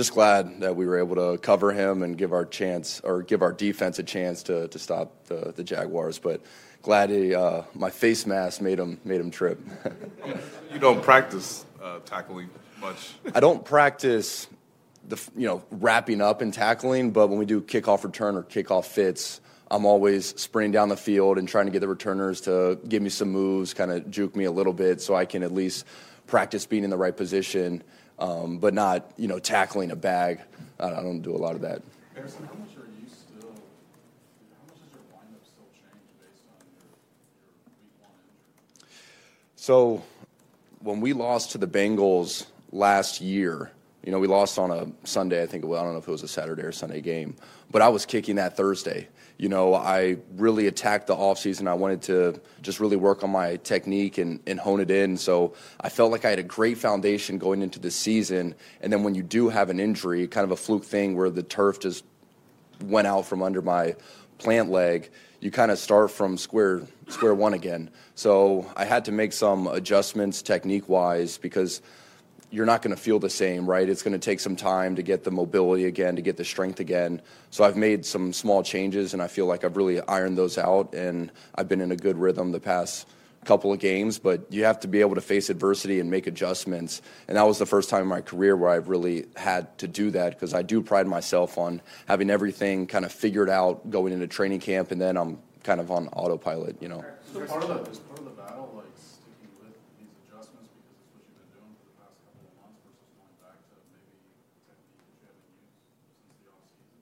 just 0.00 0.14
glad 0.14 0.60
that 0.60 0.74
we 0.76 0.86
were 0.86 0.98
able 0.98 1.14
to 1.14 1.36
cover 1.42 1.72
him 1.72 2.02
and 2.02 2.16
give 2.16 2.32
our 2.32 2.46
chance 2.46 3.02
or 3.04 3.22
give 3.22 3.42
our 3.42 3.52
defense 3.52 3.98
a 3.98 4.02
chance 4.02 4.42
to, 4.42 4.66
to 4.68 4.78
stop 4.78 5.26
the, 5.26 5.52
the 5.54 5.62
Jaguars. 5.62 6.18
But 6.18 6.40
glad 6.80 7.10
he, 7.10 7.34
uh, 7.34 7.64
my 7.74 7.90
face 7.90 8.24
mask 8.24 8.62
made 8.62 8.78
him 8.78 8.98
made 9.04 9.20
him 9.20 9.30
trip. 9.30 9.60
You 10.72 10.78
don't 10.78 11.02
practice 11.02 11.66
uh, 11.82 11.98
tackling 12.06 12.48
much. 12.80 13.12
I 13.34 13.40
don't 13.40 13.62
practice 13.62 14.46
the 15.06 15.20
you 15.36 15.46
know 15.46 15.62
wrapping 15.70 16.22
up 16.22 16.40
and 16.40 16.54
tackling, 16.54 17.10
but 17.10 17.28
when 17.28 17.38
we 17.38 17.44
do 17.44 17.60
kickoff 17.60 18.02
return 18.02 18.36
or 18.36 18.42
kickoff 18.42 18.86
fits, 18.86 19.42
I'm 19.70 19.84
always 19.84 20.28
sprinting 20.40 20.72
down 20.72 20.88
the 20.88 20.96
field 20.96 21.36
and 21.36 21.46
trying 21.46 21.66
to 21.66 21.72
get 21.72 21.80
the 21.80 21.88
returners 21.88 22.40
to 22.42 22.78
give 22.88 23.02
me 23.02 23.10
some 23.10 23.28
moves, 23.28 23.74
kind 23.74 23.90
of 23.90 24.10
juke 24.10 24.34
me 24.34 24.44
a 24.44 24.50
little 24.50 24.72
bit, 24.72 25.02
so 25.02 25.14
I 25.14 25.26
can 25.26 25.42
at 25.42 25.52
least 25.52 25.84
practice 26.26 26.64
being 26.64 26.84
in 26.84 26.90
the 26.90 26.96
right 26.96 27.14
position, 27.14 27.82
um, 28.20 28.58
but 28.58 28.74
not 28.74 29.10
you 29.16 29.28
know 29.28 29.38
tackling 29.38 29.90
a 29.90 29.96
bag. 29.96 30.40
I 30.78 30.86
I 30.86 31.02
don't 31.02 31.20
do 31.20 31.34
a 31.34 31.38
lot 31.38 31.54
of 31.54 31.62
that. 31.62 31.82
Harrison, 32.14 32.44
how 32.46 32.58
much 32.58 32.76
are 32.76 32.86
you 33.00 33.08
still, 33.08 33.50
how 33.50 34.66
much 34.66 34.76
does 34.78 34.92
your 34.92 35.02
lineup 35.10 35.42
still 35.44 35.68
change 35.72 36.04
based 36.20 36.44
on 36.48 36.66
your, 36.66 36.84
your 37.40 37.52
week 37.56 37.96
one 38.00 38.10
injury? 38.82 38.96
So 39.56 40.02
when 40.80 41.00
we 41.00 41.12
lost 41.12 41.52
to 41.52 41.58
the 41.58 41.66
Bengals 41.66 42.46
last 42.72 43.20
year, 43.20 43.70
you 44.04 44.12
know, 44.12 44.18
we 44.18 44.26
lost 44.26 44.58
on 44.58 44.70
a 44.70 44.88
Sunday, 45.06 45.42
I 45.42 45.46
think, 45.46 45.64
well, 45.64 45.80
I 45.80 45.84
don't 45.84 45.92
know 45.92 45.98
if 45.98 46.08
it 46.08 46.10
was 46.10 46.22
a 46.22 46.28
Saturday 46.28 46.62
or 46.62 46.72
Sunday 46.72 47.00
game, 47.00 47.36
but 47.70 47.82
I 47.82 47.88
was 47.88 48.06
kicking 48.06 48.36
that 48.36 48.56
Thursday. 48.56 49.08
You 49.40 49.48
know, 49.48 49.74
I 49.74 50.18
really 50.36 50.66
attacked 50.66 51.06
the 51.06 51.16
offseason. 51.16 51.66
I 51.66 51.72
wanted 51.72 52.02
to 52.02 52.38
just 52.60 52.78
really 52.78 52.96
work 52.96 53.24
on 53.24 53.30
my 53.30 53.56
technique 53.56 54.18
and, 54.18 54.38
and 54.46 54.60
hone 54.60 54.80
it 54.80 54.90
in. 54.90 55.16
So 55.16 55.54
I 55.80 55.88
felt 55.88 56.12
like 56.12 56.26
I 56.26 56.28
had 56.28 56.38
a 56.38 56.42
great 56.42 56.76
foundation 56.76 57.38
going 57.38 57.62
into 57.62 57.78
the 57.78 57.90
season. 57.90 58.54
And 58.82 58.92
then 58.92 59.02
when 59.02 59.14
you 59.14 59.22
do 59.22 59.48
have 59.48 59.70
an 59.70 59.80
injury, 59.80 60.28
kind 60.28 60.44
of 60.44 60.50
a 60.50 60.56
fluke 60.56 60.84
thing 60.84 61.16
where 61.16 61.30
the 61.30 61.42
turf 61.42 61.80
just 61.80 62.04
went 62.84 63.06
out 63.06 63.24
from 63.24 63.42
under 63.42 63.62
my 63.62 63.96
plant 64.36 64.70
leg, 64.70 65.08
you 65.40 65.50
kind 65.50 65.70
of 65.70 65.78
start 65.78 66.10
from 66.10 66.36
square 66.36 66.82
square 67.08 67.34
one 67.34 67.54
again. 67.54 67.88
So 68.16 68.70
I 68.76 68.84
had 68.84 69.06
to 69.06 69.12
make 69.12 69.32
some 69.32 69.68
adjustments 69.68 70.42
technique 70.42 70.86
wise 70.86 71.38
because 71.38 71.80
you're 72.50 72.66
not 72.66 72.82
going 72.82 72.94
to 72.94 73.00
feel 73.00 73.18
the 73.18 73.30
same, 73.30 73.68
right? 73.68 73.88
It's 73.88 74.02
going 74.02 74.12
to 74.12 74.18
take 74.18 74.40
some 74.40 74.56
time 74.56 74.96
to 74.96 75.02
get 75.02 75.24
the 75.24 75.30
mobility 75.30 75.84
again, 75.84 76.16
to 76.16 76.22
get 76.22 76.36
the 76.36 76.44
strength 76.44 76.80
again. 76.80 77.22
So 77.50 77.64
I've 77.64 77.76
made 77.76 78.04
some 78.04 78.32
small 78.32 78.62
changes, 78.62 79.12
and 79.14 79.22
I 79.22 79.28
feel 79.28 79.46
like 79.46 79.64
I've 79.64 79.76
really 79.76 80.00
ironed 80.00 80.36
those 80.36 80.58
out, 80.58 80.94
and 80.94 81.30
I've 81.54 81.68
been 81.68 81.80
in 81.80 81.92
a 81.92 81.96
good 81.96 82.18
rhythm 82.18 82.52
the 82.52 82.60
past 82.60 83.06
couple 83.44 83.72
of 83.72 83.78
games. 83.78 84.18
But 84.18 84.52
you 84.52 84.64
have 84.64 84.80
to 84.80 84.88
be 84.88 85.00
able 85.00 85.14
to 85.14 85.20
face 85.20 85.48
adversity 85.48 86.00
and 86.00 86.10
make 86.10 86.26
adjustments, 86.26 87.02
and 87.28 87.36
that 87.36 87.46
was 87.46 87.58
the 87.58 87.66
first 87.66 87.88
time 87.88 88.02
in 88.02 88.08
my 88.08 88.20
career 88.20 88.56
where 88.56 88.70
I've 88.70 88.88
really 88.88 89.26
had 89.36 89.78
to 89.78 89.88
do 89.88 90.10
that 90.10 90.34
because 90.34 90.52
I 90.52 90.62
do 90.62 90.82
pride 90.82 91.06
myself 91.06 91.56
on 91.56 91.80
having 92.06 92.30
everything 92.30 92.86
kind 92.86 93.04
of 93.04 93.12
figured 93.12 93.48
out 93.48 93.90
going 93.90 94.12
into 94.12 94.26
training 94.26 94.60
camp, 94.60 94.90
and 94.90 95.00
then 95.00 95.16
I'm 95.16 95.38
kind 95.62 95.80
of 95.80 95.90
on 95.90 96.08
autopilot, 96.08 96.82
you 96.82 96.88
know. 96.88 97.04
So 97.32 97.44
part 97.46 97.62
of 97.62 97.68
the, 97.68 97.90
is 97.90 97.98
part 97.98 98.18
of 98.18 98.24
the 98.24 98.30
battle 98.32 98.72
like 98.74 98.86
sticking 98.96 99.52
with 99.60 99.76
these 99.98 100.08
adjustments 100.28 100.72
because 100.72 100.96
it's 100.96 101.12
what 101.12 101.20
you've 101.20 101.36
been 101.36 101.52
doing 101.52 101.72
for 101.80 101.84
the 101.84 102.00
past 102.00 102.16
couple 102.24 102.44
of 102.44 102.56
months 102.60 102.80
versus 102.80 103.12
going 103.12 103.36
back 103.44 103.60
to 103.68 103.76
maybe 103.92 104.08
technique 104.64 104.96
that 105.04 105.12
you 105.20 105.28
haven't 105.28 105.52
used 105.52 105.84
since 106.24 106.40
the 106.44 106.48
offseason? 106.48 107.00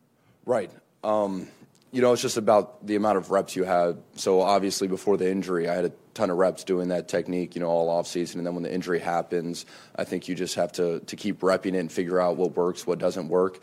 Right. 0.49 0.71
Um, 1.05 1.47
you 1.93 2.01
know, 2.01 2.15
it's 2.15 2.23
just 2.23 2.39
about 2.39 2.87
the 2.87 2.97
amount 2.97 3.19
of 3.19 3.31
reps 3.31 3.55
you 3.55 3.65
had. 3.65 3.99
So 4.17 4.41
obviously, 4.41 4.89
before 4.89 5.19
the 5.19 5.31
injury, 5.31 5.69
I 5.69 5.75
had 5.75 5.85
a 5.85 5.93
ton 6.15 6.31
of 6.31 6.39
reps 6.39 6.65
doing 6.65 6.89
that 6.89 7.07
technique, 7.07 7.55
you 7.55 7.61
know, 7.61 7.69
all 7.69 7.91
off 7.91 8.07
season. 8.07 8.41
And 8.41 8.47
then 8.47 8.55
when 8.55 8.63
the 8.63 8.73
injury 8.73 8.99
happens, 8.99 9.67
I 9.95 10.05
think 10.05 10.27
you 10.27 10.35
just 10.35 10.55
have 10.55 10.73
to 10.73 11.01
to 11.01 11.17
keep 11.17 11.41
repping 11.41 11.75
it 11.75 11.81
and 11.81 11.93
figure 11.93 12.19
out 12.19 12.39
what 12.39 12.57
works, 12.57 12.87
what 12.87 12.99
doesn't 12.99 13.29
work. 13.29 13.61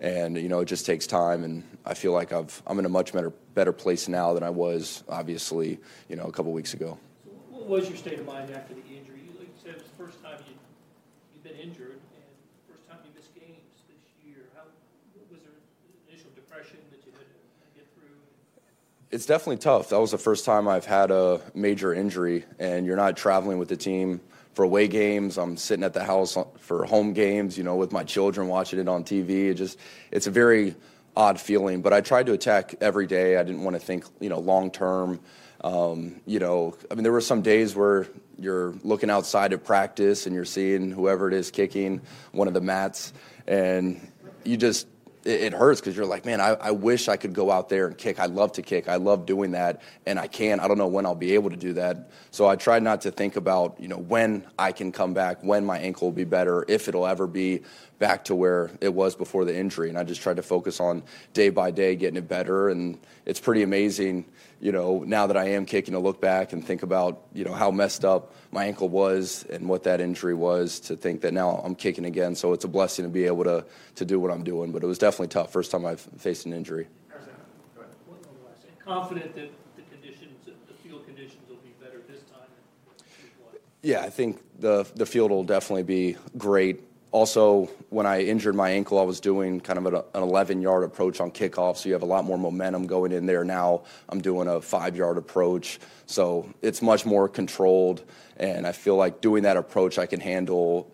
and 0.00 0.36
you 0.38 0.48
know 0.48 0.60
it 0.60 0.66
just 0.66 0.86
takes 0.86 1.08
time. 1.08 1.42
And 1.42 1.64
I 1.84 1.94
feel 1.94 2.12
like 2.12 2.32
I've 2.32 2.62
I'm 2.68 2.78
in 2.78 2.84
a 2.86 2.88
much 2.88 3.12
better 3.12 3.30
better 3.54 3.72
place 3.72 4.06
now 4.06 4.32
than 4.34 4.44
I 4.44 4.50
was 4.50 5.02
obviously 5.08 5.80
you 6.08 6.14
know 6.14 6.22
a 6.24 6.30
couple 6.32 6.52
weeks 6.52 6.72
ago. 6.72 6.98
What 7.50 7.66
was 7.66 7.88
your 7.88 7.98
state 7.98 8.20
of 8.20 8.26
mind 8.26 8.52
after 8.54 8.74
the 8.74 8.86
injury? 8.94 9.26
You- 9.26 9.34
Like 9.42 9.50
you 9.50 9.58
said, 9.62 9.74
it 9.74 9.82
was 9.82 9.90
the 9.90 9.98
first 10.04 10.22
time 10.22 10.38
you, 10.46 10.54
you've 11.34 11.42
been 11.42 11.58
injured, 11.58 11.98
and 11.98 12.24
first 12.70 12.86
time 12.88 12.98
you 13.02 13.10
missed 13.18 13.34
games 13.34 13.58
this 13.90 13.98
year. 14.22 14.46
How, 14.54 14.62
was 15.34 15.42
there 15.42 15.58
initial 16.08 16.30
depression 16.38 16.78
that 16.94 17.02
you 17.04 17.10
had 17.18 17.26
to 17.26 17.66
get 17.74 17.86
through? 17.98 18.14
It's 19.10 19.24
definitely 19.24 19.56
tough. 19.56 19.88
That 19.88 20.00
was 20.00 20.10
the 20.10 20.18
first 20.18 20.44
time 20.44 20.68
I've 20.68 20.84
had 20.84 21.10
a 21.10 21.40
major 21.54 21.94
injury, 21.94 22.44
and 22.58 22.84
you're 22.84 22.96
not 22.96 23.16
traveling 23.16 23.56
with 23.56 23.68
the 23.68 23.76
team 23.76 24.20
for 24.52 24.66
away 24.66 24.86
games. 24.86 25.38
I'm 25.38 25.56
sitting 25.56 25.82
at 25.82 25.94
the 25.94 26.04
house 26.04 26.36
for 26.58 26.84
home 26.84 27.14
games, 27.14 27.56
you 27.56 27.64
know, 27.64 27.76
with 27.76 27.90
my 27.90 28.04
children 28.04 28.48
watching 28.48 28.78
it 28.78 28.86
on 28.86 29.04
TV. 29.04 29.48
It 29.48 29.54
just, 29.54 29.78
it's 30.10 30.26
a 30.26 30.30
very 30.30 30.74
odd 31.16 31.40
feeling. 31.40 31.80
But 31.80 31.94
I 31.94 32.02
tried 32.02 32.26
to 32.26 32.32
attack 32.32 32.74
every 32.82 33.06
day. 33.06 33.38
I 33.38 33.44
didn't 33.44 33.64
want 33.64 33.76
to 33.76 33.80
think, 33.80 34.04
you 34.20 34.28
know, 34.28 34.40
long 34.40 34.70
term. 34.70 35.20
Um, 35.64 36.20
you 36.26 36.38
know, 36.38 36.76
I 36.90 36.94
mean, 36.94 37.02
there 37.02 37.12
were 37.12 37.22
some 37.22 37.40
days 37.40 37.74
where 37.74 38.06
you're 38.38 38.74
looking 38.84 39.08
outside 39.08 39.54
at 39.54 39.64
practice 39.64 40.26
and 40.26 40.34
you're 40.34 40.44
seeing 40.44 40.90
whoever 40.90 41.28
it 41.28 41.34
is 41.34 41.50
kicking 41.50 42.02
one 42.32 42.46
of 42.46 42.52
the 42.52 42.60
mats, 42.60 43.14
and 43.46 44.06
you 44.44 44.58
just 44.58 44.86
it, 45.24 45.40
it 45.40 45.52
hurts 45.52 45.80
because 45.80 45.96
you're 45.96 46.06
like, 46.06 46.24
man, 46.24 46.40
I, 46.40 46.50
I 46.54 46.70
wish 46.70 47.08
I 47.08 47.16
could 47.16 47.32
go 47.32 47.50
out 47.50 47.68
there 47.68 47.86
and 47.86 47.96
kick. 47.96 48.18
I 48.18 48.26
love 48.26 48.52
to 48.52 48.62
kick. 48.62 48.88
I 48.88 48.96
love 48.96 49.26
doing 49.26 49.52
that, 49.52 49.82
and 50.06 50.18
I 50.18 50.26
can't. 50.26 50.60
I 50.60 50.68
don't 50.68 50.78
know 50.78 50.86
when 50.86 51.06
I'll 51.06 51.14
be 51.14 51.34
able 51.34 51.50
to 51.50 51.56
do 51.56 51.74
that. 51.74 52.10
So 52.30 52.46
I 52.46 52.56
try 52.56 52.78
not 52.78 53.02
to 53.02 53.10
think 53.10 53.36
about, 53.36 53.76
you 53.80 53.88
know, 53.88 53.98
when 53.98 54.44
I 54.58 54.72
can 54.72 54.92
come 54.92 55.14
back, 55.14 55.42
when 55.42 55.64
my 55.64 55.78
ankle 55.78 56.08
will 56.08 56.16
be 56.16 56.24
better, 56.24 56.64
if 56.68 56.88
it'll 56.88 57.06
ever 57.06 57.26
be 57.26 57.62
back 57.98 58.24
to 58.26 58.34
where 58.34 58.70
it 58.80 58.94
was 58.94 59.16
before 59.16 59.44
the 59.44 59.56
injury. 59.56 59.88
And 59.88 59.98
I 59.98 60.04
just 60.04 60.20
tried 60.20 60.36
to 60.36 60.42
focus 60.42 60.80
on 60.80 61.02
day 61.34 61.50
by 61.50 61.70
day 61.70 61.96
getting 61.96 62.16
it 62.16 62.28
better. 62.28 62.68
And 62.68 62.98
it's 63.26 63.40
pretty 63.40 63.62
amazing, 63.62 64.24
you 64.60 64.72
know, 64.72 65.02
now 65.04 65.26
that 65.26 65.36
I 65.36 65.50
am 65.50 65.66
kicking 65.66 65.94
to 65.94 66.00
look 66.00 66.20
back 66.20 66.52
and 66.52 66.64
think 66.64 66.82
about, 66.82 67.22
you 67.34 67.44
know, 67.44 67.52
how 67.52 67.70
messed 67.70 68.04
up 68.04 68.34
my 68.52 68.66
ankle 68.66 68.88
was 68.88 69.44
and 69.50 69.68
what 69.68 69.82
that 69.82 70.00
injury 70.00 70.34
was 70.34 70.80
to 70.80 70.96
think 70.96 71.22
that 71.22 71.34
now 71.34 71.60
I'm 71.64 71.74
kicking 71.74 72.04
again. 72.04 72.34
So 72.34 72.52
it's 72.52 72.64
a 72.64 72.68
blessing 72.68 73.04
to 73.04 73.10
be 73.10 73.24
able 73.24 73.44
to, 73.44 73.64
to 73.96 74.04
do 74.04 74.20
what 74.20 74.30
I'm 74.30 74.44
doing. 74.44 74.70
But 74.70 74.84
it 74.84 74.86
was 74.86 74.98
definitely 74.98 75.17
tough. 75.26 75.52
First 75.52 75.70
time 75.70 75.84
I've 75.84 76.00
faced 76.00 76.46
an 76.46 76.52
injury. 76.52 76.88
And 77.14 78.78
confident 78.84 79.34
that 79.34 79.50
the 79.76 79.82
conditions, 79.82 80.46
the 80.46 80.74
field 80.74 81.04
conditions 81.06 81.48
will 81.48 81.56
be 81.56 81.74
better 81.80 82.02
this 82.08 82.22
time? 82.22 82.48
Yeah, 83.82 84.02
I 84.02 84.10
think 84.10 84.40
the 84.58 84.86
the 84.94 85.06
field 85.06 85.30
will 85.30 85.44
definitely 85.44 85.82
be 85.82 86.16
great. 86.36 86.84
Also, 87.10 87.70
when 87.88 88.04
I 88.04 88.22
injured 88.22 88.54
my 88.54 88.70
ankle, 88.70 88.98
I 88.98 89.02
was 89.02 89.18
doing 89.18 89.60
kind 89.60 89.78
of 89.78 89.86
an, 89.86 89.94
an 90.14 90.22
11 90.22 90.60
yard 90.60 90.84
approach 90.84 91.20
on 91.20 91.30
kickoff, 91.30 91.78
so 91.78 91.88
you 91.88 91.94
have 91.94 92.02
a 92.02 92.06
lot 92.06 92.24
more 92.24 92.36
momentum 92.36 92.86
going 92.86 93.12
in 93.12 93.24
there. 93.24 93.44
Now 93.44 93.84
I'm 94.10 94.20
doing 94.20 94.46
a 94.46 94.60
five 94.60 94.94
yard 94.94 95.16
approach, 95.16 95.78
so 96.06 96.52
it's 96.60 96.82
much 96.82 97.06
more 97.06 97.28
controlled, 97.28 98.04
and 98.36 98.66
I 98.66 98.72
feel 98.72 98.96
like 98.96 99.22
doing 99.22 99.44
that 99.44 99.56
approach, 99.56 99.98
I 99.98 100.04
can 100.04 100.20
handle 100.20 100.92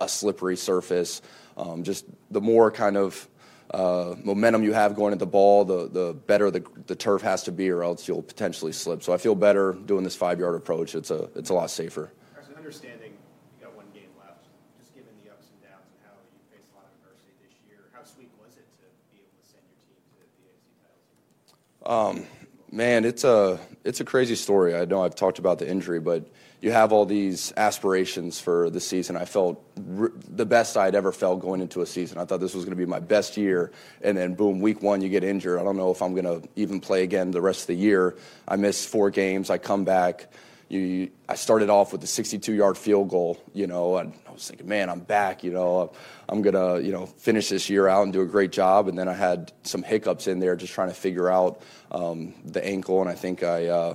a 0.00 0.08
slippery 0.08 0.56
surface. 0.56 1.22
Um, 1.56 1.82
just 1.82 2.04
the 2.30 2.40
more 2.40 2.70
kind 2.70 2.96
of 2.96 3.28
uh, 3.70 4.14
momentum 4.24 4.62
you 4.62 4.72
have 4.72 4.96
going 4.96 5.12
at 5.12 5.18
the 5.18 5.26
ball, 5.26 5.64
the, 5.64 5.88
the 5.88 6.14
better 6.26 6.50
the, 6.50 6.64
the 6.86 6.96
turf 6.96 7.22
has 7.22 7.42
to 7.44 7.52
be, 7.52 7.70
or 7.70 7.82
else 7.82 8.08
you'll 8.08 8.22
potentially 8.22 8.72
slip. 8.72 9.02
So 9.02 9.12
I 9.12 9.18
feel 9.18 9.34
better 9.34 9.72
doing 9.72 10.04
this 10.04 10.16
five 10.16 10.40
yard 10.40 10.54
approach. 10.54 10.94
It's 10.94 11.10
a 11.10 11.28
it's 11.34 11.50
a 11.50 11.54
lot 11.54 11.70
safer. 11.70 12.10
Understanding 12.56 13.12
you 13.58 13.64
got 13.64 13.74
one 13.74 13.86
game 13.94 14.10
left, 14.18 14.44
just 14.78 14.94
given 14.94 15.08
the 15.24 15.30
ups 15.30 15.46
and 15.48 15.70
downs 15.70 15.88
and 15.88 16.04
how 16.04 16.12
you 16.32 16.40
faced 16.52 16.68
a 16.72 16.76
lot 16.76 16.84
of 16.84 16.92
adversity 17.00 17.32
this 17.40 17.56
year, 17.66 17.78
how 17.94 18.04
sweet 18.04 18.28
was 18.38 18.56
it 18.56 18.68
to 18.76 18.84
be 19.08 19.24
able 19.24 19.32
to 19.40 19.48
send 19.48 19.64
your 19.64 19.80
team 19.88 19.96
to 20.04 20.12
the 20.12 20.52
AFC 20.52 20.76
titles? 20.84 22.28
Um, 22.28 22.28
man, 22.70 23.06
it's 23.06 23.24
a 23.24 23.58
it's 23.84 24.00
a 24.00 24.04
crazy 24.04 24.34
story. 24.34 24.76
I 24.76 24.84
know 24.84 25.02
I've 25.02 25.14
talked 25.14 25.38
about 25.38 25.58
the 25.58 25.68
injury, 25.68 26.00
but 26.00 26.28
you 26.60 26.72
have 26.72 26.92
all 26.92 27.06
these 27.06 27.52
aspirations 27.56 28.40
for 28.40 28.68
the 28.70 28.80
season. 28.80 29.16
I 29.16 29.24
felt 29.24 29.64
r- 29.98 30.12
the 30.28 30.44
best 30.44 30.76
I'd 30.76 30.94
ever 30.94 31.12
felt 31.12 31.40
going 31.40 31.60
into 31.60 31.82
a 31.82 31.86
season. 31.86 32.18
I 32.18 32.24
thought 32.24 32.40
this 32.40 32.54
was 32.54 32.64
going 32.64 32.76
to 32.76 32.84
be 32.84 32.86
my 32.86 32.98
best 32.98 33.36
year, 33.36 33.70
and 34.02 34.16
then 34.16 34.34
boom, 34.34 34.60
week 34.60 34.82
one 34.82 35.00
you 35.00 35.08
get 35.08 35.22
injured. 35.22 35.60
I 35.60 35.62
don't 35.62 35.76
know 35.76 35.90
if 35.90 36.02
I'm 36.02 36.14
going 36.14 36.24
to 36.24 36.48
even 36.56 36.80
play 36.80 37.04
again 37.04 37.30
the 37.30 37.40
rest 37.40 37.62
of 37.62 37.66
the 37.68 37.76
year. 37.76 38.16
I 38.46 38.56
miss 38.56 38.84
four 38.84 39.10
games. 39.10 39.50
I 39.50 39.58
come 39.58 39.84
back. 39.84 40.32
You, 40.68 41.10
I 41.28 41.36
started 41.36 41.70
off 41.70 41.92
with 41.92 42.02
a 42.02 42.06
62-yard 42.06 42.76
field 42.76 43.08
goal. 43.08 43.40
You 43.54 43.68
know, 43.68 43.96
and 43.96 44.12
I 44.26 44.32
was 44.32 44.48
thinking, 44.48 44.68
man, 44.68 44.90
I'm 44.90 45.00
back. 45.00 45.44
You 45.44 45.52
know, 45.52 45.92
I'm 46.28 46.42
gonna, 46.42 46.80
you 46.80 46.90
know, 46.90 47.06
finish 47.06 47.50
this 47.50 47.70
year 47.70 47.86
out 47.86 48.02
and 48.02 48.12
do 48.12 48.20
a 48.22 48.26
great 48.26 48.50
job. 48.50 48.88
And 48.88 48.98
then 48.98 49.08
I 49.08 49.14
had 49.14 49.52
some 49.62 49.84
hiccups 49.84 50.26
in 50.26 50.40
there, 50.40 50.56
just 50.56 50.72
trying 50.72 50.88
to 50.88 50.94
figure 50.94 51.30
out 51.30 51.62
um, 51.92 52.34
the 52.44 52.64
ankle, 52.66 53.00
and 53.00 53.08
I 53.08 53.14
think 53.14 53.44
I, 53.44 53.66
uh, 53.66 53.94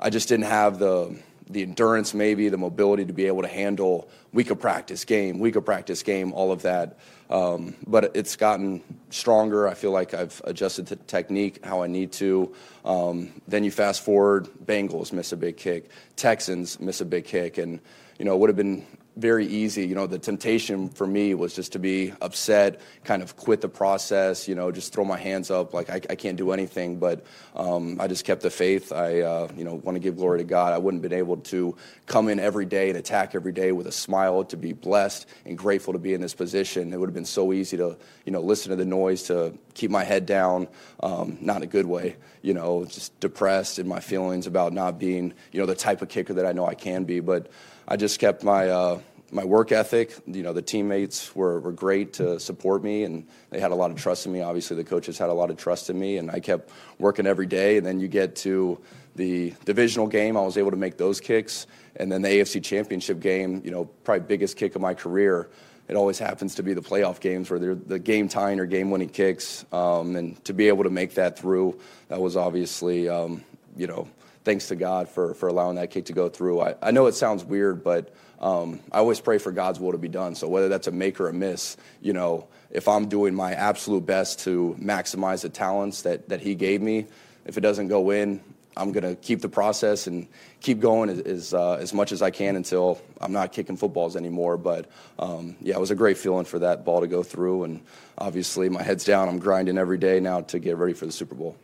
I 0.00 0.10
just 0.10 0.28
didn't 0.28 0.46
have 0.46 0.78
the 0.78 1.16
the 1.48 1.62
endurance, 1.62 2.12
maybe 2.14 2.48
the 2.48 2.58
mobility 2.58 3.04
to 3.04 3.12
be 3.12 3.26
able 3.26 3.42
to 3.42 3.48
handle 3.48 4.08
week 4.32 4.50
of 4.50 4.60
practice, 4.60 5.04
game, 5.04 5.38
week 5.38 5.56
of 5.56 5.64
practice, 5.64 6.02
game, 6.02 6.32
all 6.32 6.50
of 6.52 6.62
that. 6.62 6.98
Um, 7.30 7.74
but 7.86 8.12
it's 8.14 8.36
gotten 8.36 8.82
stronger. 9.10 9.68
I 9.68 9.74
feel 9.74 9.90
like 9.90 10.14
I've 10.14 10.40
adjusted 10.44 10.86
the 10.86 10.96
technique 10.96 11.64
how 11.64 11.82
I 11.82 11.86
need 11.86 12.12
to. 12.12 12.54
Um, 12.84 13.32
then 13.48 13.64
you 13.64 13.70
fast 13.70 14.04
forward, 14.04 14.48
Bengals 14.64 15.12
miss 15.12 15.32
a 15.32 15.36
big 15.36 15.56
kick, 15.56 15.90
Texans 16.16 16.78
miss 16.80 17.00
a 17.00 17.04
big 17.04 17.24
kick, 17.24 17.58
and 17.58 17.80
you 18.18 18.24
know 18.24 18.34
it 18.34 18.38
would 18.38 18.48
have 18.48 18.56
been 18.56 18.86
very 19.16 19.46
easy. 19.46 19.86
You 19.86 19.94
know, 19.94 20.06
the 20.06 20.18
temptation 20.18 20.90
for 20.90 21.06
me 21.06 21.34
was 21.34 21.54
just 21.54 21.72
to 21.72 21.78
be 21.78 22.12
upset, 22.20 22.80
kind 23.04 23.22
of 23.22 23.36
quit 23.36 23.62
the 23.62 23.68
process, 23.68 24.46
you 24.46 24.54
know, 24.54 24.70
just 24.70 24.92
throw 24.92 25.04
my 25.04 25.16
hands 25.16 25.50
up 25.50 25.72
like 25.72 25.88
I, 25.88 25.96
I 26.10 26.14
can't 26.16 26.36
do 26.36 26.52
anything. 26.52 26.98
But 26.98 27.24
um, 27.54 27.98
I 27.98 28.08
just 28.08 28.24
kept 28.26 28.42
the 28.42 28.50
faith. 28.50 28.92
I, 28.92 29.20
uh, 29.20 29.48
you 29.56 29.64
know, 29.64 29.74
want 29.74 29.96
to 29.96 30.00
give 30.00 30.16
glory 30.16 30.40
to 30.40 30.44
God. 30.44 30.74
I 30.74 30.78
wouldn't 30.78 31.02
have 31.02 31.10
been 31.10 31.18
able 31.18 31.38
to 31.38 31.76
come 32.04 32.28
in 32.28 32.38
every 32.38 32.66
day 32.66 32.90
and 32.90 32.98
attack 32.98 33.34
every 33.34 33.52
day 33.52 33.72
with 33.72 33.86
a 33.86 33.92
smile, 33.92 34.44
to 34.44 34.56
be 34.56 34.74
blessed 34.74 35.26
and 35.46 35.56
grateful 35.56 35.94
to 35.94 35.98
be 35.98 36.12
in 36.12 36.20
this 36.20 36.34
position. 36.34 36.92
It 36.92 37.00
would 37.00 37.08
have 37.08 37.14
been 37.14 37.24
so 37.24 37.52
easy 37.54 37.78
to, 37.78 37.96
you 38.26 38.32
know, 38.32 38.40
listen 38.40 38.70
to 38.70 38.76
the 38.76 38.84
noise, 38.84 39.22
to 39.24 39.56
keep 39.72 39.90
my 39.90 40.04
head 40.04 40.26
down, 40.26 40.68
um, 41.00 41.38
not 41.40 41.58
in 41.58 41.62
a 41.62 41.66
good 41.66 41.86
way, 41.86 42.16
you 42.42 42.52
know, 42.52 42.84
just 42.84 43.18
depressed 43.20 43.78
in 43.78 43.88
my 43.88 44.00
feelings 44.00 44.46
about 44.46 44.74
not 44.74 44.98
being, 44.98 45.32
you 45.52 45.60
know, 45.60 45.66
the 45.66 45.74
type 45.74 46.02
of 46.02 46.10
kicker 46.10 46.34
that 46.34 46.44
I 46.44 46.52
know 46.52 46.66
I 46.66 46.74
can 46.74 47.04
be. 47.04 47.20
But 47.20 47.48
I 47.88 47.96
just 47.96 48.18
kept 48.18 48.42
my 48.42 48.68
uh, 48.68 49.00
my 49.30 49.44
work 49.44 49.72
ethic. 49.72 50.14
You 50.26 50.42
know, 50.42 50.52
the 50.52 50.62
teammates 50.62 51.34
were, 51.34 51.60
were 51.60 51.72
great 51.72 52.14
to 52.14 52.40
support 52.40 52.82
me, 52.82 53.04
and 53.04 53.26
they 53.50 53.60
had 53.60 53.70
a 53.70 53.74
lot 53.74 53.90
of 53.90 53.96
trust 53.96 54.26
in 54.26 54.32
me. 54.32 54.40
Obviously, 54.40 54.76
the 54.76 54.84
coaches 54.84 55.18
had 55.18 55.28
a 55.28 55.34
lot 55.34 55.50
of 55.50 55.56
trust 55.56 55.90
in 55.90 55.98
me, 55.98 56.16
and 56.16 56.30
I 56.30 56.40
kept 56.40 56.70
working 56.98 57.26
every 57.26 57.46
day. 57.46 57.76
And 57.76 57.86
then 57.86 58.00
you 58.00 58.08
get 58.08 58.36
to 58.36 58.78
the 59.14 59.54
divisional 59.64 60.06
game, 60.06 60.36
I 60.36 60.42
was 60.42 60.58
able 60.58 60.72
to 60.72 60.76
make 60.76 60.98
those 60.98 61.20
kicks, 61.20 61.66
and 61.96 62.10
then 62.10 62.22
the 62.22 62.28
AFC 62.28 62.62
Championship 62.62 63.20
game. 63.20 63.62
You 63.64 63.70
know, 63.70 63.84
probably 64.04 64.26
biggest 64.26 64.56
kick 64.56 64.74
of 64.74 64.82
my 64.82 64.94
career. 64.94 65.48
It 65.88 65.94
always 65.94 66.18
happens 66.18 66.56
to 66.56 66.64
be 66.64 66.74
the 66.74 66.82
playoff 66.82 67.20
games 67.20 67.48
where 67.48 67.60
they're 67.60 67.76
the 67.76 68.00
game 68.00 68.28
tying 68.28 68.58
or 68.58 68.66
game 68.66 68.90
winning 68.90 69.08
kicks, 69.08 69.64
um, 69.72 70.16
and 70.16 70.44
to 70.44 70.52
be 70.52 70.68
able 70.68 70.84
to 70.84 70.90
make 70.90 71.14
that 71.14 71.38
through, 71.38 71.78
that 72.08 72.20
was 72.20 72.36
obviously, 72.36 73.08
um, 73.08 73.44
you 73.76 73.86
know 73.86 74.08
thanks 74.46 74.68
to 74.68 74.76
God 74.76 75.08
for, 75.08 75.34
for 75.34 75.48
allowing 75.48 75.74
that 75.74 75.90
kick 75.90 76.04
to 76.06 76.12
go 76.12 76.28
through. 76.28 76.60
I, 76.60 76.76
I 76.80 76.92
know 76.92 77.06
it 77.06 77.16
sounds 77.16 77.44
weird, 77.44 77.82
but 77.82 78.14
um, 78.40 78.78
I 78.92 78.98
always 78.98 79.20
pray 79.20 79.38
for 79.38 79.50
God's 79.50 79.80
will 79.80 79.90
to 79.90 79.98
be 79.98 80.08
done. 80.08 80.36
So 80.36 80.46
whether 80.46 80.68
that's 80.68 80.86
a 80.86 80.92
make 80.92 81.18
or 81.20 81.28
a 81.28 81.32
miss, 81.32 81.76
you 82.00 82.12
know, 82.12 82.46
if 82.70 82.86
I'm 82.86 83.08
doing 83.08 83.34
my 83.34 83.54
absolute 83.54 84.06
best 84.06 84.38
to 84.40 84.76
maximize 84.80 85.42
the 85.42 85.48
talents 85.48 86.02
that, 86.02 86.28
that 86.28 86.40
He 86.40 86.54
gave 86.54 86.80
me, 86.80 87.06
if 87.44 87.58
it 87.58 87.60
doesn't 87.60 87.88
go 87.88 88.10
in, 88.10 88.40
I'm 88.76 88.92
going 88.92 89.02
to 89.02 89.16
keep 89.16 89.40
the 89.40 89.48
process 89.48 90.06
and 90.06 90.28
keep 90.60 90.78
going 90.78 91.10
as, 91.10 91.18
as, 91.20 91.54
uh, 91.54 91.74
as, 91.74 91.92
much 91.92 92.12
as 92.12 92.22
I 92.22 92.30
can 92.30 92.54
until 92.54 93.00
I'm 93.20 93.32
not 93.32 93.50
kicking 93.50 93.76
footballs 93.76 94.14
anymore. 94.14 94.58
But 94.58 94.88
um, 95.18 95.56
yeah, 95.60 95.74
it 95.74 95.80
was 95.80 95.90
a 95.90 95.96
great 95.96 96.18
feeling 96.18 96.44
for 96.44 96.60
that 96.60 96.84
ball 96.84 97.00
to 97.00 97.08
go 97.08 97.24
through. 97.24 97.64
And 97.64 97.80
obviously, 98.16 98.68
my 98.68 98.84
head's 98.84 99.04
down. 99.04 99.28
I'm 99.28 99.40
grinding 99.40 99.76
every 99.76 99.98
day 99.98 100.20
now 100.20 100.42
to 100.42 100.60
get 100.60 100.76
ready 100.76 100.92
for 100.92 101.06
the 101.06 101.12
Super 101.12 101.34
Bowl. 101.34 101.56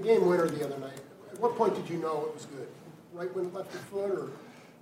The 0.00 0.06
game 0.06 0.26
winner 0.26 0.48
the 0.48 0.64
other 0.64 0.78
night, 0.78 0.96
at 1.30 1.38
what 1.40 1.56
point 1.56 1.74
did 1.74 1.90
you 1.90 1.98
know 1.98 2.24
it 2.28 2.34
was 2.34 2.46
good? 2.46 2.66
Right 3.12 3.34
when 3.34 3.46
it 3.46 3.54
left 3.54 3.70
foot 3.70 4.10
or? 4.10 4.30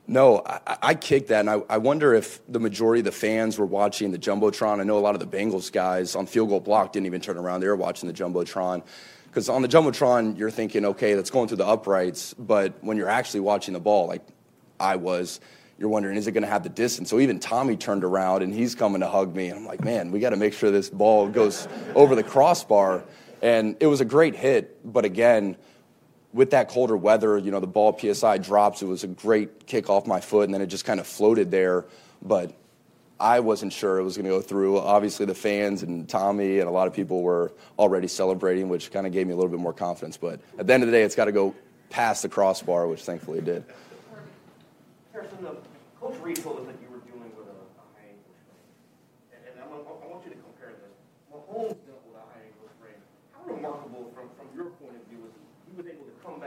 No, 0.07 0.43
I, 0.47 0.79
I 0.81 0.95
kicked 0.95 1.29
that, 1.29 1.41
and 1.41 1.51
I, 1.51 1.61
I 1.69 1.79
wonder 1.79 2.15
if 2.15 2.41
the 2.47 2.61
majority 2.61 3.01
of 3.01 3.05
the 3.05 3.13
fans 3.13 3.59
were 3.59 3.67
watching 3.67 4.13
the 4.13 4.19
Jumbotron. 4.19 4.79
I 4.79 4.85
know 4.85 4.97
a 4.97 5.01
lot 5.01 5.17
of 5.17 5.21
the 5.21 5.37
Bengals 5.37 5.73
guys 5.73 6.15
on 6.15 6.27
field 6.27 6.51
goal 6.51 6.61
block 6.61 6.93
didn't 6.93 7.07
even 7.07 7.21
turn 7.21 7.37
around. 7.37 7.61
They 7.61 7.67
were 7.67 7.75
watching 7.75 8.07
the 8.07 8.15
Jumbotron. 8.15 8.85
Because 9.27 9.49
on 9.49 9.61
the 9.61 9.69
Jumbotron, 9.69 10.39
you're 10.39 10.53
thinking, 10.53 10.85
okay, 10.85 11.15
that's 11.15 11.31
going 11.31 11.49
through 11.49 11.57
the 11.57 11.67
uprights. 11.67 12.33
But 12.35 12.75
when 12.83 12.97
you're 12.97 13.11
actually 13.11 13.41
watching 13.41 13.75
the 13.75 13.81
ball, 13.81 14.07
like 14.07 14.23
I 14.79 14.95
was, 14.95 15.41
you're 15.81 15.89
wondering, 15.89 16.17
is 16.17 16.29
it 16.29 16.33
going 16.33 16.45
to 16.45 16.49
have 16.49 16.63
the 16.63 16.69
distance? 16.69 17.11
So 17.11 17.19
even 17.19 17.41
Tommy 17.41 17.77
turned 17.77 18.05
around, 18.05 18.43
and 18.43 18.55
he's 18.55 18.77
coming 18.77 19.01
to 19.01 19.09
hug 19.09 19.35
me. 19.35 19.49
And 19.49 19.59
I'm 19.59 19.67
like, 19.67 19.83
man, 19.83 20.13
we 20.13 20.21
got 20.21 20.31
to 20.31 20.37
make 20.37 20.55
sure 20.55 20.71
this 20.71 20.89
ball 20.89 21.29
goes 21.29 21.67
over 21.97 22.15
the 22.15 22.23
crossbar. 22.23 23.03
And 23.43 23.77
it 23.81 23.87
was 23.87 24.01
a 24.01 24.05
great 24.05 24.35
hit, 24.35 24.81
but 24.85 25.05
again, 25.05 25.57
with 26.33 26.51
that 26.51 26.69
colder 26.69 26.97
weather, 26.97 27.39
you 27.39 27.51
know, 27.51 27.61
the 27.61 27.67
ball 27.67 27.99
PSI 27.99 28.39
drops. 28.39 28.83
It 28.83 28.87
was 28.87 29.05
a 29.05 29.09
great 29.09 29.67
kick 29.67 29.89
off 29.89 30.07
my 30.07 30.21
foot, 30.21 30.45
and 30.45 30.55
then 30.55 30.61
it 30.61 30.67
just 30.67 30.85
kind 30.85 31.01
of 31.01 31.07
floated 31.07 31.51
there. 31.51 31.87
But 32.21 32.53
I 33.21 33.41
wasn't 33.41 33.73
sure 33.73 33.99
it 33.99 34.05
was 34.05 34.17
going 34.17 34.27
to 34.27 34.31
go 34.31 34.41
through. 34.41 34.79
Obviously, 34.79 35.27
the 35.27 35.35
fans 35.35 35.83
and 35.83 36.09
Tommy 36.09 36.61
and 36.61 36.69
a 36.69 36.71
lot 36.71 36.87
of 36.87 36.95
people 36.95 37.23
were 37.23 37.53
already 37.79 38.09
celebrating, 38.09 38.69
which 38.69 38.93
kind 38.93 39.07
of 39.07 39.13
gave 39.13 39.27
me 39.27 39.33
a 39.33 39.37
little 39.37 39.51
bit 39.51 39.61
more 39.61 39.73
confidence. 39.73 40.17
But 40.17 40.41
at 40.59 40.67
the 40.67 40.75
end 40.75 40.83
of 40.83 40.89
the 40.89 40.93
day, 40.93 41.03
it's 41.03 41.17
got 41.17 41.25
to 41.25 41.33
go 41.33 41.55
past 41.91 42.23
the 42.23 42.29
crossbar, 42.29 42.87
which 42.87 43.03
thankfully 43.03 43.39
it 43.39 43.45
did. 43.45 43.65
Harrison, 45.13 45.39
Coach 46.01 46.15
Reid 46.23 46.37
told 46.37 46.61
us 46.61 46.67
that 46.67 46.79
you 46.79 46.87
were 46.95 47.03
dealing 47.03 47.33
with 47.35 47.51
a, 47.51 47.59
a 47.59 47.87
high 47.91 48.07
ankle 48.07 48.31
sprain. 48.39 48.71
And, 49.35 49.43
and 49.51 49.55
I, 49.59 49.67
want, 49.67 49.83
I 49.83 50.07
want 50.07 50.23
you 50.23 50.31
to 50.31 50.39
compare 50.39 50.79
this. 50.79 50.95
Mahomes 51.27 51.75
dealt 51.91 52.07
with 52.07 52.23
a 52.23 52.27
high 52.31 52.47
ankle 52.47 52.71
sprain. 52.79 52.95
How 53.35 53.43
remarkable, 53.51 54.15
from, 54.15 54.31
from 54.39 54.47
your 54.55 54.71
point 54.79 54.95
of 54.95 55.03
view, 55.11 55.27
was 55.27 55.35
he 55.67 55.75
was 55.75 55.91
able 55.91 56.07
to 56.07 56.15
come 56.23 56.39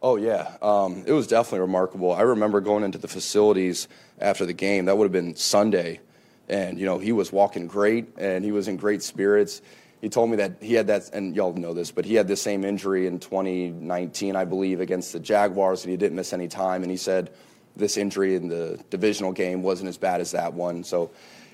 Oh 0.00 0.16
yeah, 0.16 0.56
um, 0.62 1.02
it 1.06 1.12
was 1.12 1.26
definitely 1.26 1.60
remarkable. 1.60 2.12
I 2.12 2.20
remember 2.20 2.60
going 2.60 2.84
into 2.84 2.98
the 2.98 3.08
facilities 3.08 3.88
after 4.20 4.46
the 4.46 4.52
game. 4.52 4.84
That 4.84 4.96
would 4.96 5.04
have 5.04 5.12
been 5.12 5.34
Sunday, 5.34 6.00
and 6.48 6.78
you 6.78 6.86
know 6.86 6.98
he 6.98 7.10
was 7.10 7.32
walking 7.32 7.66
great 7.66 8.06
and 8.16 8.44
he 8.44 8.52
was 8.52 8.68
in 8.68 8.76
great 8.76 9.02
spirits. 9.02 9.60
He 10.00 10.08
told 10.08 10.30
me 10.30 10.36
that 10.36 10.52
he 10.60 10.74
had 10.74 10.86
that, 10.86 11.10
and 11.12 11.34
y'all 11.34 11.52
know 11.52 11.74
this, 11.74 11.90
but 11.90 12.04
he 12.04 12.14
had 12.14 12.28
the 12.28 12.36
same 12.36 12.64
injury 12.64 13.08
in 13.08 13.18
2019, 13.18 14.36
I 14.36 14.44
believe, 14.44 14.80
against 14.80 15.12
the 15.12 15.18
Jaguars, 15.18 15.82
and 15.82 15.90
he 15.90 15.96
didn't 15.96 16.14
miss 16.14 16.32
any 16.32 16.46
time. 16.46 16.82
And 16.82 16.90
he 16.90 16.96
said 16.96 17.32
this 17.74 17.96
injury 17.96 18.36
in 18.36 18.48
the 18.48 18.78
divisional 18.90 19.32
game 19.32 19.64
wasn't 19.64 19.88
as 19.88 19.98
bad 19.98 20.20
as 20.20 20.30
that 20.30 20.54
one. 20.54 20.84
So 20.84 21.10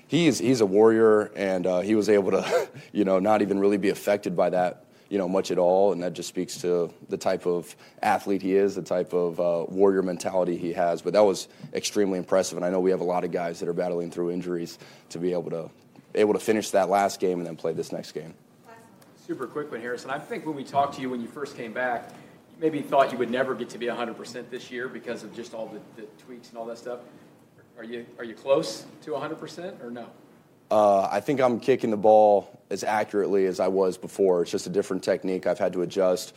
he's 0.07 0.37
he's 0.37 0.61
a 0.61 0.65
warrior, 0.67 1.31
and 1.35 1.65
uh, 1.65 1.79
he 1.79 1.95
was 1.95 2.09
able 2.09 2.31
to, 2.31 2.69
you 2.91 3.05
know, 3.05 3.17
not 3.17 3.41
even 3.41 3.59
really 3.59 3.77
be 3.77 3.89
affected 3.89 4.35
by 4.35 4.51
that 4.51 4.84
you 5.09 5.17
know, 5.17 5.27
much 5.27 5.51
at 5.51 5.57
all, 5.57 5.91
and 5.91 6.01
that 6.03 6.13
just 6.13 6.29
speaks 6.29 6.57
to 6.61 6.91
the 7.09 7.17
type 7.17 7.45
of 7.45 7.75
athlete 8.01 8.41
he 8.41 8.55
is, 8.55 8.75
the 8.75 8.81
type 8.81 9.13
of 9.13 9.39
uh, 9.39 9.65
warrior 9.69 10.01
mentality 10.01 10.57
he 10.57 10.73
has. 10.73 11.01
But 11.01 11.13
that 11.13 11.23
was 11.23 11.47
extremely 11.73 12.17
impressive, 12.17 12.57
and 12.57 12.65
I 12.65 12.69
know 12.69 12.79
we 12.79 12.91
have 12.91 13.01
a 13.01 13.05
lot 13.05 13.23
of 13.23 13.31
guys 13.31 13.59
that 13.59 13.69
are 13.69 13.73
battling 13.73 14.11
through 14.11 14.31
injuries 14.31 14.79
to 15.09 15.19
be 15.19 15.33
able 15.33 15.51
to 15.51 15.69
able 16.15 16.33
to 16.33 16.39
finish 16.39 16.69
that 16.71 16.89
last 16.89 17.19
game 17.19 17.39
and 17.39 17.47
then 17.47 17.55
play 17.55 17.73
this 17.73 17.91
next 17.91 18.13
game. 18.13 18.33
Super 19.27 19.47
quick 19.47 19.71
one, 19.71 19.81
Harrison. 19.81 20.11
I 20.11 20.19
think 20.19 20.45
when 20.45 20.55
we 20.55 20.63
talked 20.63 20.95
to 20.95 21.01
you 21.01 21.09
when 21.09 21.21
you 21.21 21.27
first 21.27 21.57
came 21.57 21.73
back, 21.73 22.09
you 22.09 22.57
maybe 22.61 22.81
thought 22.81 23.11
you 23.11 23.17
would 23.17 23.31
never 23.31 23.53
get 23.53 23.69
to 23.71 23.77
be 23.77 23.87
100% 23.87 24.49
this 24.49 24.71
year 24.71 24.87
because 24.87 25.23
of 25.23 25.35
just 25.35 25.53
all 25.53 25.67
the, 25.67 26.01
the 26.01 26.07
tweaks 26.23 26.49
and 26.49 26.57
all 26.57 26.65
that 26.67 26.77
stuff. 26.77 26.99
Are 27.77 27.83
you 27.83 28.05
are 28.17 28.23
you 28.23 28.33
close 28.33 28.85
to 29.01 29.11
100% 29.11 29.83
or 29.83 29.91
no? 29.91 30.07
Uh, 30.71 31.07
I 31.11 31.19
think 31.19 31.39
I'm 31.41 31.59
kicking 31.59 31.91
the 31.91 31.97
ball 31.97 32.59
as 32.69 32.83
accurately 32.83 33.45
as 33.45 33.59
I 33.59 33.67
was 33.67 33.97
before. 33.97 34.41
It's 34.41 34.51
just 34.51 34.67
a 34.67 34.69
different 34.69 35.03
technique. 35.03 35.45
I've 35.45 35.59
had 35.59 35.73
to 35.73 35.81
adjust. 35.81 36.35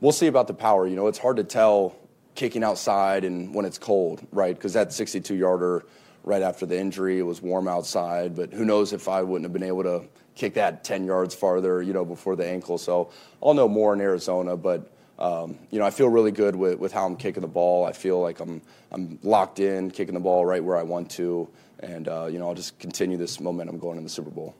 We'll 0.00 0.12
see 0.12 0.26
about 0.26 0.46
the 0.46 0.54
power. 0.54 0.86
You 0.86 0.96
know, 0.96 1.08
it's 1.08 1.18
hard 1.18 1.36
to 1.38 1.44
tell 1.44 1.96
kicking 2.34 2.64
outside 2.64 3.24
and 3.24 3.54
when 3.54 3.64
it's 3.64 3.78
cold, 3.78 4.24
right? 4.32 4.54
Because 4.54 4.72
that 4.74 4.92
62 4.92 5.34
yarder 5.34 5.84
right 6.22 6.42
after 6.42 6.66
the 6.66 6.78
injury, 6.78 7.18
it 7.18 7.22
was 7.22 7.42
warm 7.42 7.68
outside. 7.68 8.36
But 8.36 8.52
who 8.52 8.64
knows 8.64 8.92
if 8.92 9.08
I 9.08 9.22
wouldn't 9.22 9.44
have 9.44 9.52
been 9.52 9.68
able 9.68 9.82
to 9.84 10.04
kick 10.34 10.54
that 10.54 10.84
10 10.84 11.04
yards 11.04 11.34
farther, 11.34 11.82
you 11.82 11.92
know, 11.92 12.04
before 12.04 12.36
the 12.36 12.46
ankle. 12.46 12.78
So 12.78 13.10
I'll 13.42 13.54
know 13.54 13.68
more 13.68 13.92
in 13.92 14.00
Arizona. 14.00 14.56
But 14.56 14.90
um, 15.18 15.58
you 15.70 15.78
know, 15.78 15.86
I 15.86 15.90
feel 15.90 16.08
really 16.08 16.32
good 16.32 16.56
with, 16.56 16.78
with 16.78 16.92
how 16.92 17.06
I'm 17.06 17.16
kicking 17.16 17.42
the 17.42 17.48
ball. 17.48 17.84
I 17.84 17.92
feel 17.92 18.20
like 18.20 18.40
I'm 18.40 18.62
I'm 18.90 19.18
locked 19.22 19.60
in, 19.60 19.90
kicking 19.90 20.14
the 20.14 20.20
ball 20.20 20.44
right 20.44 20.62
where 20.62 20.76
I 20.76 20.82
want 20.82 21.10
to, 21.12 21.48
and 21.80 22.08
uh, 22.08 22.26
you 22.26 22.38
know, 22.38 22.48
I'll 22.48 22.54
just 22.54 22.78
continue 22.78 23.16
this 23.16 23.40
momentum 23.40 23.78
going 23.78 23.98
in 23.98 24.04
the 24.04 24.10
Super 24.10 24.30
Bowl. 24.30 24.54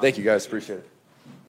Thank 0.00 0.18
you 0.18 0.24
guys, 0.24 0.46
appreciate 0.46 0.80
it. 0.80 0.93